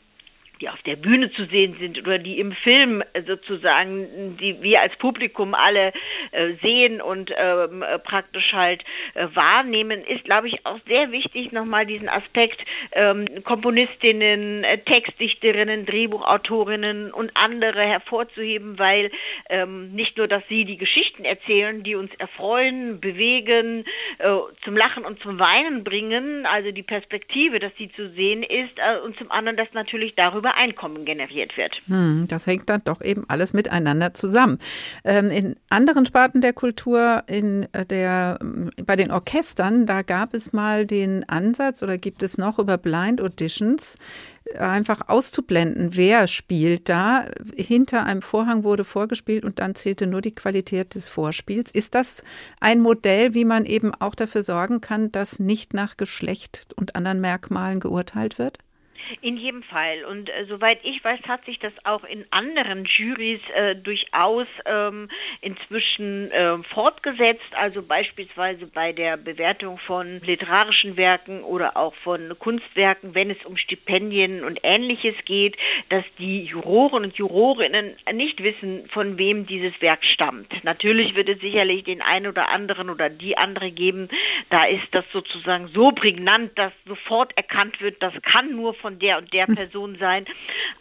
die 0.62 0.70
auf 0.70 0.82
der 0.84 0.95
Bühne 0.95 1.32
zu 1.32 1.45
sehen 1.45 1.76
sind 1.80 1.99
oder 1.99 2.20
die 2.20 2.39
im 2.39 2.51
Film 2.51 3.03
sozusagen, 3.28 4.38
die 4.38 4.62
wir 4.62 4.82
als 4.82 4.95
Publikum 4.97 5.55
alle 5.55 5.91
äh, 6.32 6.53
sehen 6.62 7.01
und 7.01 7.32
ähm, 7.36 7.82
äh, 7.82 7.97
praktisch 7.99 8.53
halt 8.53 8.84
äh, 9.16 9.28
wahrnehmen, 9.34 10.03
ist, 10.05 10.24
glaube 10.24 10.47
ich, 10.47 10.66
auch 10.66 10.80
sehr 10.88 11.12
wichtig, 11.12 11.51
nochmal 11.51 11.86
diesen 11.86 12.09
Aspekt 12.09 12.62
ähm, 12.91 13.43
Komponistinnen, 13.43 14.64
äh, 14.64 14.78
Textdichterinnen, 14.80 15.86
Drehbuchautorinnen 15.86 17.12
und 17.12 17.32
andere 17.34 17.82
hervorzuheben, 17.82 18.78
weil 18.78 19.12
ähm, 19.49 19.91
nicht 19.93 20.18
nur, 20.18 20.28
dass 20.28 20.43
sie 20.47 20.66
die 20.66 20.78
Geschichten 20.78 21.26
erzählen, 21.26 21.84
die 21.84 21.95
uns 21.95 22.14
erfreuen, 22.20 22.99
bewegen, 22.99 23.86
äh, 24.20 24.38
zum 24.64 24.78
Lachen 24.78 25.05
und 25.05 25.20
zum 25.22 25.39
Weinen 25.39 25.84
bringen, 25.84 26.45
also 26.45 26.72
die 26.72 26.84
Perspektive, 26.84 27.59
dass 27.59 27.76
sie 27.78 27.91
zu 27.93 28.09
sehen 28.12 28.43
ist, 28.43 28.78
äh, 28.78 28.99
und 29.03 29.18
zum 29.18 29.32
anderen, 29.32 29.57
dass 29.57 29.74
natürlich 29.74 30.14
darüber 30.16 30.51
Einkommen 30.56 31.06
generiert 31.06 31.56
wird. 31.58 31.74
Hm, 31.88 32.26
das 32.28 32.47
hängt 32.47 32.70
dann 32.70 32.82
doch 32.84 33.02
eben 33.02 33.26
alles 33.28 33.54
miteinander 33.54 34.14
zusammen. 34.14 34.58
Ähm, 35.04 35.30
in 35.30 35.56
anderen 35.70 36.06
Sparten 36.06 36.41
der 36.41 36.54
Kultur, 36.54 37.24
in 37.28 37.68
äh, 37.74 37.86
der, 37.86 38.39
bei 38.86 38.95
den 38.95 39.12
Orchestern, 39.12 39.86
da 39.86 40.02
gab 40.02 40.34
es 40.34 40.54
mal 40.54 40.86
den 40.86 41.28
Ansatz 41.28 41.84
oder 41.84 41.97
gibt 41.97 42.24
es 42.24 42.38
noch 42.38 42.60
über 42.60 42.78
Blind 42.78 43.22
Auditions 43.22 43.97
einfach 44.58 45.08
auszublenden, 45.08 45.95
wer 45.95 46.28
spielt 46.28 46.89
da. 46.89 47.26
Hinter 47.56 48.06
einem 48.06 48.22
Vorhang 48.22 48.64
wurde 48.64 48.84
vorgespielt 48.84 49.45
und 49.45 49.60
dann 49.60 49.76
zählte 49.76 50.08
nur 50.08 50.22
die 50.22 50.36
Qualität 50.36 50.95
des 50.95 51.08
Vorspiels. 51.08 51.72
Ist 51.72 51.95
das 51.95 52.24
ein 52.60 52.82
Modell, 52.82 53.34
wie 53.34 53.45
man 53.45 53.66
eben 53.66 53.93
auch 53.93 54.16
dafür 54.16 54.43
sorgen 54.43 54.82
kann, 54.82 55.12
dass 55.12 55.39
nicht 55.39 55.74
nach 55.74 55.97
Geschlecht 55.97 56.68
und 56.76 56.95
anderen 56.95 57.22
Merkmalen 57.22 57.80
geurteilt 57.80 58.39
wird? 58.39 58.58
In 59.22 59.38
jedem 59.38 59.64
Fall. 59.64 60.05
Und 60.05 60.30
äh, 60.30 60.45
soweit 60.47 60.80
ich 60.84 61.03
weiß, 61.03 61.20
hat 61.28 61.43
sich 61.45 61.59
das 61.59 61.74
auch 61.84 62.03
in 62.03 62.26
anderen 62.32 62.86
Juries 62.86 63.41
äh, 63.53 63.76
durchaus 63.76 64.47
ähm, 64.66 65.09
inzwischen 65.41 66.32
äh, 66.32 66.57
fortgesetzt. 66.74 67.53
Also 67.53 67.82
beispielsweise 67.82 68.68
bei 68.68 68.93
der 68.93 69.18
Bewertung 69.18 69.78
von 69.80 70.22
literarischen 70.22 70.95
Werken 70.95 71.43
oder 71.43 71.76
auch 71.76 71.93
von 71.95 72.38
Kunstwerken, 72.39 73.14
wenn 73.14 73.30
es 73.30 73.43
um 73.45 73.57
Stipendien 73.57 74.43
und 74.43 74.59
ähnliches 74.64 75.16
geht, 75.26 75.57
dass 75.89 76.05
die 76.18 76.43
Juroren 76.45 77.03
und 77.03 77.16
Jurorinnen 77.16 77.95
nicht 78.14 78.41
wissen, 78.41 78.88
von 78.89 79.18
wem 79.18 79.45
dieses 79.45 79.80
Werk 79.82 80.03
stammt. 80.05 80.64
Natürlich 80.64 81.16
wird 81.16 81.30
es 81.30 81.39
sicherlich 81.41 81.84
den 81.84 82.01
einen 82.01 82.28
oder 82.28 82.49
anderen 82.49 82.89
oder 82.89 83.09
die 83.09 83.38
andere 83.38 83.72
geben. 83.72 84.09
Da 84.49 84.66
ist 84.66 84.88
das 84.91 85.05
sozusagen 85.12 85.68
so 85.70 85.91
prägnant, 85.91 86.57
dass 86.57 86.72
sofort 86.86 87.36
erkannt 87.36 87.82
wird, 87.82 88.01
das 88.01 88.14
kann 88.22 88.55
nur 88.55 88.74
von 88.76 88.99
der 89.02 89.18
und 89.18 89.34
der 89.34 89.45
Person 89.47 89.97
sein. 89.99 90.26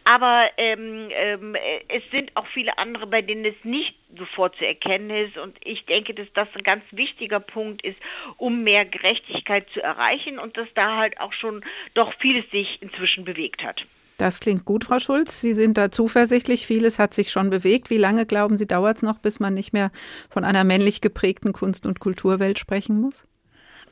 Aber 0.04 0.48
ähm, 0.56 1.08
ähm, 1.12 1.56
es 1.88 2.02
sind 2.10 2.36
auch 2.36 2.46
viele 2.48 2.76
andere, 2.78 3.06
bei 3.06 3.22
denen 3.22 3.44
es 3.44 3.56
nicht 3.64 3.94
sofort 4.16 4.56
zu 4.56 4.66
erkennen 4.66 5.10
ist. 5.10 5.36
Und 5.38 5.56
ich 5.64 5.84
denke, 5.86 6.14
dass 6.14 6.26
das 6.34 6.48
ein 6.54 6.62
ganz 6.62 6.84
wichtiger 6.90 7.40
Punkt 7.40 7.82
ist, 7.84 7.98
um 8.36 8.62
mehr 8.62 8.84
Gerechtigkeit 8.84 9.66
zu 9.72 9.82
erreichen 9.82 10.38
und 10.38 10.56
dass 10.56 10.68
da 10.74 10.96
halt 10.96 11.18
auch 11.20 11.32
schon 11.32 11.64
doch 11.94 12.12
vieles 12.20 12.48
sich 12.50 12.80
inzwischen 12.80 13.24
bewegt 13.24 13.62
hat. 13.62 13.80
Das 14.20 14.38
klingt 14.38 14.66
gut, 14.66 14.84
Frau 14.84 14.98
Schulz. 14.98 15.40
Sie 15.40 15.54
sind 15.54 15.78
da 15.78 15.90
zuversichtlich. 15.90 16.66
Vieles 16.66 16.98
hat 16.98 17.14
sich 17.14 17.30
schon 17.30 17.48
bewegt. 17.48 17.88
Wie 17.88 17.96
lange, 17.96 18.26
glauben 18.26 18.58
Sie, 18.58 18.66
dauert 18.66 18.98
es 18.98 19.02
noch, 19.02 19.18
bis 19.18 19.40
man 19.40 19.54
nicht 19.54 19.72
mehr 19.72 19.90
von 20.28 20.44
einer 20.44 20.62
männlich 20.62 21.00
geprägten 21.00 21.54
Kunst- 21.54 21.86
und 21.86 22.00
Kulturwelt 22.00 22.58
sprechen 22.58 23.00
muss? 23.00 23.24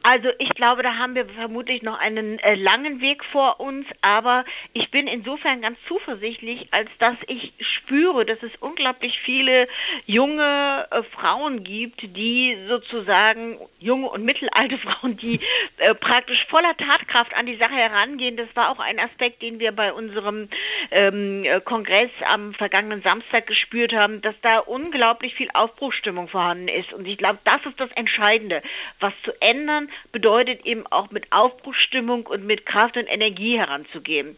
Also 0.02 0.28
ich 0.38 0.50
glaube, 0.50 0.82
da 0.82 0.96
haben 0.96 1.14
wir 1.14 1.26
vermutlich 1.26 1.82
noch 1.82 1.98
einen 1.98 2.38
äh, 2.38 2.54
langen 2.54 3.00
Weg 3.00 3.24
vor 3.26 3.58
uns, 3.58 3.86
aber 4.00 4.44
ich 4.72 4.90
bin 4.90 5.08
insofern 5.08 5.60
ganz 5.60 5.76
zuversichtlich, 5.88 6.68
als 6.70 6.88
dass 6.98 7.16
ich 7.26 7.52
spüre, 7.60 8.24
dass 8.24 8.40
es 8.42 8.52
unglaublich 8.60 9.18
viele 9.24 9.66
junge 10.06 10.86
äh, 10.90 11.02
Frauen 11.14 11.64
gibt, 11.64 12.00
die 12.02 12.56
sozusagen 12.68 13.58
junge 13.80 14.08
und 14.08 14.24
mittelalte 14.24 14.78
Frauen, 14.78 15.16
die 15.16 15.40
äh, 15.78 15.94
praktisch 15.94 16.46
voller 16.48 16.76
Tatkraft 16.76 17.34
an 17.34 17.46
die 17.46 17.56
Sache 17.56 17.74
herangehen. 17.74 18.36
Das 18.36 18.48
war 18.54 18.70
auch 18.70 18.78
ein 18.78 19.00
Aspekt, 19.00 19.42
den 19.42 19.58
wir 19.58 19.72
bei 19.72 19.92
unserem 19.92 20.48
ähm, 20.92 21.44
äh, 21.44 21.60
Kongress 21.60 22.10
am 22.24 22.54
vergangenen 22.54 23.02
Samstag 23.02 23.46
gespürt 23.48 23.92
haben, 23.92 24.22
dass 24.22 24.34
da 24.42 24.58
unglaublich 24.60 25.34
viel 25.34 25.48
Aufbruchsstimmung 25.54 26.28
vorhanden 26.28 26.68
ist. 26.68 26.92
Und 26.92 27.06
ich 27.06 27.18
glaube, 27.18 27.40
das 27.44 27.64
ist 27.66 27.80
das 27.80 27.90
Entscheidende, 27.92 28.62
was 29.00 29.12
zu 29.24 29.32
ändern 29.40 29.87
bedeutet 30.12 30.64
eben 30.64 30.86
auch 30.86 31.10
mit 31.10 31.30
Aufbruchsstimmung 31.32 32.26
und 32.26 32.44
mit 32.44 32.66
Kraft 32.66 32.96
und 32.96 33.06
Energie 33.06 33.58
heranzugehen. 33.58 34.36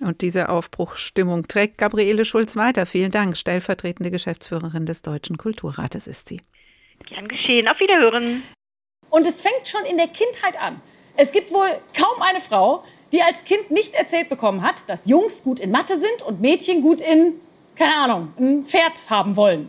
Und 0.00 0.20
diese 0.20 0.48
Aufbruchsstimmung 0.48 1.46
trägt 1.46 1.78
Gabriele 1.78 2.24
Schulz 2.24 2.56
weiter. 2.56 2.86
Vielen 2.86 3.10
Dank. 3.10 3.36
Stellvertretende 3.36 4.10
Geschäftsführerin 4.10 4.86
des 4.86 5.02
Deutschen 5.02 5.36
Kulturrates 5.38 6.06
ist 6.06 6.28
sie. 6.28 6.40
Gern 7.08 7.28
geschehen. 7.28 7.68
Auf 7.68 7.78
Wiederhören. 7.78 8.42
Und 9.10 9.26
es 9.26 9.40
fängt 9.40 9.68
schon 9.68 9.84
in 9.90 9.98
der 9.98 10.08
Kindheit 10.08 10.60
an. 10.60 10.80
Es 11.16 11.32
gibt 11.32 11.52
wohl 11.52 11.68
kaum 11.96 12.22
eine 12.22 12.40
Frau, 12.40 12.82
die 13.12 13.22
als 13.22 13.44
Kind 13.44 13.70
nicht 13.70 13.94
erzählt 13.94 14.28
bekommen 14.28 14.62
hat, 14.62 14.88
dass 14.88 15.06
Jungs 15.06 15.44
gut 15.44 15.60
in 15.60 15.70
Mathe 15.70 15.98
sind 15.98 16.22
und 16.26 16.40
Mädchen 16.40 16.80
gut 16.80 17.00
in, 17.00 17.34
keine 17.76 17.94
Ahnung, 17.96 18.32
ein 18.38 18.64
Pferd 18.64 19.10
haben 19.10 19.36
wollen. 19.36 19.68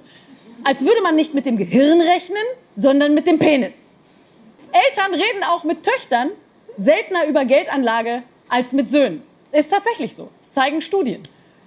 Als 0.64 0.86
würde 0.86 1.02
man 1.04 1.16
nicht 1.16 1.34
mit 1.34 1.46
dem 1.46 1.58
Gehirn 1.58 2.00
rechnen, 2.00 2.44
sondern 2.76 3.14
mit 3.14 3.28
dem 3.28 3.38
Penis. 3.38 3.98
Eltern 4.74 5.14
reden 5.14 5.44
auch 5.44 5.64
mit 5.64 5.84
Töchtern 5.84 6.32
seltener 6.78 7.26
über 7.28 7.46
Geldanlage 7.46 8.24
als 8.50 8.74
mit 8.74 8.90
Söhnen. 8.90 9.24
Ist 9.52 9.70
tatsächlich 9.70 10.16
so. 10.16 10.30
Das 10.38 10.52
zeigen 10.52 10.82
Studien. 10.82 11.22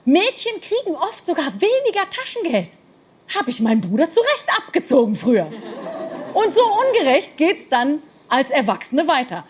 Mädchen 0.04 0.61
kriegen 0.61 0.96
oft 0.96 1.24
sogar 1.24 1.46
weniger 1.61 2.09
Taschengeld. 2.11 2.70
Habe 3.36 3.50
ich 3.50 3.61
meinen 3.61 3.80
Bruder 3.80 4.11
zu 4.11 4.20
Recht 4.20 4.46
abgezogen 4.59 5.14
früher. 5.14 5.48
Und 6.34 6.52
so 6.52 6.62
ungerecht 6.64 7.36
geht's 7.36 7.68
dann 7.68 8.02
als 8.28 8.50
Erwachsene 8.50 9.09
weiter. 9.09 9.44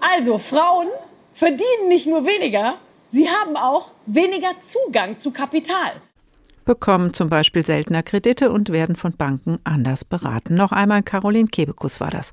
Also 0.00 0.38
Frauen 0.38 0.88
verdienen 1.32 1.88
nicht 1.88 2.06
nur 2.06 2.26
weniger, 2.26 2.78
sie 3.08 3.28
haben 3.28 3.56
auch 3.56 3.90
weniger 4.06 4.58
Zugang 4.60 5.18
zu 5.18 5.32
Kapital 5.32 5.92
bekommen 6.64 7.14
zum 7.14 7.28
Beispiel 7.28 7.64
seltener 7.64 8.02
Kredite 8.02 8.50
und 8.50 8.70
werden 8.70 8.96
von 8.96 9.12
Banken 9.12 9.58
anders 9.64 10.04
beraten. 10.04 10.54
Noch 10.54 10.72
einmal 10.72 11.02
Caroline 11.02 11.48
Kebekus 11.48 12.00
war 12.00 12.10
das. 12.10 12.32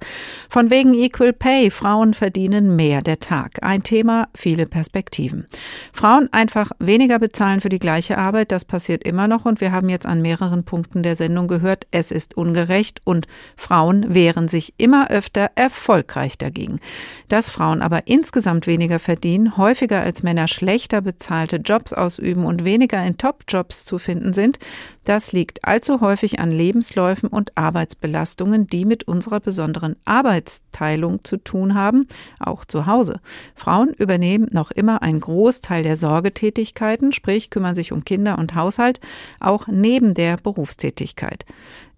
Von 0.49 0.69
wegen 0.69 0.93
Equal 0.93 1.33
Pay. 1.33 1.71
Frauen 1.71 2.13
verdienen 2.13 2.75
mehr 2.75 3.01
der 3.01 3.19
Tag. 3.19 3.63
Ein 3.63 3.83
Thema, 3.83 4.27
viele 4.35 4.65
Perspektiven. 4.65 5.47
Frauen 5.93 6.29
einfach 6.31 6.71
weniger 6.79 7.19
bezahlen 7.19 7.61
für 7.61 7.69
die 7.69 7.79
gleiche 7.79 8.17
Arbeit, 8.17 8.51
das 8.51 8.65
passiert 8.65 9.03
immer 9.03 9.27
noch 9.27 9.45
und 9.45 9.61
wir 9.61 9.71
haben 9.71 9.89
jetzt 9.89 10.05
an 10.05 10.21
mehreren 10.21 10.63
Punkten 10.63 11.03
der 11.03 11.15
Sendung 11.15 11.47
gehört, 11.47 11.87
es 11.91 12.11
ist 12.11 12.35
ungerecht 12.37 13.01
und 13.03 13.27
Frauen 13.55 14.13
wehren 14.13 14.47
sich 14.47 14.73
immer 14.77 15.09
öfter 15.09 15.51
erfolgreich 15.55 16.37
dagegen. 16.37 16.79
Dass 17.27 17.49
Frauen 17.49 17.81
aber 17.81 18.07
insgesamt 18.07 18.67
weniger 18.67 18.99
verdienen, 18.99 19.57
häufiger 19.57 20.01
als 20.01 20.23
Männer 20.23 20.47
schlechter 20.47 21.01
bezahlte 21.01 21.57
Jobs 21.57 21.93
ausüben 21.93 22.45
und 22.45 22.65
weniger 22.65 23.03
in 23.05 23.17
Top-Jobs 23.17 23.85
zu 23.85 23.97
finden 23.97 24.16
vorhanden 24.17 24.33
sind, 24.33 24.59
das 25.03 25.31
liegt 25.31 25.63
allzu 25.63 26.01
häufig 26.01 26.39
an 26.39 26.51
Lebensläufen 26.51 27.29
und 27.29 27.51
Arbeitsbelastungen, 27.55 28.67
die 28.67 28.85
mit 28.85 29.05
unserer 29.05 29.39
besonderen 29.39 29.95
Arbeitsteilung 30.05 31.23
zu 31.23 31.37
tun 31.37 31.75
haben, 31.75 32.07
auch 32.39 32.65
zu 32.65 32.85
Hause. 32.87 33.19
Frauen 33.55 33.93
übernehmen 33.93 34.47
noch 34.51 34.71
immer 34.71 35.01
einen 35.01 35.19
Großteil 35.19 35.83
der 35.83 35.95
Sorgetätigkeiten, 35.95 37.11
sprich 37.11 37.49
kümmern 37.49 37.75
sich 37.75 37.91
um 37.91 38.03
Kinder 38.03 38.37
und 38.37 38.55
Haushalt, 38.55 38.99
auch 39.39 39.67
neben 39.67 40.13
der 40.13 40.37
Berufstätigkeit. 40.37 41.45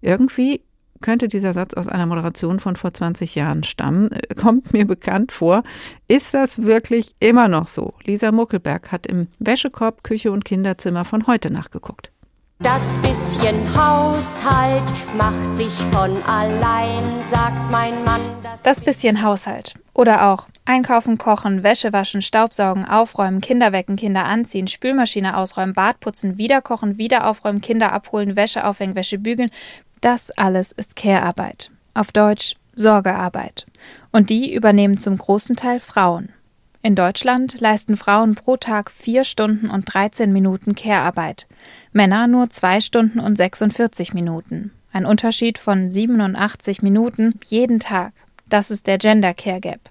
Irgendwie 0.02 0.62
könnte 1.00 1.28
dieser 1.28 1.52
Satz 1.52 1.74
aus 1.74 1.88
einer 1.88 2.06
Moderation 2.06 2.60
von 2.60 2.76
vor 2.76 2.92
20 2.92 3.34
Jahren 3.34 3.64
stammen, 3.64 4.12
äh, 4.12 4.34
kommt 4.34 4.72
mir 4.72 4.86
bekannt 4.86 5.32
vor. 5.32 5.62
Ist 6.08 6.34
das 6.34 6.62
wirklich 6.62 7.14
immer 7.20 7.48
noch 7.48 7.68
so? 7.68 7.94
Lisa 8.04 8.32
Muckelberg 8.32 8.92
hat 8.92 9.06
im 9.06 9.28
Wäschekorb, 9.38 10.04
Küche 10.04 10.30
und 10.30 10.44
Kinderzimmer 10.44 11.04
von 11.04 11.26
heute 11.26 11.50
nachgeguckt. 11.50 12.12
Das 12.62 12.98
bisschen 12.98 13.56
Haushalt 13.74 14.82
macht 15.16 15.54
sich 15.54 15.72
von 15.92 16.22
allein, 16.24 17.00
sagt 17.30 17.70
mein 17.70 18.04
Mann. 18.04 18.20
Das, 18.42 18.62
das 18.62 18.80
bisschen 18.82 19.22
Haushalt. 19.22 19.76
Oder 19.94 20.28
auch 20.28 20.46
Einkaufen, 20.66 21.16
Kochen, 21.16 21.62
Wäsche 21.62 21.94
waschen, 21.94 22.20
Staubsaugen, 22.20 22.84
Aufräumen, 22.84 23.40
Kinder 23.40 23.72
wecken, 23.72 23.96
Kinder 23.96 24.26
anziehen, 24.26 24.68
Spülmaschine 24.68 25.38
ausräumen, 25.38 25.72
Bad 25.72 26.00
putzen, 26.00 26.36
wieder 26.36 26.60
kochen, 26.60 26.98
wieder 26.98 27.26
aufräumen, 27.26 27.62
Kinder 27.62 27.92
abholen, 27.92 28.36
Wäsche 28.36 28.66
aufhängen, 28.66 28.94
Wäsche 28.94 29.18
bügeln. 29.18 29.50
Das 30.00 30.30
alles 30.30 30.72
ist 30.72 30.96
Care-Arbeit. 30.96 31.70
Auf 31.92 32.10
Deutsch 32.10 32.54
Sorgearbeit. 32.74 33.66
Und 34.10 34.30
die 34.30 34.54
übernehmen 34.54 34.96
zum 34.96 35.18
großen 35.18 35.56
Teil 35.56 35.78
Frauen. 35.80 36.30
In 36.80 36.94
Deutschland 36.94 37.60
leisten 37.60 37.98
Frauen 37.98 38.34
pro 38.34 38.56
Tag 38.56 38.90
4 38.90 39.24
Stunden 39.24 39.68
und 39.68 39.92
13 39.92 40.32
Minuten 40.32 40.74
Care-Arbeit, 40.74 41.46
Männer 41.92 42.26
nur 42.26 42.48
2 42.48 42.80
Stunden 42.80 43.20
und 43.20 43.36
46 43.36 44.14
Minuten. 44.14 44.72
Ein 44.90 45.04
Unterschied 45.04 45.58
von 45.58 45.90
87 45.90 46.80
Minuten 46.80 47.38
jeden 47.44 47.78
Tag. 47.78 48.14
Das 48.48 48.70
ist 48.70 48.86
der 48.86 48.96
Gender 48.96 49.34
Care 49.34 49.60
Gap. 49.60 49.90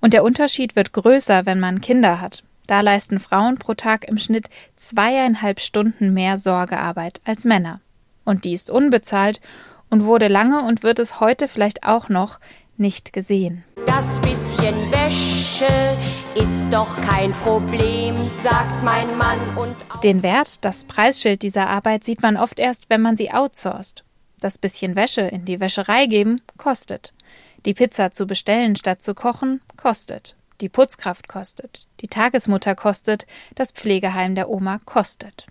Und 0.00 0.14
der 0.14 0.22
Unterschied 0.22 0.76
wird 0.76 0.92
größer, 0.92 1.44
wenn 1.44 1.58
man 1.58 1.80
Kinder 1.80 2.20
hat. 2.20 2.44
Da 2.68 2.82
leisten 2.82 3.18
Frauen 3.18 3.58
pro 3.58 3.74
Tag 3.74 4.04
im 4.04 4.16
Schnitt 4.16 4.48
zweieinhalb 4.76 5.58
Stunden 5.58 6.14
mehr 6.14 6.38
Sorgearbeit 6.38 7.20
als 7.24 7.44
Männer. 7.44 7.80
Und 8.24 8.44
die 8.44 8.52
ist 8.52 8.70
unbezahlt 8.70 9.40
und 9.88 10.04
wurde 10.04 10.28
lange 10.28 10.62
und 10.62 10.82
wird 10.82 10.98
es 10.98 11.20
heute 11.20 11.48
vielleicht 11.48 11.84
auch 11.84 12.08
noch 12.08 12.38
nicht 12.76 13.12
gesehen. 13.12 13.64
Das 13.86 14.18
bisschen 14.20 14.74
Wäsche 14.90 15.96
ist 16.34 16.72
doch 16.72 16.96
kein 17.06 17.32
Problem, 17.32 18.16
sagt 18.40 18.82
mein 18.82 19.18
Mann 19.18 19.38
und 19.56 19.76
Den 20.02 20.22
Wert, 20.22 20.64
das 20.64 20.84
Preisschild 20.84 21.42
dieser 21.42 21.68
Arbeit 21.68 22.04
sieht 22.04 22.22
man 22.22 22.36
oft 22.36 22.58
erst, 22.58 22.88
wenn 22.88 23.02
man 23.02 23.16
sie 23.16 23.30
outsourced. 23.30 24.04
Das 24.40 24.56
bisschen 24.56 24.96
Wäsche 24.96 25.20
in 25.22 25.44
die 25.44 25.60
Wäscherei 25.60 26.06
geben 26.06 26.40
kostet. 26.56 27.12
Die 27.66 27.74
Pizza 27.74 28.10
zu 28.10 28.26
bestellen 28.26 28.74
statt 28.76 29.02
zu 29.02 29.14
kochen 29.14 29.60
kostet. 29.76 30.34
Die 30.62 30.70
Putzkraft 30.70 31.28
kostet. 31.28 31.86
Die 32.00 32.08
Tagesmutter 32.08 32.74
kostet. 32.74 33.26
Das 33.54 33.72
Pflegeheim 33.72 34.34
der 34.34 34.48
Oma 34.48 34.78
kostet. 34.86 35.46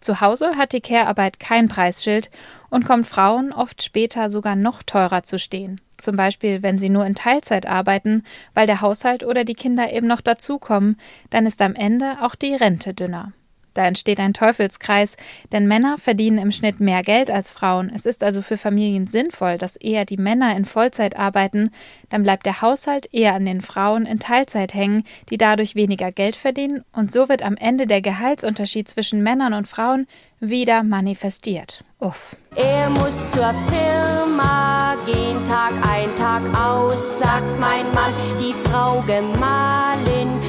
Zu 0.00 0.20
Hause 0.20 0.56
hat 0.56 0.72
die 0.72 0.80
Care-Arbeit 0.80 1.40
kein 1.40 1.68
Preisschild 1.68 2.30
und 2.70 2.84
kommt 2.84 3.06
Frauen 3.06 3.52
oft 3.52 3.82
später 3.82 4.30
sogar 4.30 4.56
noch 4.56 4.82
teurer 4.82 5.22
zu 5.24 5.38
stehen. 5.38 5.80
Zum 5.96 6.16
Beispiel, 6.16 6.62
wenn 6.62 6.78
sie 6.78 6.88
nur 6.88 7.04
in 7.06 7.14
Teilzeit 7.14 7.66
arbeiten, 7.66 8.22
weil 8.54 8.66
der 8.66 8.80
Haushalt 8.80 9.24
oder 9.24 9.44
die 9.44 9.54
Kinder 9.54 9.92
eben 9.92 10.06
noch 10.06 10.20
dazukommen, 10.20 10.96
dann 11.30 11.46
ist 11.46 11.60
am 11.60 11.74
Ende 11.74 12.18
auch 12.22 12.34
die 12.34 12.54
Rente 12.54 12.94
dünner. 12.94 13.32
Da 13.74 13.86
entsteht 13.86 14.20
ein 14.20 14.34
Teufelskreis, 14.34 15.16
denn 15.52 15.66
Männer 15.66 15.98
verdienen 15.98 16.38
im 16.38 16.50
Schnitt 16.50 16.80
mehr 16.80 17.02
Geld 17.02 17.30
als 17.30 17.52
Frauen. 17.52 17.90
Es 17.94 18.06
ist 18.06 18.24
also 18.24 18.42
für 18.42 18.56
Familien 18.56 19.06
sinnvoll, 19.06 19.58
dass 19.58 19.76
eher 19.76 20.04
die 20.04 20.16
Männer 20.16 20.56
in 20.56 20.64
Vollzeit 20.64 21.18
arbeiten, 21.18 21.70
dann 22.08 22.22
bleibt 22.22 22.46
der 22.46 22.62
Haushalt 22.62 23.12
eher 23.12 23.34
an 23.34 23.44
den 23.44 23.60
Frauen 23.60 24.06
in 24.06 24.18
Teilzeit 24.18 24.74
hängen, 24.74 25.04
die 25.30 25.38
dadurch 25.38 25.74
weniger 25.74 26.12
Geld 26.12 26.36
verdienen, 26.36 26.84
und 26.92 27.12
so 27.12 27.28
wird 27.28 27.42
am 27.42 27.56
Ende 27.56 27.86
der 27.86 28.00
Gehaltsunterschied 28.00 28.88
zwischen 28.88 29.22
Männern 29.22 29.52
und 29.52 29.68
Frauen 29.68 30.06
wieder 30.40 30.82
manifestiert. 30.82 31.84
Uff. 31.98 32.36
Er 32.54 32.90
muss 32.90 33.28
zur 33.30 33.52
Firma 33.68 34.96
gehen, 35.04 35.44
Tag 35.44 35.72
ein, 35.88 36.14
Tag 36.16 36.42
aus, 36.56 37.18
sagt 37.18 37.60
mein 37.60 37.84
Mann, 37.92 38.12
die 38.40 38.54
Frau 38.68 39.00
Gemahlin 39.00 40.47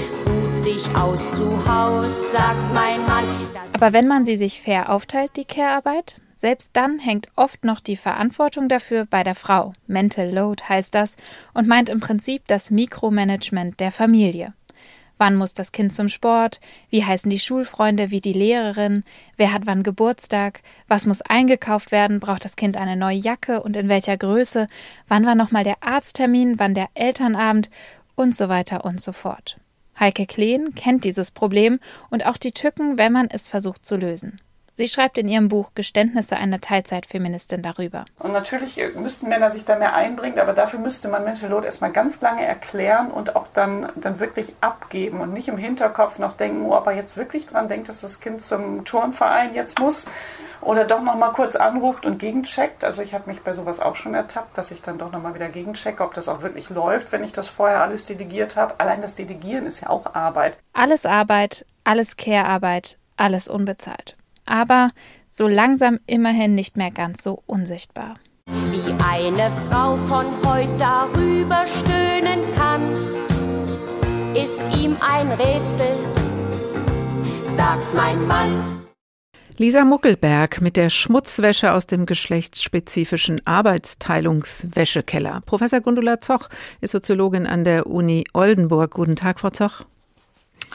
sich 0.59 0.85
aus 0.95 1.19
zu 1.37 1.49
Haus, 1.67 2.31
sagt 2.31 2.73
mein 2.73 2.99
Mann. 3.07 3.23
Aber 3.73 3.93
wenn 3.93 4.07
man 4.07 4.25
sie 4.25 4.35
sich 4.35 4.61
fair 4.61 4.89
aufteilt, 4.89 5.37
die 5.37 5.45
Care-Arbeit, 5.45 6.19
selbst 6.35 6.71
dann 6.73 6.99
hängt 6.99 7.27
oft 7.35 7.63
noch 7.63 7.79
die 7.79 7.97
Verantwortung 7.97 8.69
dafür 8.69 9.05
bei 9.05 9.23
der 9.23 9.35
Frau. 9.35 9.73
Mental 9.87 10.29
Load 10.29 10.63
heißt 10.67 10.93
das 10.95 11.15
und 11.53 11.67
meint 11.67 11.89
im 11.89 11.99
Prinzip 11.99 12.47
das 12.47 12.71
Mikromanagement 12.71 13.79
der 13.79 13.91
Familie. 13.91 14.53
Wann 15.17 15.35
muss 15.35 15.53
das 15.53 15.73
Kind 15.73 15.91
zum 15.91 16.07
Sport? 16.07 16.61
Wie 16.89 17.03
heißen 17.03 17.29
die 17.29 17.39
Schulfreunde? 17.39 18.09
Wie 18.09 18.21
die 18.21 18.31
Lehrerin? 18.31 19.03
Wer 19.35 19.51
hat 19.51 19.65
wann 19.65 19.83
Geburtstag? 19.83 20.61
Was 20.87 21.05
muss 21.05 21.21
eingekauft 21.21 21.91
werden? 21.91 22.21
Braucht 22.21 22.45
das 22.45 22.55
Kind 22.55 22.77
eine 22.77 22.95
neue 22.95 23.17
Jacke 23.17 23.61
und 23.61 23.75
in 23.75 23.89
welcher 23.89 24.15
Größe? 24.15 24.69
Wann 25.09 25.25
war 25.25 25.35
nochmal 25.35 25.65
der 25.65 25.83
Arzttermin? 25.83 26.57
Wann 26.57 26.73
der 26.73 26.87
Elternabend? 26.93 27.69
Und 28.15 28.33
so 28.33 28.47
weiter 28.47 28.85
und 28.85 29.01
so 29.01 29.11
fort. 29.11 29.57
Heike 29.99 30.25
Kleen 30.25 30.75
kennt 30.75 31.03
dieses 31.03 31.31
Problem 31.31 31.79
und 32.09 32.25
auch 32.25 32.37
die 32.37 32.51
Tücken, 32.51 32.97
wenn 32.97 33.11
man 33.11 33.27
es 33.29 33.49
versucht 33.49 33.85
zu 33.85 33.97
lösen. 33.97 34.39
Sie 34.79 34.87
schreibt 34.87 35.17
in 35.17 35.27
ihrem 35.27 35.49
Buch 35.49 35.71
Geständnisse 35.75 36.37
einer 36.37 36.61
Teilzeitfeministin 36.61 37.61
darüber. 37.61 38.05
Und 38.17 38.31
natürlich 38.31 38.81
müssten 38.95 39.27
Männer 39.27 39.49
sich 39.49 39.65
da 39.65 39.75
mehr 39.75 39.93
einbringen, 39.93 40.39
aber 40.39 40.53
dafür 40.53 40.79
müsste 40.79 41.09
man 41.09 41.25
Mental 41.25 41.49
Load 41.49 41.65
erstmal 41.65 41.91
ganz 41.91 42.21
lange 42.21 42.45
erklären 42.45 43.11
und 43.11 43.35
auch 43.35 43.47
dann, 43.53 43.91
dann 43.97 44.21
wirklich 44.21 44.53
abgeben 44.61 45.19
und 45.19 45.33
nicht 45.33 45.49
im 45.49 45.57
Hinterkopf 45.57 46.17
noch 46.17 46.37
denken, 46.37 46.61
oh, 46.61 46.77
ob 46.77 46.87
er 46.87 46.93
jetzt 46.93 47.17
wirklich 47.17 47.45
dran 47.45 47.67
denkt, 47.67 47.89
dass 47.89 47.99
das 47.99 48.21
Kind 48.21 48.41
zum 48.41 48.85
Turnverein 48.85 49.53
jetzt 49.53 49.79
muss 49.79 50.07
oder 50.61 50.85
doch 50.85 51.01
noch 51.01 51.15
mal 51.15 51.33
kurz 51.33 51.57
anruft 51.57 52.05
und 52.05 52.17
gegencheckt. 52.17 52.85
Also 52.85 53.01
ich 53.01 53.13
habe 53.13 53.29
mich 53.29 53.41
bei 53.41 53.51
sowas 53.51 53.81
auch 53.81 53.97
schon 53.97 54.13
ertappt, 54.13 54.57
dass 54.57 54.71
ich 54.71 54.81
dann 54.81 54.97
doch 54.97 55.11
noch 55.11 55.21
mal 55.21 55.35
wieder 55.35 55.49
gegenchecke, 55.49 56.01
ob 56.01 56.13
das 56.13 56.29
auch 56.29 56.41
wirklich 56.41 56.69
läuft, 56.69 57.11
wenn 57.11 57.25
ich 57.25 57.33
das 57.33 57.49
vorher 57.49 57.81
alles 57.81 58.05
delegiert 58.05 58.55
habe. 58.55 58.75
Allein 58.77 59.01
das 59.01 59.15
Delegieren 59.15 59.65
ist 59.65 59.81
ja 59.81 59.89
auch 59.89 60.15
Arbeit. 60.15 60.57
Alles 60.71 61.05
Arbeit, 61.05 61.65
alles 61.83 62.15
Care-Arbeit, 62.15 62.97
alles 63.17 63.49
unbezahlt 63.49 64.15
aber 64.49 64.91
so 65.29 65.47
langsam 65.47 65.99
immerhin 66.07 66.55
nicht 66.55 66.75
mehr 66.75 66.91
ganz 66.91 67.23
so 67.23 67.43
unsichtbar. 67.45 68.15
Wie 68.71 68.93
eine 69.07 69.51
Frau 69.69 69.95
von 69.95 70.25
heute 70.45 70.75
darüber 70.77 71.65
stöhnen 71.67 72.39
kann, 72.55 72.91
ist 74.35 74.75
ihm 74.81 74.97
ein 74.99 75.31
Rätsel, 75.31 75.95
sagt 77.49 77.93
mein 77.95 78.27
Mann. 78.27 78.79
Lisa 79.57 79.83
Muckelberg 79.83 80.61
mit 80.61 80.77
der 80.77 80.89
Schmutzwäsche 80.89 81.73
aus 81.73 81.85
dem 81.85 82.05
geschlechtsspezifischen 82.05 83.45
Arbeitsteilungswäschekeller. 83.45 85.41
Professor 85.45 85.81
Gundula 85.81 86.21
Zoch 86.21 86.47
ist 86.79 86.91
Soziologin 86.91 87.45
an 87.45 87.65
der 87.65 87.85
Uni 87.85 88.23
Oldenburg. 88.33 88.91
Guten 88.91 89.17
Tag, 89.17 89.37
Frau 89.41 89.49
Zoch. 89.49 89.83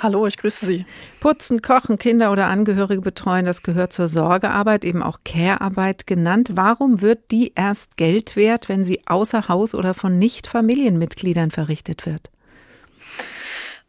Hallo, 0.02 0.26
ich 0.26 0.36
grüße 0.36 0.66
Sie. 0.66 0.84
Putzen, 1.20 1.62
kochen, 1.62 1.98
Kinder 1.98 2.32
oder 2.32 2.46
Angehörige 2.46 3.00
betreuen, 3.00 3.46
das 3.46 3.62
gehört 3.62 3.92
zur 3.92 4.08
Sorgearbeit, 4.08 4.84
eben 4.84 5.02
auch 5.02 5.18
Care-Arbeit 5.24 6.06
genannt. 6.06 6.50
Warum 6.54 7.00
wird 7.00 7.30
die 7.30 7.52
erst 7.54 7.96
Geld 7.96 8.36
wert, 8.36 8.68
wenn 8.68 8.84
sie 8.84 9.02
außer 9.06 9.48
Haus 9.48 9.74
oder 9.74 9.94
von 9.94 10.18
Nicht-Familienmitgliedern 10.18 11.50
verrichtet 11.50 12.06
wird? 12.06 12.30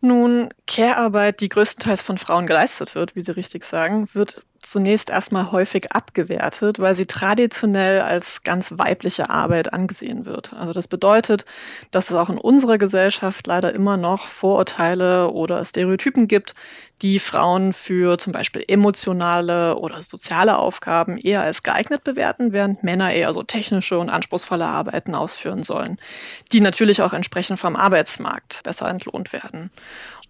Nun, 0.01 0.49
Care-Arbeit, 0.67 1.41
die 1.41 1.49
größtenteils 1.49 2.03
von 2.03 2.17
Frauen 2.17 2.45
geleistet 2.45 2.93
wird, 2.93 3.15
wie 3.15 3.21
Sie 3.21 3.35
richtig 3.35 3.63
sagen, 3.63 4.07
wird 4.13 4.43
zunächst 4.65 5.09
erstmal 5.09 5.51
häufig 5.51 5.91
abgewertet, 5.91 6.79
weil 6.79 6.95
sie 6.95 7.05
traditionell 7.05 8.01
als 8.01 8.43
ganz 8.43 8.77
weibliche 8.77 9.29
Arbeit 9.29 9.73
angesehen 9.73 10.25
wird. 10.25 10.53
Also 10.53 10.73
das 10.73 10.87
bedeutet, 10.87 11.45
dass 11.91 12.09
es 12.09 12.15
auch 12.15 12.29
in 12.29 12.37
unserer 12.37 12.77
Gesellschaft 12.77 13.47
leider 13.47 13.73
immer 13.73 13.97
noch 13.97 14.27
Vorurteile 14.27 15.29
oder 15.29 15.63
Stereotypen 15.63 16.27
gibt, 16.27 16.55
die 17.01 17.19
Frauen 17.19 17.73
für 17.73 18.17
zum 18.17 18.31
Beispiel 18.31 18.63
emotionale 18.67 19.75
oder 19.75 20.01
soziale 20.01 20.57
Aufgaben 20.57 21.17
eher 21.17 21.41
als 21.41 21.61
geeignet 21.61 22.03
bewerten, 22.03 22.53
während 22.53 22.83
Männer 22.83 23.13
eher 23.13 23.33
so 23.33 23.43
technische 23.43 23.99
und 23.99 24.09
anspruchsvolle 24.09 24.65
Arbeiten 24.65 25.13
ausführen 25.13 25.63
sollen, 25.63 25.97
die 26.53 26.61
natürlich 26.61 27.01
auch 27.01 27.13
entsprechend 27.13 27.59
vom 27.59 27.75
Arbeitsmarkt 27.75 28.63
besser 28.63 28.89
entlohnt 28.89 29.33
werden. 29.33 29.71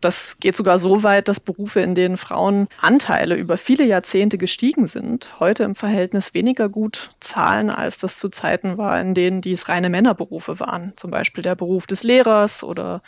Das 0.01 0.39
geht 0.39 0.55
sogar 0.55 0.77
so 0.79 1.03
weit, 1.03 1.27
dass 1.27 1.39
Berufe, 1.39 1.79
in 1.79 1.95
denen 1.95 2.17
Frauen 2.17 2.67
Anteile 2.79 3.35
über 3.35 3.57
viele 3.57 3.85
Jahrzehnte 3.85 4.37
gestiegen 4.37 4.87
sind, 4.87 5.39
heute 5.39 5.63
im 5.63 5.75
Verhältnis 5.75 6.33
weniger 6.33 6.69
gut 6.69 7.09
zahlen, 7.19 7.69
als 7.69 7.97
das 7.97 8.19
zu 8.19 8.29
Zeiten 8.29 8.77
war, 8.77 8.99
in 8.99 9.13
denen 9.13 9.41
dies 9.41 9.69
reine 9.69 9.89
Männerberufe 9.89 10.59
waren. 10.59 10.93
Zum 10.95 11.11
Beispiel 11.11 11.43
der 11.43 11.55
Beruf 11.55 11.87
des 11.87 12.03
Lehrers 12.03 12.63
oder 12.63 13.01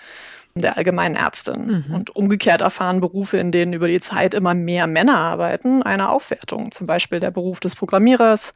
der 0.60 0.78
allgemeinen 0.78 1.16
Ärztin. 1.16 1.86
Mhm. 1.88 1.96
Und 1.96 2.16
umgekehrt 2.16 2.62
erfahren 2.62 3.00
Berufe, 3.00 3.38
in 3.38 3.52
denen 3.52 3.74
über 3.74 3.88
die 3.88 4.00
Zeit 4.00 4.34
immer 4.34 4.54
mehr 4.54 4.88
Männer 4.88 5.18
arbeiten, 5.18 5.84
eine 5.84 6.10
Aufwertung. 6.10 6.72
Zum 6.72 6.88
Beispiel 6.88 7.20
der 7.20 7.32
Beruf 7.32 7.60
des 7.60 7.76
Programmierers, 7.76 8.54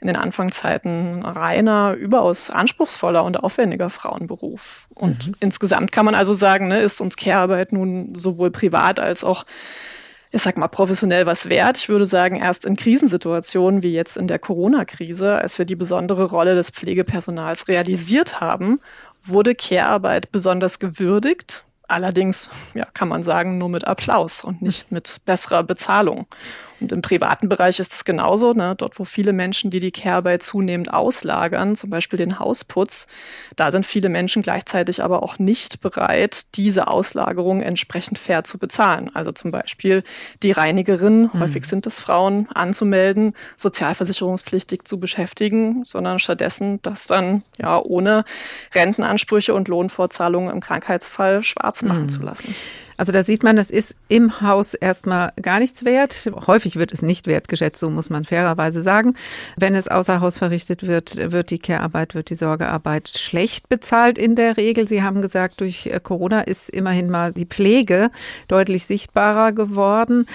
in 0.00 0.06
den 0.06 0.16
Anfangszeiten 0.16 1.24
reiner, 1.24 1.94
überaus 1.94 2.50
anspruchsvoller 2.50 3.24
und 3.24 3.42
aufwendiger 3.42 3.90
Frauenberuf. 3.90 4.88
Und 4.94 5.28
mhm. 5.28 5.34
insgesamt 5.40 5.92
kann 5.92 6.04
man 6.04 6.14
also 6.14 6.32
sagen, 6.32 6.68
ne, 6.68 6.80
ist 6.80 7.00
uns 7.00 7.16
Care-Arbeit 7.16 7.72
nun 7.72 8.14
sowohl 8.16 8.50
privat 8.50 9.00
als 9.00 9.24
auch 9.24 9.44
ich 10.34 10.42
sag 10.42 10.56
mal, 10.56 10.66
professionell 10.66 11.26
was 11.26 11.48
wert. 11.48 11.78
Ich 11.78 11.88
würde 11.88 12.06
sagen, 12.06 12.34
erst 12.34 12.64
in 12.64 12.74
Krisensituationen 12.74 13.84
wie 13.84 13.92
jetzt 13.92 14.16
in 14.16 14.26
der 14.26 14.40
Corona-Krise, 14.40 15.36
als 15.36 15.58
wir 15.58 15.64
die 15.64 15.76
besondere 15.76 16.24
Rolle 16.24 16.56
des 16.56 16.70
Pflegepersonals 16.70 17.68
realisiert 17.68 18.40
haben 18.40 18.80
wurde 19.24 19.54
Care-Arbeit 19.54 20.32
besonders 20.32 20.78
gewürdigt. 20.78 21.64
Allerdings 21.86 22.48
ja, 22.74 22.86
kann 22.86 23.08
man 23.08 23.22
sagen, 23.22 23.58
nur 23.58 23.68
mit 23.68 23.86
Applaus 23.86 24.42
und 24.42 24.62
nicht 24.62 24.90
mit 24.90 25.18
besserer 25.26 25.62
Bezahlung. 25.62 26.26
Und 26.80 26.92
im 26.92 27.02
privaten 27.02 27.48
Bereich 27.48 27.78
ist 27.78 27.92
es 27.92 28.04
genauso. 28.04 28.52
Ne? 28.52 28.74
Dort, 28.76 28.98
wo 28.98 29.04
viele 29.04 29.32
Menschen, 29.32 29.70
die 29.70 29.80
die 29.80 29.90
Care-Arbeit 29.90 30.42
zunehmend 30.42 30.92
auslagern, 30.92 31.76
zum 31.76 31.90
Beispiel 31.90 32.16
den 32.16 32.38
Hausputz, 32.38 33.06
da 33.56 33.70
sind 33.70 33.86
viele 33.86 34.08
Menschen 34.08 34.42
gleichzeitig 34.42 35.02
aber 35.02 35.22
auch 35.22 35.38
nicht 35.38 35.80
bereit, 35.80 36.56
diese 36.56 36.88
Auslagerung 36.88 37.62
entsprechend 37.62 38.18
fair 38.18 38.44
zu 38.44 38.58
bezahlen. 38.58 39.10
Also 39.14 39.32
zum 39.32 39.50
Beispiel 39.50 40.02
die 40.42 40.52
Reinigerin, 40.52 41.30
mhm. 41.32 41.40
häufig 41.40 41.64
sind 41.64 41.86
es 41.86 42.00
Frauen, 42.00 42.48
anzumelden, 42.52 43.34
sozialversicherungspflichtig 43.56 44.84
zu 44.84 44.98
beschäftigen, 44.98 45.84
sondern 45.84 46.18
stattdessen 46.18 46.80
das 46.82 47.06
dann 47.06 47.42
ja 47.58 47.80
ohne 47.80 48.24
Rentenansprüche 48.74 49.54
und 49.54 49.68
Lohnfortzahlungen 49.68 50.52
im 50.52 50.60
Krankheitsfall 50.60 51.42
schwarz 51.42 51.82
machen 51.82 52.04
mhm. 52.04 52.08
zu 52.08 52.22
lassen. 52.22 52.54
Also 52.96 53.12
da 53.12 53.22
sieht 53.22 53.42
man, 53.42 53.56
das 53.56 53.70
ist 53.70 53.96
im 54.08 54.40
Haus 54.40 54.74
erstmal 54.74 55.32
gar 55.40 55.58
nichts 55.58 55.84
wert. 55.84 56.30
Häufig 56.46 56.76
wird 56.76 56.92
es 56.92 57.02
nicht 57.02 57.26
wertgeschätzt, 57.26 57.80
so 57.80 57.90
muss 57.90 58.10
man 58.10 58.24
fairerweise 58.24 58.82
sagen. 58.82 59.14
Wenn 59.56 59.74
es 59.74 59.88
außer 59.88 60.20
Haus 60.20 60.38
verrichtet 60.38 60.86
wird, 60.86 61.32
wird 61.32 61.50
die 61.50 61.58
Care-Arbeit, 61.58 62.14
wird 62.14 62.30
die 62.30 62.34
Sorgearbeit 62.34 63.08
schlecht 63.08 63.68
bezahlt 63.68 64.18
in 64.18 64.34
der 64.34 64.56
Regel. 64.56 64.86
Sie 64.88 65.02
haben 65.02 65.22
gesagt, 65.22 65.60
durch 65.60 65.86
äh, 65.86 66.00
Corona 66.00 66.42
ist 66.42 66.70
immerhin 66.70 67.10
mal 67.10 67.32
die 67.32 67.46
Pflege 67.46 68.10
deutlich 68.48 68.84
sichtbarer 68.86 69.52
geworden. 69.52 70.26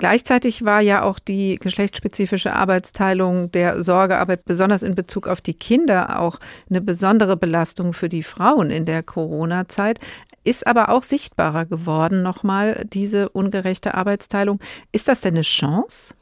Gleichzeitig 0.00 0.64
war 0.64 0.80
ja 0.80 1.02
auch 1.02 1.18
die 1.18 1.56
geschlechtsspezifische 1.56 2.54
Arbeitsteilung 2.54 3.52
der 3.52 3.82
Sorgearbeit 3.82 4.46
besonders 4.46 4.82
in 4.82 4.94
Bezug 4.94 5.28
auf 5.28 5.42
die 5.42 5.52
Kinder 5.52 6.20
auch 6.20 6.40
eine 6.70 6.80
besondere 6.80 7.36
Belastung 7.36 7.92
für 7.92 8.08
die 8.08 8.22
Frauen 8.22 8.70
in 8.70 8.86
der 8.86 9.02
Corona-Zeit 9.02 10.00
ist 10.44 10.66
aber 10.66 10.88
auch 10.90 11.02
sichtbarer 11.02 11.66
geworden, 11.66 12.22
nochmal 12.22 12.84
diese 12.92 13.28
ungerechte 13.28 13.94
Arbeitsteilung. 13.94 14.60
Ist 14.92 15.08
das 15.08 15.20
denn 15.20 15.34
eine 15.34 15.42
Chance? 15.42 16.14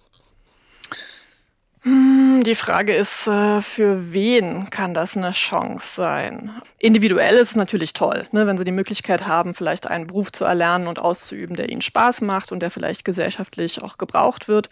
Hm, 1.83 2.43
die 2.45 2.57
Frage 2.57 2.95
ist, 2.95 3.29
äh, 3.29 3.61
für 3.61 4.13
wen 4.13 4.69
kann 4.69 4.95
das 4.95 5.17
eine 5.17 5.31
Chance 5.31 5.95
sein? 5.95 6.61
Individuell 6.79 7.35
ist 7.37 7.51
es 7.51 7.57
natürlich 7.57 7.93
toll, 7.93 8.25
ne, 8.33 8.47
wenn 8.47 8.59
Sie 8.59 8.65
die 8.65 8.73
Möglichkeit 8.73 9.27
haben, 9.27 9.55
vielleicht 9.55 9.89
einen 9.89 10.09
Beruf 10.09 10.33
zu 10.33 10.45
erlernen 10.45 10.89
und 10.89 10.99
auszuüben, 10.99 11.55
der 11.55 11.71
Ihnen 11.71 11.81
Spaß 11.81 12.23
macht 12.23 12.51
und 12.51 12.61
der 12.61 12.71
vielleicht 12.71 13.05
gesellschaftlich 13.05 13.83
auch 13.83 13.97
gebraucht 13.97 14.49
wird. 14.49 14.71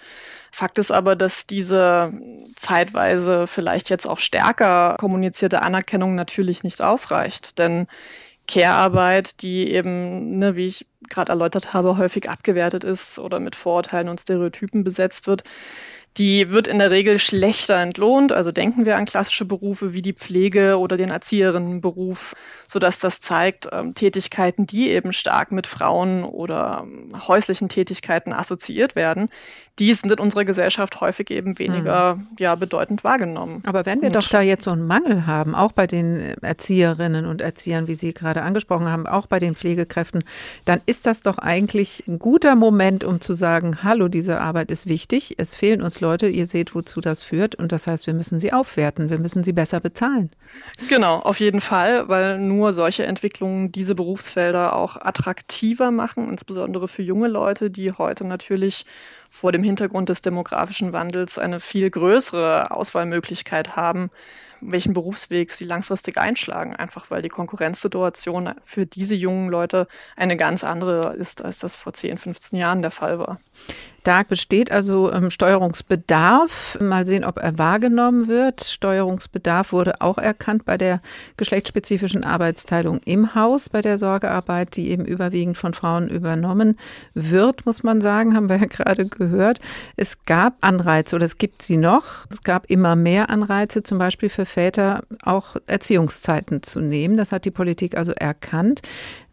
Fakt 0.50 0.78
ist 0.78 0.90
aber, 0.90 1.14
dass 1.14 1.46
diese 1.46 2.12
zeitweise 2.56 3.46
vielleicht 3.46 3.88
jetzt 3.88 4.06
auch 4.06 4.18
stärker 4.18 4.96
kommunizierte 4.98 5.62
Anerkennung 5.62 6.16
natürlich 6.16 6.64
nicht 6.64 6.82
ausreicht. 6.82 7.58
Denn 7.58 7.86
Care-Arbeit, 8.46 9.42
die 9.42 9.70
eben, 9.70 10.38
ne, 10.38 10.56
wie 10.56 10.66
ich 10.66 10.86
gerade 11.08 11.32
erläutert 11.32 11.72
habe, 11.72 11.98
häufig 11.98 12.28
abgewertet 12.30 12.84
ist 12.84 13.18
oder 13.18 13.40
mit 13.40 13.56
Vorurteilen 13.56 14.08
und 14.08 14.20
Stereotypen 14.20 14.84
besetzt 14.84 15.26
wird, 15.26 15.42
die 16.18 16.50
wird 16.50 16.66
in 16.66 16.78
der 16.78 16.90
Regel 16.90 17.18
schlechter 17.18 17.76
entlohnt. 17.76 18.32
Also 18.32 18.52
denken 18.52 18.86
wir 18.86 18.96
an 18.96 19.04
klassische 19.04 19.44
Berufe 19.44 19.92
wie 19.92 20.02
die 20.02 20.14
Pflege 20.14 20.78
oder 20.78 20.96
den 20.96 21.10
Erzieherinnenberuf, 21.10 22.34
sodass 22.68 22.98
das 22.98 23.20
zeigt, 23.20 23.68
ähm, 23.72 23.94
Tätigkeiten, 23.94 24.66
die 24.66 24.90
eben 24.90 25.12
stark 25.12 25.52
mit 25.52 25.66
Frauen 25.66 26.24
oder 26.24 26.84
ähm, 26.84 27.14
häuslichen 27.26 27.68
Tätigkeiten 27.68 28.32
assoziiert 28.32 28.96
werden, 28.96 29.28
die 29.78 29.92
sind 29.92 30.10
in 30.10 30.18
unserer 30.18 30.44
Gesellschaft 30.44 31.00
häufig 31.00 31.30
eben 31.30 31.58
weniger 31.58 32.16
mhm. 32.16 32.28
ja, 32.38 32.54
bedeutend 32.54 33.04
wahrgenommen. 33.04 33.62
Aber 33.66 33.84
wenn 33.84 34.00
wir 34.00 34.08
und 34.08 34.16
doch 34.16 34.26
da 34.28 34.40
jetzt 34.40 34.64
so 34.64 34.70
einen 34.70 34.86
Mangel 34.86 35.26
haben, 35.26 35.54
auch 35.54 35.72
bei 35.72 35.86
den 35.86 36.34
Erzieherinnen 36.40 37.26
und 37.26 37.42
Erziehern, 37.42 37.86
wie 37.86 37.94
Sie 37.94 38.14
gerade 38.14 38.42
angesprochen 38.42 38.86
haben, 38.86 39.06
auch 39.06 39.26
bei 39.26 39.38
den 39.38 39.54
Pflegekräften, 39.54 40.24
dann 40.64 40.80
ist 40.86 41.06
das 41.06 41.22
doch 41.22 41.36
eigentlich 41.36 42.04
ein 42.08 42.18
guter 42.18 42.56
Moment, 42.56 43.04
um 43.04 43.20
zu 43.20 43.34
sagen, 43.34 43.82
hallo, 43.82 44.08
diese 44.08 44.40
Arbeit 44.40 44.70
ist 44.70 44.86
wichtig, 44.86 45.34
es 45.36 45.54
fehlen 45.54 45.82
uns 45.82 46.00
Leute, 46.00 46.26
ihr 46.26 46.46
seht, 46.46 46.74
wozu 46.74 47.02
das 47.02 47.22
führt 47.22 47.54
und 47.54 47.72
das 47.72 47.86
heißt, 47.86 48.06
wir 48.06 48.14
müssen 48.14 48.40
sie 48.40 48.54
aufwerten, 48.54 49.10
wir 49.10 49.18
müssen 49.18 49.44
sie 49.44 49.52
besser 49.52 49.80
bezahlen. 49.80 50.30
Genau, 50.88 51.18
auf 51.18 51.40
jeden 51.40 51.60
Fall, 51.60 52.08
weil 52.08 52.38
nur 52.38 52.55
solche 52.72 53.04
Entwicklungen 53.04 53.72
diese 53.72 53.94
Berufsfelder 53.94 54.74
auch 54.74 54.96
attraktiver 54.96 55.90
machen, 55.90 56.28
insbesondere 56.28 56.88
für 56.88 57.02
junge 57.02 57.28
Leute, 57.28 57.70
die 57.70 57.92
heute 57.92 58.24
natürlich 58.24 58.86
vor 59.30 59.52
dem 59.52 59.62
Hintergrund 59.62 60.08
des 60.08 60.22
demografischen 60.22 60.92
Wandels 60.92 61.38
eine 61.38 61.60
viel 61.60 61.90
größere 61.90 62.70
Auswahlmöglichkeit 62.70 63.76
haben, 63.76 64.08
welchen 64.60 64.92
Berufsweg 64.92 65.52
sie 65.52 65.64
langfristig 65.64 66.18
einschlagen, 66.18 66.74
einfach 66.74 67.10
weil 67.10 67.22
die 67.22 67.28
Konkurrenzsituation 67.28 68.54
für 68.62 68.86
diese 68.86 69.14
jungen 69.14 69.48
Leute 69.48 69.86
eine 70.16 70.36
ganz 70.36 70.64
andere 70.64 71.14
ist, 71.14 71.44
als 71.44 71.58
das 71.58 71.76
vor 71.76 71.92
10, 71.92 72.18
15 72.18 72.58
Jahren 72.58 72.82
der 72.82 72.90
Fall 72.90 73.18
war. 73.18 73.40
Da 74.06 74.22
besteht 74.22 74.70
also 74.70 75.12
ähm, 75.12 75.32
Steuerungsbedarf. 75.32 76.78
Mal 76.80 77.04
sehen, 77.06 77.24
ob 77.24 77.38
er 77.38 77.58
wahrgenommen 77.58 78.28
wird. 78.28 78.62
Steuerungsbedarf 78.62 79.72
wurde 79.72 80.00
auch 80.00 80.16
erkannt 80.16 80.64
bei 80.64 80.78
der 80.78 81.00
geschlechtsspezifischen 81.36 82.22
Arbeitsteilung 82.22 83.00
im 83.04 83.34
Haus, 83.34 83.68
bei 83.68 83.80
der 83.80 83.98
Sorgearbeit, 83.98 84.76
die 84.76 84.90
eben 84.90 85.04
überwiegend 85.06 85.58
von 85.58 85.74
Frauen 85.74 86.08
übernommen 86.08 86.78
wird, 87.14 87.66
muss 87.66 87.82
man 87.82 88.00
sagen, 88.00 88.36
haben 88.36 88.48
wir 88.48 88.58
ja 88.58 88.66
gerade 88.66 89.06
gehört. 89.06 89.58
Es 89.96 90.24
gab 90.24 90.54
Anreize 90.60 91.16
oder 91.16 91.26
es 91.26 91.36
gibt 91.36 91.62
sie 91.62 91.76
noch. 91.76 92.26
Es 92.30 92.42
gab 92.42 92.66
immer 92.70 92.94
mehr 92.94 93.28
Anreize, 93.28 93.82
zum 93.82 93.98
Beispiel 93.98 94.28
für 94.28 94.46
Väter 94.46 95.02
auch 95.24 95.56
Erziehungszeiten 95.66 96.62
zu 96.62 96.78
nehmen. 96.78 97.16
Das 97.16 97.32
hat 97.32 97.44
die 97.44 97.50
Politik 97.50 97.96
also 97.96 98.12
erkannt. 98.12 98.82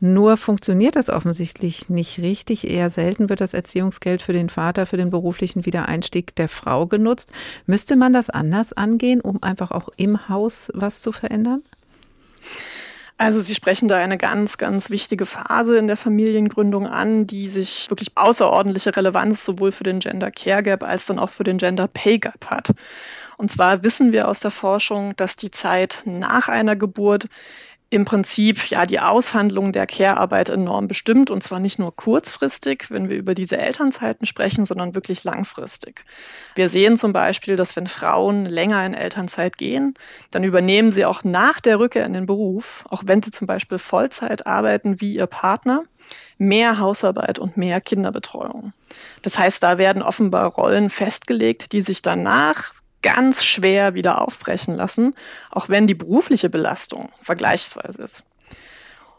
Nur 0.06 0.36
funktioniert 0.36 0.98
das 0.98 1.10
offensichtlich 1.10 1.88
nicht 1.88 2.20
richtig. 2.20 2.70
Eher 2.70 2.90
selten 2.90 3.30
wird 3.30 3.40
das 3.40 3.54
Erziehungsgeld 3.54 4.22
für 4.22 4.34
den 4.34 4.50
Vater 4.50 4.86
für 4.86 4.98
den 4.98 5.12
beruflichen 5.12 5.66
Wiedereinstieg 5.66 6.36
der 6.36 6.50
Frau 6.50 6.88
genutzt. 6.88 7.32
Müsste 7.68 7.96
man 7.96 8.12
das 8.12 8.30
anders 8.30 8.74
angehen, 8.74 9.22
um 9.22 9.42
einfach 9.42 9.72
auch 9.72 9.88
im 9.96 10.28
Haus 10.28 10.70
was 10.74 11.02
zu 11.02 11.14
verändern? 11.14 11.62
Also 13.18 13.40
Sie 13.40 13.56
sprechen 13.56 13.88
da 13.88 13.96
eine 13.96 14.18
ganz, 14.18 14.58
ganz 14.58 14.90
wichtige 14.90 15.26
Phase 15.26 15.78
in 15.78 15.88
der 15.88 15.96
Familiengründung 15.96 16.86
an, 16.86 17.26
die 17.26 17.48
sich 17.48 17.90
wirklich 17.90 18.10
außerordentliche 18.16 18.98
Relevanz 18.98 19.46
sowohl 19.46 19.72
für 19.72 19.86
den 19.86 20.00
Gender 20.00 20.32
Care 20.32 20.64
Gap 20.64 20.84
als 20.84 21.06
dann 21.06 21.18
auch 21.18 21.30
für 21.30 21.46
den 21.46 21.60
Gender 21.60 21.88
Pay 21.88 22.20
Gap 22.20 22.48
hat. 22.48 22.72
Und 23.38 23.52
zwar 23.54 23.84
wissen 23.84 24.12
wir 24.12 24.28
aus 24.28 24.42
der 24.42 24.52
Forschung, 24.52 25.16
dass 25.16 25.38
die 25.38 25.52
Zeit 25.52 26.04
nach 26.06 26.50
einer 26.50 26.76
Geburt 26.76 27.30
im 27.94 28.06
Prinzip 28.06 28.72
ja 28.72 28.86
die 28.86 29.00
Aushandlung 29.00 29.72
der 29.72 29.86
Care-Arbeit 29.86 30.50
enorm 30.50 30.88
bestimmt 30.88 31.30
und 31.30 31.44
zwar 31.44 31.60
nicht 31.60 31.78
nur 31.78 31.96
kurzfristig, 31.96 32.88
wenn 32.90 33.08
wir 33.08 33.18
über 33.18 33.36
diese 33.36 33.58
Elternzeiten 33.58 34.26
sprechen, 34.26 34.66
sondern 34.66 34.96
wirklich 34.96 35.24
langfristig. 35.24 36.04
Wir 36.56 36.70
sehen 36.70 36.98
zum 36.98 37.14
Beispiel, 37.14 37.56
dass 37.56 37.76
wenn 37.76 37.86
Frauen 37.86 38.46
länger 38.46 38.84
in 38.86 38.96
Elternzeit 38.96 39.58
gehen, 39.58 39.94
dann 40.32 40.44
übernehmen 40.44 40.92
sie 40.92 41.06
auch 41.06 41.24
nach 41.24 41.60
der 41.60 41.78
Rückkehr 41.78 42.06
in 42.06 42.14
den 42.14 42.26
Beruf, 42.26 42.86
auch 42.90 43.04
wenn 43.06 43.22
sie 43.22 43.32
zum 43.32 43.46
Beispiel 43.46 43.78
Vollzeit 43.78 44.48
arbeiten 44.48 45.00
wie 45.00 45.14
ihr 45.14 45.28
Partner, 45.28 45.84
mehr 46.40 46.80
Hausarbeit 46.80 47.38
und 47.38 47.58
mehr 47.58 47.80
Kinderbetreuung. 47.80 48.74
Das 49.22 49.38
heißt, 49.38 49.62
da 49.62 49.78
werden 49.78 50.02
offenbar 50.02 50.52
Rollen 50.52 50.90
festgelegt, 50.90 51.74
die 51.74 51.82
sich 51.82 52.02
danach 52.02 52.74
ganz 53.04 53.44
schwer 53.44 53.94
wieder 53.94 54.22
aufbrechen 54.22 54.74
lassen, 54.74 55.14
auch 55.52 55.70
wenn 55.70 55.86
die 55.86 55.94
berufliche 55.94 56.50
Belastung 56.50 57.10
vergleichsweise 57.22 58.02
ist. 58.02 58.24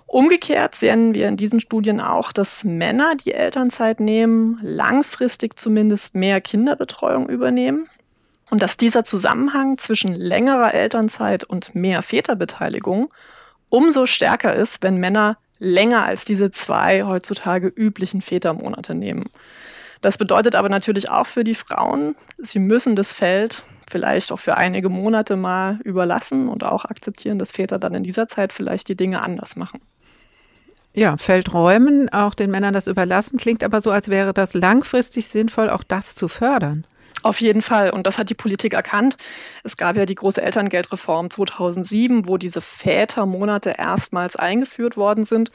Umgekehrt 0.06 0.74
sehen 0.74 1.14
wir 1.14 1.26
in 1.26 1.36
diesen 1.36 1.60
Studien 1.60 2.00
auch, 2.00 2.32
dass 2.32 2.64
Männer, 2.64 3.14
die 3.16 3.32
Elternzeit 3.32 4.00
nehmen, 4.00 4.58
langfristig 4.62 5.58
zumindest 5.58 6.14
mehr 6.14 6.40
Kinderbetreuung 6.40 7.28
übernehmen 7.28 7.88
und 8.50 8.62
dass 8.62 8.76
dieser 8.76 9.04
Zusammenhang 9.04 9.78
zwischen 9.78 10.12
längerer 10.14 10.74
Elternzeit 10.74 11.44
und 11.44 11.74
mehr 11.74 12.02
Väterbeteiligung 12.02 13.12
umso 13.70 14.06
stärker 14.06 14.54
ist, 14.54 14.82
wenn 14.82 14.98
Männer 14.98 15.36
länger 15.58 16.04
als 16.04 16.24
diese 16.24 16.50
zwei 16.50 17.02
heutzutage 17.02 17.66
üblichen 17.66 18.20
Vätermonate 18.20 18.94
nehmen. 18.94 19.24
Das 20.04 20.18
bedeutet 20.18 20.54
aber 20.54 20.68
natürlich 20.68 21.08
auch 21.08 21.26
für 21.26 21.44
die 21.44 21.54
Frauen, 21.54 22.14
sie 22.36 22.58
müssen 22.58 22.94
das 22.94 23.10
Feld 23.10 23.62
vielleicht 23.90 24.32
auch 24.32 24.38
für 24.38 24.58
einige 24.58 24.90
Monate 24.90 25.34
mal 25.34 25.78
überlassen 25.82 26.48
und 26.48 26.62
auch 26.62 26.84
akzeptieren, 26.84 27.38
dass 27.38 27.52
Väter 27.52 27.78
dann 27.78 27.94
in 27.94 28.02
dieser 28.02 28.28
Zeit 28.28 28.52
vielleicht 28.52 28.88
die 28.88 28.96
Dinge 28.96 29.22
anders 29.22 29.56
machen. 29.56 29.80
Ja, 30.92 31.16
Feld 31.16 31.54
räumen, 31.54 32.10
auch 32.10 32.34
den 32.34 32.50
Männern 32.50 32.74
das 32.74 32.86
überlassen, 32.86 33.38
klingt 33.38 33.64
aber 33.64 33.80
so, 33.80 33.90
als 33.90 34.10
wäre 34.10 34.34
das 34.34 34.52
langfristig 34.52 35.26
sinnvoll, 35.26 35.70
auch 35.70 35.82
das 35.82 36.14
zu 36.14 36.28
fördern. 36.28 36.86
Auf 37.22 37.40
jeden 37.40 37.62
Fall. 37.62 37.88
Und 37.88 38.06
das 38.06 38.18
hat 38.18 38.28
die 38.28 38.34
Politik 38.34 38.74
erkannt. 38.74 39.16
Es 39.62 39.78
gab 39.78 39.96
ja 39.96 40.04
die 40.04 40.14
große 40.14 40.42
Elterngeldreform 40.42 41.30
2007, 41.30 42.28
wo 42.28 42.36
diese 42.36 42.60
Vätermonate 42.60 43.76
erstmals 43.78 44.36
eingeführt 44.36 44.98
worden 44.98 45.24
sind. 45.24 45.50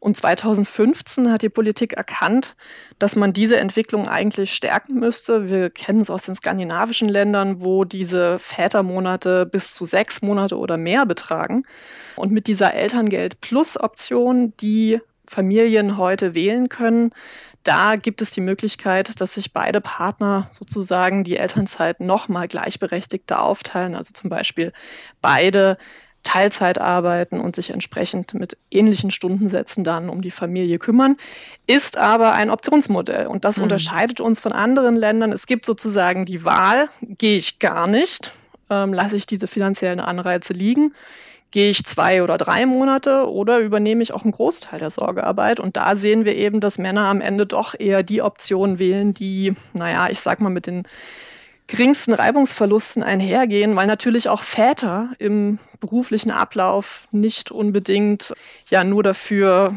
Und 0.00 0.16
2015 0.16 1.30
hat 1.30 1.42
die 1.42 1.50
Politik 1.50 1.92
erkannt, 1.92 2.56
dass 2.98 3.16
man 3.16 3.34
diese 3.34 3.58
Entwicklung 3.58 4.08
eigentlich 4.08 4.54
stärken 4.54 4.94
müsste. 4.98 5.50
Wir 5.50 5.68
kennen 5.68 6.00
es 6.00 6.08
aus 6.08 6.24
den 6.24 6.34
skandinavischen 6.34 7.08
Ländern, 7.08 7.62
wo 7.62 7.84
diese 7.84 8.38
Vätermonate 8.38 9.44
bis 9.44 9.74
zu 9.74 9.84
sechs 9.84 10.22
Monate 10.22 10.56
oder 10.56 10.78
mehr 10.78 11.04
betragen. 11.04 11.64
Und 12.16 12.32
mit 12.32 12.46
dieser 12.46 12.72
Elterngeld-Plus-Option, 12.72 14.54
die 14.56 15.00
Familien 15.26 15.98
heute 15.98 16.34
wählen 16.34 16.70
können, 16.70 17.12
da 17.62 17.96
gibt 17.96 18.22
es 18.22 18.30
die 18.30 18.40
Möglichkeit, 18.40 19.20
dass 19.20 19.34
sich 19.34 19.52
beide 19.52 19.82
Partner 19.82 20.50
sozusagen 20.58 21.24
die 21.24 21.36
Elternzeit 21.36 22.00
nochmal 22.00 22.48
gleichberechtigter 22.48 23.42
aufteilen. 23.42 23.94
Also 23.94 24.12
zum 24.14 24.30
Beispiel 24.30 24.72
beide 25.20 25.76
Teilzeit 26.22 26.78
arbeiten 26.78 27.40
und 27.40 27.56
sich 27.56 27.70
entsprechend 27.70 28.34
mit 28.34 28.56
ähnlichen 28.70 29.10
Stundensätzen 29.10 29.84
dann 29.84 30.08
um 30.08 30.20
die 30.22 30.30
Familie 30.30 30.78
kümmern, 30.78 31.16
ist 31.66 31.96
aber 31.96 32.32
ein 32.32 32.50
Optionsmodell. 32.50 33.26
Und 33.26 33.44
das 33.44 33.56
mhm. 33.56 33.64
unterscheidet 33.64 34.20
uns 34.20 34.40
von 34.40 34.52
anderen 34.52 34.96
Ländern. 34.96 35.32
Es 35.32 35.46
gibt 35.46 35.64
sozusagen 35.64 36.24
die 36.24 36.44
Wahl, 36.44 36.88
gehe 37.00 37.36
ich 37.36 37.58
gar 37.58 37.88
nicht, 37.88 38.32
ähm, 38.68 38.92
lasse 38.92 39.16
ich 39.16 39.26
diese 39.26 39.46
finanziellen 39.46 40.00
Anreize 40.00 40.52
liegen 40.52 40.92
gehe 41.50 41.70
ich 41.70 41.84
zwei 41.84 42.22
oder 42.22 42.38
drei 42.38 42.66
Monate 42.66 43.28
oder 43.28 43.58
übernehme 43.58 44.02
ich 44.02 44.12
auch 44.12 44.22
einen 44.22 44.32
Großteil 44.32 44.78
der 44.78 44.90
Sorgearbeit? 44.90 45.60
Und 45.60 45.76
da 45.76 45.96
sehen 45.96 46.24
wir 46.24 46.36
eben, 46.36 46.60
dass 46.60 46.78
Männer 46.78 47.06
am 47.06 47.20
Ende 47.20 47.46
doch 47.46 47.74
eher 47.78 48.02
die 48.02 48.22
Option 48.22 48.78
wählen, 48.78 49.14
die, 49.14 49.54
naja, 49.72 50.08
ich 50.10 50.20
sag 50.20 50.40
mal, 50.40 50.50
mit 50.50 50.66
den 50.66 50.84
geringsten 51.66 52.12
Reibungsverlusten 52.12 53.02
einhergehen, 53.02 53.76
weil 53.76 53.86
natürlich 53.86 54.28
auch 54.28 54.42
Väter 54.42 55.10
im 55.18 55.58
beruflichen 55.80 56.30
Ablauf 56.30 57.08
nicht 57.10 57.50
unbedingt 57.50 58.34
ja 58.68 58.84
nur 58.84 59.02
dafür 59.02 59.74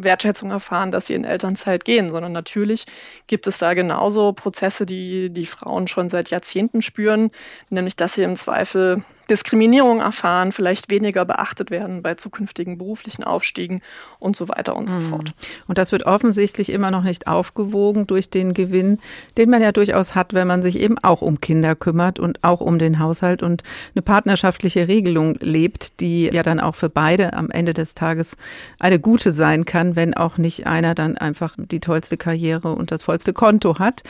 Wertschätzung 0.00 0.50
erfahren, 0.50 0.92
dass 0.92 1.08
sie 1.08 1.14
in 1.14 1.24
Elternzeit 1.24 1.84
gehen, 1.84 2.10
sondern 2.10 2.32
natürlich 2.32 2.86
gibt 3.26 3.46
es 3.46 3.58
da 3.58 3.74
genauso 3.74 4.32
Prozesse, 4.32 4.86
die 4.86 5.30
die 5.30 5.46
Frauen 5.46 5.88
schon 5.88 6.08
seit 6.08 6.30
Jahrzehnten 6.30 6.82
spüren, 6.82 7.30
nämlich 7.68 7.96
dass 7.96 8.14
sie 8.14 8.22
im 8.22 8.36
Zweifel 8.36 9.02
Diskriminierung 9.30 10.00
erfahren, 10.00 10.50
vielleicht 10.50 10.90
weniger 10.90 11.24
beachtet 11.24 11.70
werden 11.70 12.02
bei 12.02 12.14
zukünftigen 12.16 12.78
beruflichen 12.78 13.22
Aufstiegen 13.22 13.80
und 14.18 14.36
so 14.36 14.48
weiter 14.48 14.74
und 14.74 14.88
so 14.88 14.96
mhm. 14.96 15.08
fort. 15.08 15.32
Und 15.68 15.78
das 15.78 15.92
wird 15.92 16.04
offensichtlich 16.04 16.70
immer 16.70 16.90
noch 16.90 17.04
nicht 17.04 17.28
aufgewogen 17.28 18.06
durch 18.06 18.28
den 18.28 18.54
Gewinn, 18.54 18.98
den 19.38 19.48
man 19.48 19.62
ja 19.62 19.70
durchaus 19.70 20.14
hat, 20.16 20.34
wenn 20.34 20.48
man 20.48 20.62
sich 20.62 20.78
eben 20.78 20.98
auch 20.98 21.22
um 21.22 21.40
Kinder 21.40 21.76
kümmert 21.76 22.18
und 22.18 22.42
auch 22.42 22.60
um 22.60 22.78
den 22.78 22.98
Haushalt 22.98 23.42
und 23.42 23.62
eine 23.94 24.02
partnerschaftliche 24.02 24.88
Regelung 24.88 25.36
lebt, 25.40 26.00
die 26.00 26.26
ja 26.32 26.42
dann 26.42 26.60
auch 26.60 26.74
für 26.74 26.88
beide 26.88 27.32
am 27.32 27.50
Ende 27.50 27.74
des 27.74 27.94
Tages 27.94 28.36
eine 28.78 28.98
gute 28.98 29.30
sein 29.30 29.64
kann, 29.64 29.96
wenn 29.96 30.14
auch 30.14 30.38
nicht 30.38 30.66
einer 30.66 30.94
dann 30.94 31.16
einfach 31.16 31.56
die 31.58 31.80
tollste 31.80 32.16
Karriere 32.16 32.74
und 32.74 32.90
das 32.90 33.02
vollste 33.02 33.32
Konto 33.32 33.78
hat. 33.78 34.02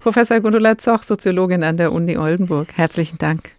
Professor 0.00 0.40
Gundula 0.40 0.78
Zoch, 0.78 1.02
Soziologin 1.02 1.62
an 1.64 1.76
der 1.76 1.92
Uni 1.92 2.16
Oldenburg, 2.16 2.68
herzlichen 2.74 3.18
Dank. 3.18 3.57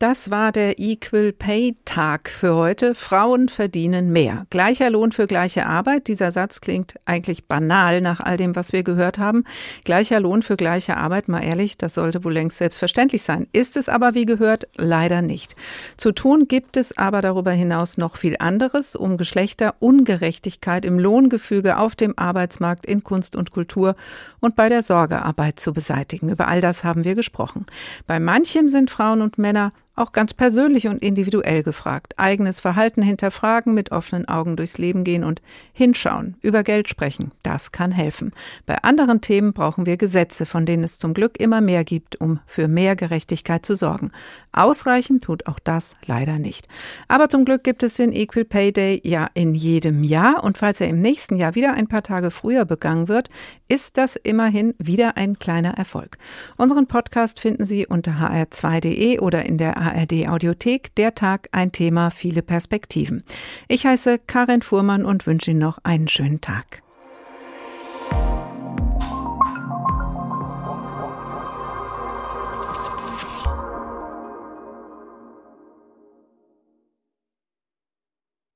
Das 0.00 0.30
war 0.30 0.50
der 0.50 0.78
Equal 0.78 1.30
Pay 1.30 1.76
Tag 1.84 2.30
für 2.30 2.54
heute. 2.54 2.94
Frauen 2.94 3.50
verdienen 3.50 4.10
mehr. 4.10 4.46
Gleicher 4.48 4.88
Lohn 4.88 5.12
für 5.12 5.26
gleiche 5.26 5.66
Arbeit. 5.66 6.08
Dieser 6.08 6.32
Satz 6.32 6.62
klingt 6.62 6.94
eigentlich 7.04 7.44
banal 7.44 8.00
nach 8.00 8.18
all 8.18 8.38
dem, 8.38 8.56
was 8.56 8.72
wir 8.72 8.82
gehört 8.82 9.18
haben. 9.18 9.44
Gleicher 9.84 10.18
Lohn 10.18 10.40
für 10.40 10.56
gleiche 10.56 10.96
Arbeit, 10.96 11.28
mal 11.28 11.44
ehrlich, 11.44 11.76
das 11.76 11.96
sollte 11.96 12.24
wohl 12.24 12.32
längst 12.32 12.56
selbstverständlich 12.56 13.22
sein. 13.22 13.46
Ist 13.52 13.76
es 13.76 13.90
aber, 13.90 14.14
wie 14.14 14.24
gehört, 14.24 14.66
leider 14.78 15.20
nicht. 15.20 15.54
Zu 15.98 16.12
tun 16.12 16.48
gibt 16.48 16.78
es 16.78 16.96
aber 16.96 17.20
darüber 17.20 17.50
hinaus 17.50 17.98
noch 17.98 18.16
viel 18.16 18.36
anderes, 18.38 18.96
um 18.96 19.18
Geschlechterungerechtigkeit 19.18 20.86
im 20.86 20.98
Lohngefüge 20.98 21.76
auf 21.76 21.94
dem 21.94 22.18
Arbeitsmarkt, 22.18 22.86
in 22.86 23.04
Kunst 23.04 23.36
und 23.36 23.50
Kultur 23.50 23.96
und 24.40 24.56
bei 24.56 24.70
der 24.70 24.80
Sorgearbeit 24.80 25.60
zu 25.60 25.74
beseitigen. 25.74 26.30
Über 26.30 26.48
all 26.48 26.62
das 26.62 26.84
haben 26.84 27.04
wir 27.04 27.14
gesprochen. 27.16 27.66
Bei 28.06 28.18
manchem 28.18 28.70
sind 28.70 28.90
Frauen 28.90 29.20
und 29.20 29.36
Männer 29.36 29.74
auch 30.00 30.12
ganz 30.12 30.34
persönlich 30.34 30.88
und 30.88 31.02
individuell 31.02 31.62
gefragt. 31.62 32.14
Eigenes 32.16 32.58
Verhalten 32.58 33.02
hinterfragen, 33.02 33.74
mit 33.74 33.92
offenen 33.92 34.26
Augen 34.26 34.56
durchs 34.56 34.78
Leben 34.78 35.04
gehen 35.04 35.22
und 35.22 35.42
hinschauen, 35.72 36.36
über 36.40 36.62
Geld 36.62 36.88
sprechen. 36.88 37.32
Das 37.42 37.70
kann 37.70 37.92
helfen. 37.92 38.32
Bei 38.66 38.82
anderen 38.82 39.20
Themen 39.20 39.52
brauchen 39.52 39.86
wir 39.86 39.96
Gesetze, 39.96 40.46
von 40.46 40.66
denen 40.66 40.84
es 40.84 40.98
zum 40.98 41.14
Glück 41.14 41.38
immer 41.38 41.60
mehr 41.60 41.84
gibt, 41.84 42.20
um 42.20 42.40
für 42.46 42.66
mehr 42.66 42.96
Gerechtigkeit 42.96 43.64
zu 43.64 43.76
sorgen. 43.76 44.10
Ausreichend 44.52 45.22
tut 45.24 45.46
auch 45.46 45.58
das 45.58 45.96
leider 46.06 46.38
nicht. 46.38 46.66
Aber 47.06 47.28
zum 47.28 47.44
Glück 47.44 47.62
gibt 47.62 47.82
es 47.82 47.94
den 47.94 48.12
Equal 48.12 48.44
Pay 48.44 48.72
Day 48.72 49.00
ja 49.04 49.28
in 49.34 49.54
jedem 49.54 50.02
Jahr 50.02 50.42
und 50.42 50.58
falls 50.58 50.80
er 50.80 50.88
im 50.88 51.00
nächsten 51.00 51.36
Jahr 51.36 51.54
wieder 51.54 51.74
ein 51.74 51.86
paar 51.86 52.02
Tage 52.02 52.30
früher 52.30 52.64
begangen 52.64 53.08
wird, 53.08 53.28
ist 53.68 53.98
das 53.98 54.16
immerhin 54.16 54.74
wieder 54.78 55.16
ein 55.16 55.38
kleiner 55.38 55.74
Erfolg. 55.74 56.18
Unseren 56.56 56.86
Podcast 56.88 57.38
finden 57.38 57.66
Sie 57.66 57.86
unter 57.86 58.12
hr2.de 58.12 59.20
oder 59.20 59.46
in 59.46 59.58
der 59.58 59.76
ARD 59.90 60.28
Audiothek. 60.28 60.94
Der 60.96 61.14
Tag 61.14 61.48
ein 61.52 61.72
Thema, 61.72 62.10
viele 62.10 62.42
Perspektiven. 62.42 63.24
Ich 63.68 63.86
heiße 63.86 64.18
Karin 64.26 64.62
Fuhrmann 64.62 65.04
und 65.04 65.26
wünsche 65.26 65.50
Ihnen 65.50 65.60
noch 65.60 65.78
einen 65.82 66.08
schönen 66.08 66.40
Tag. 66.40 66.82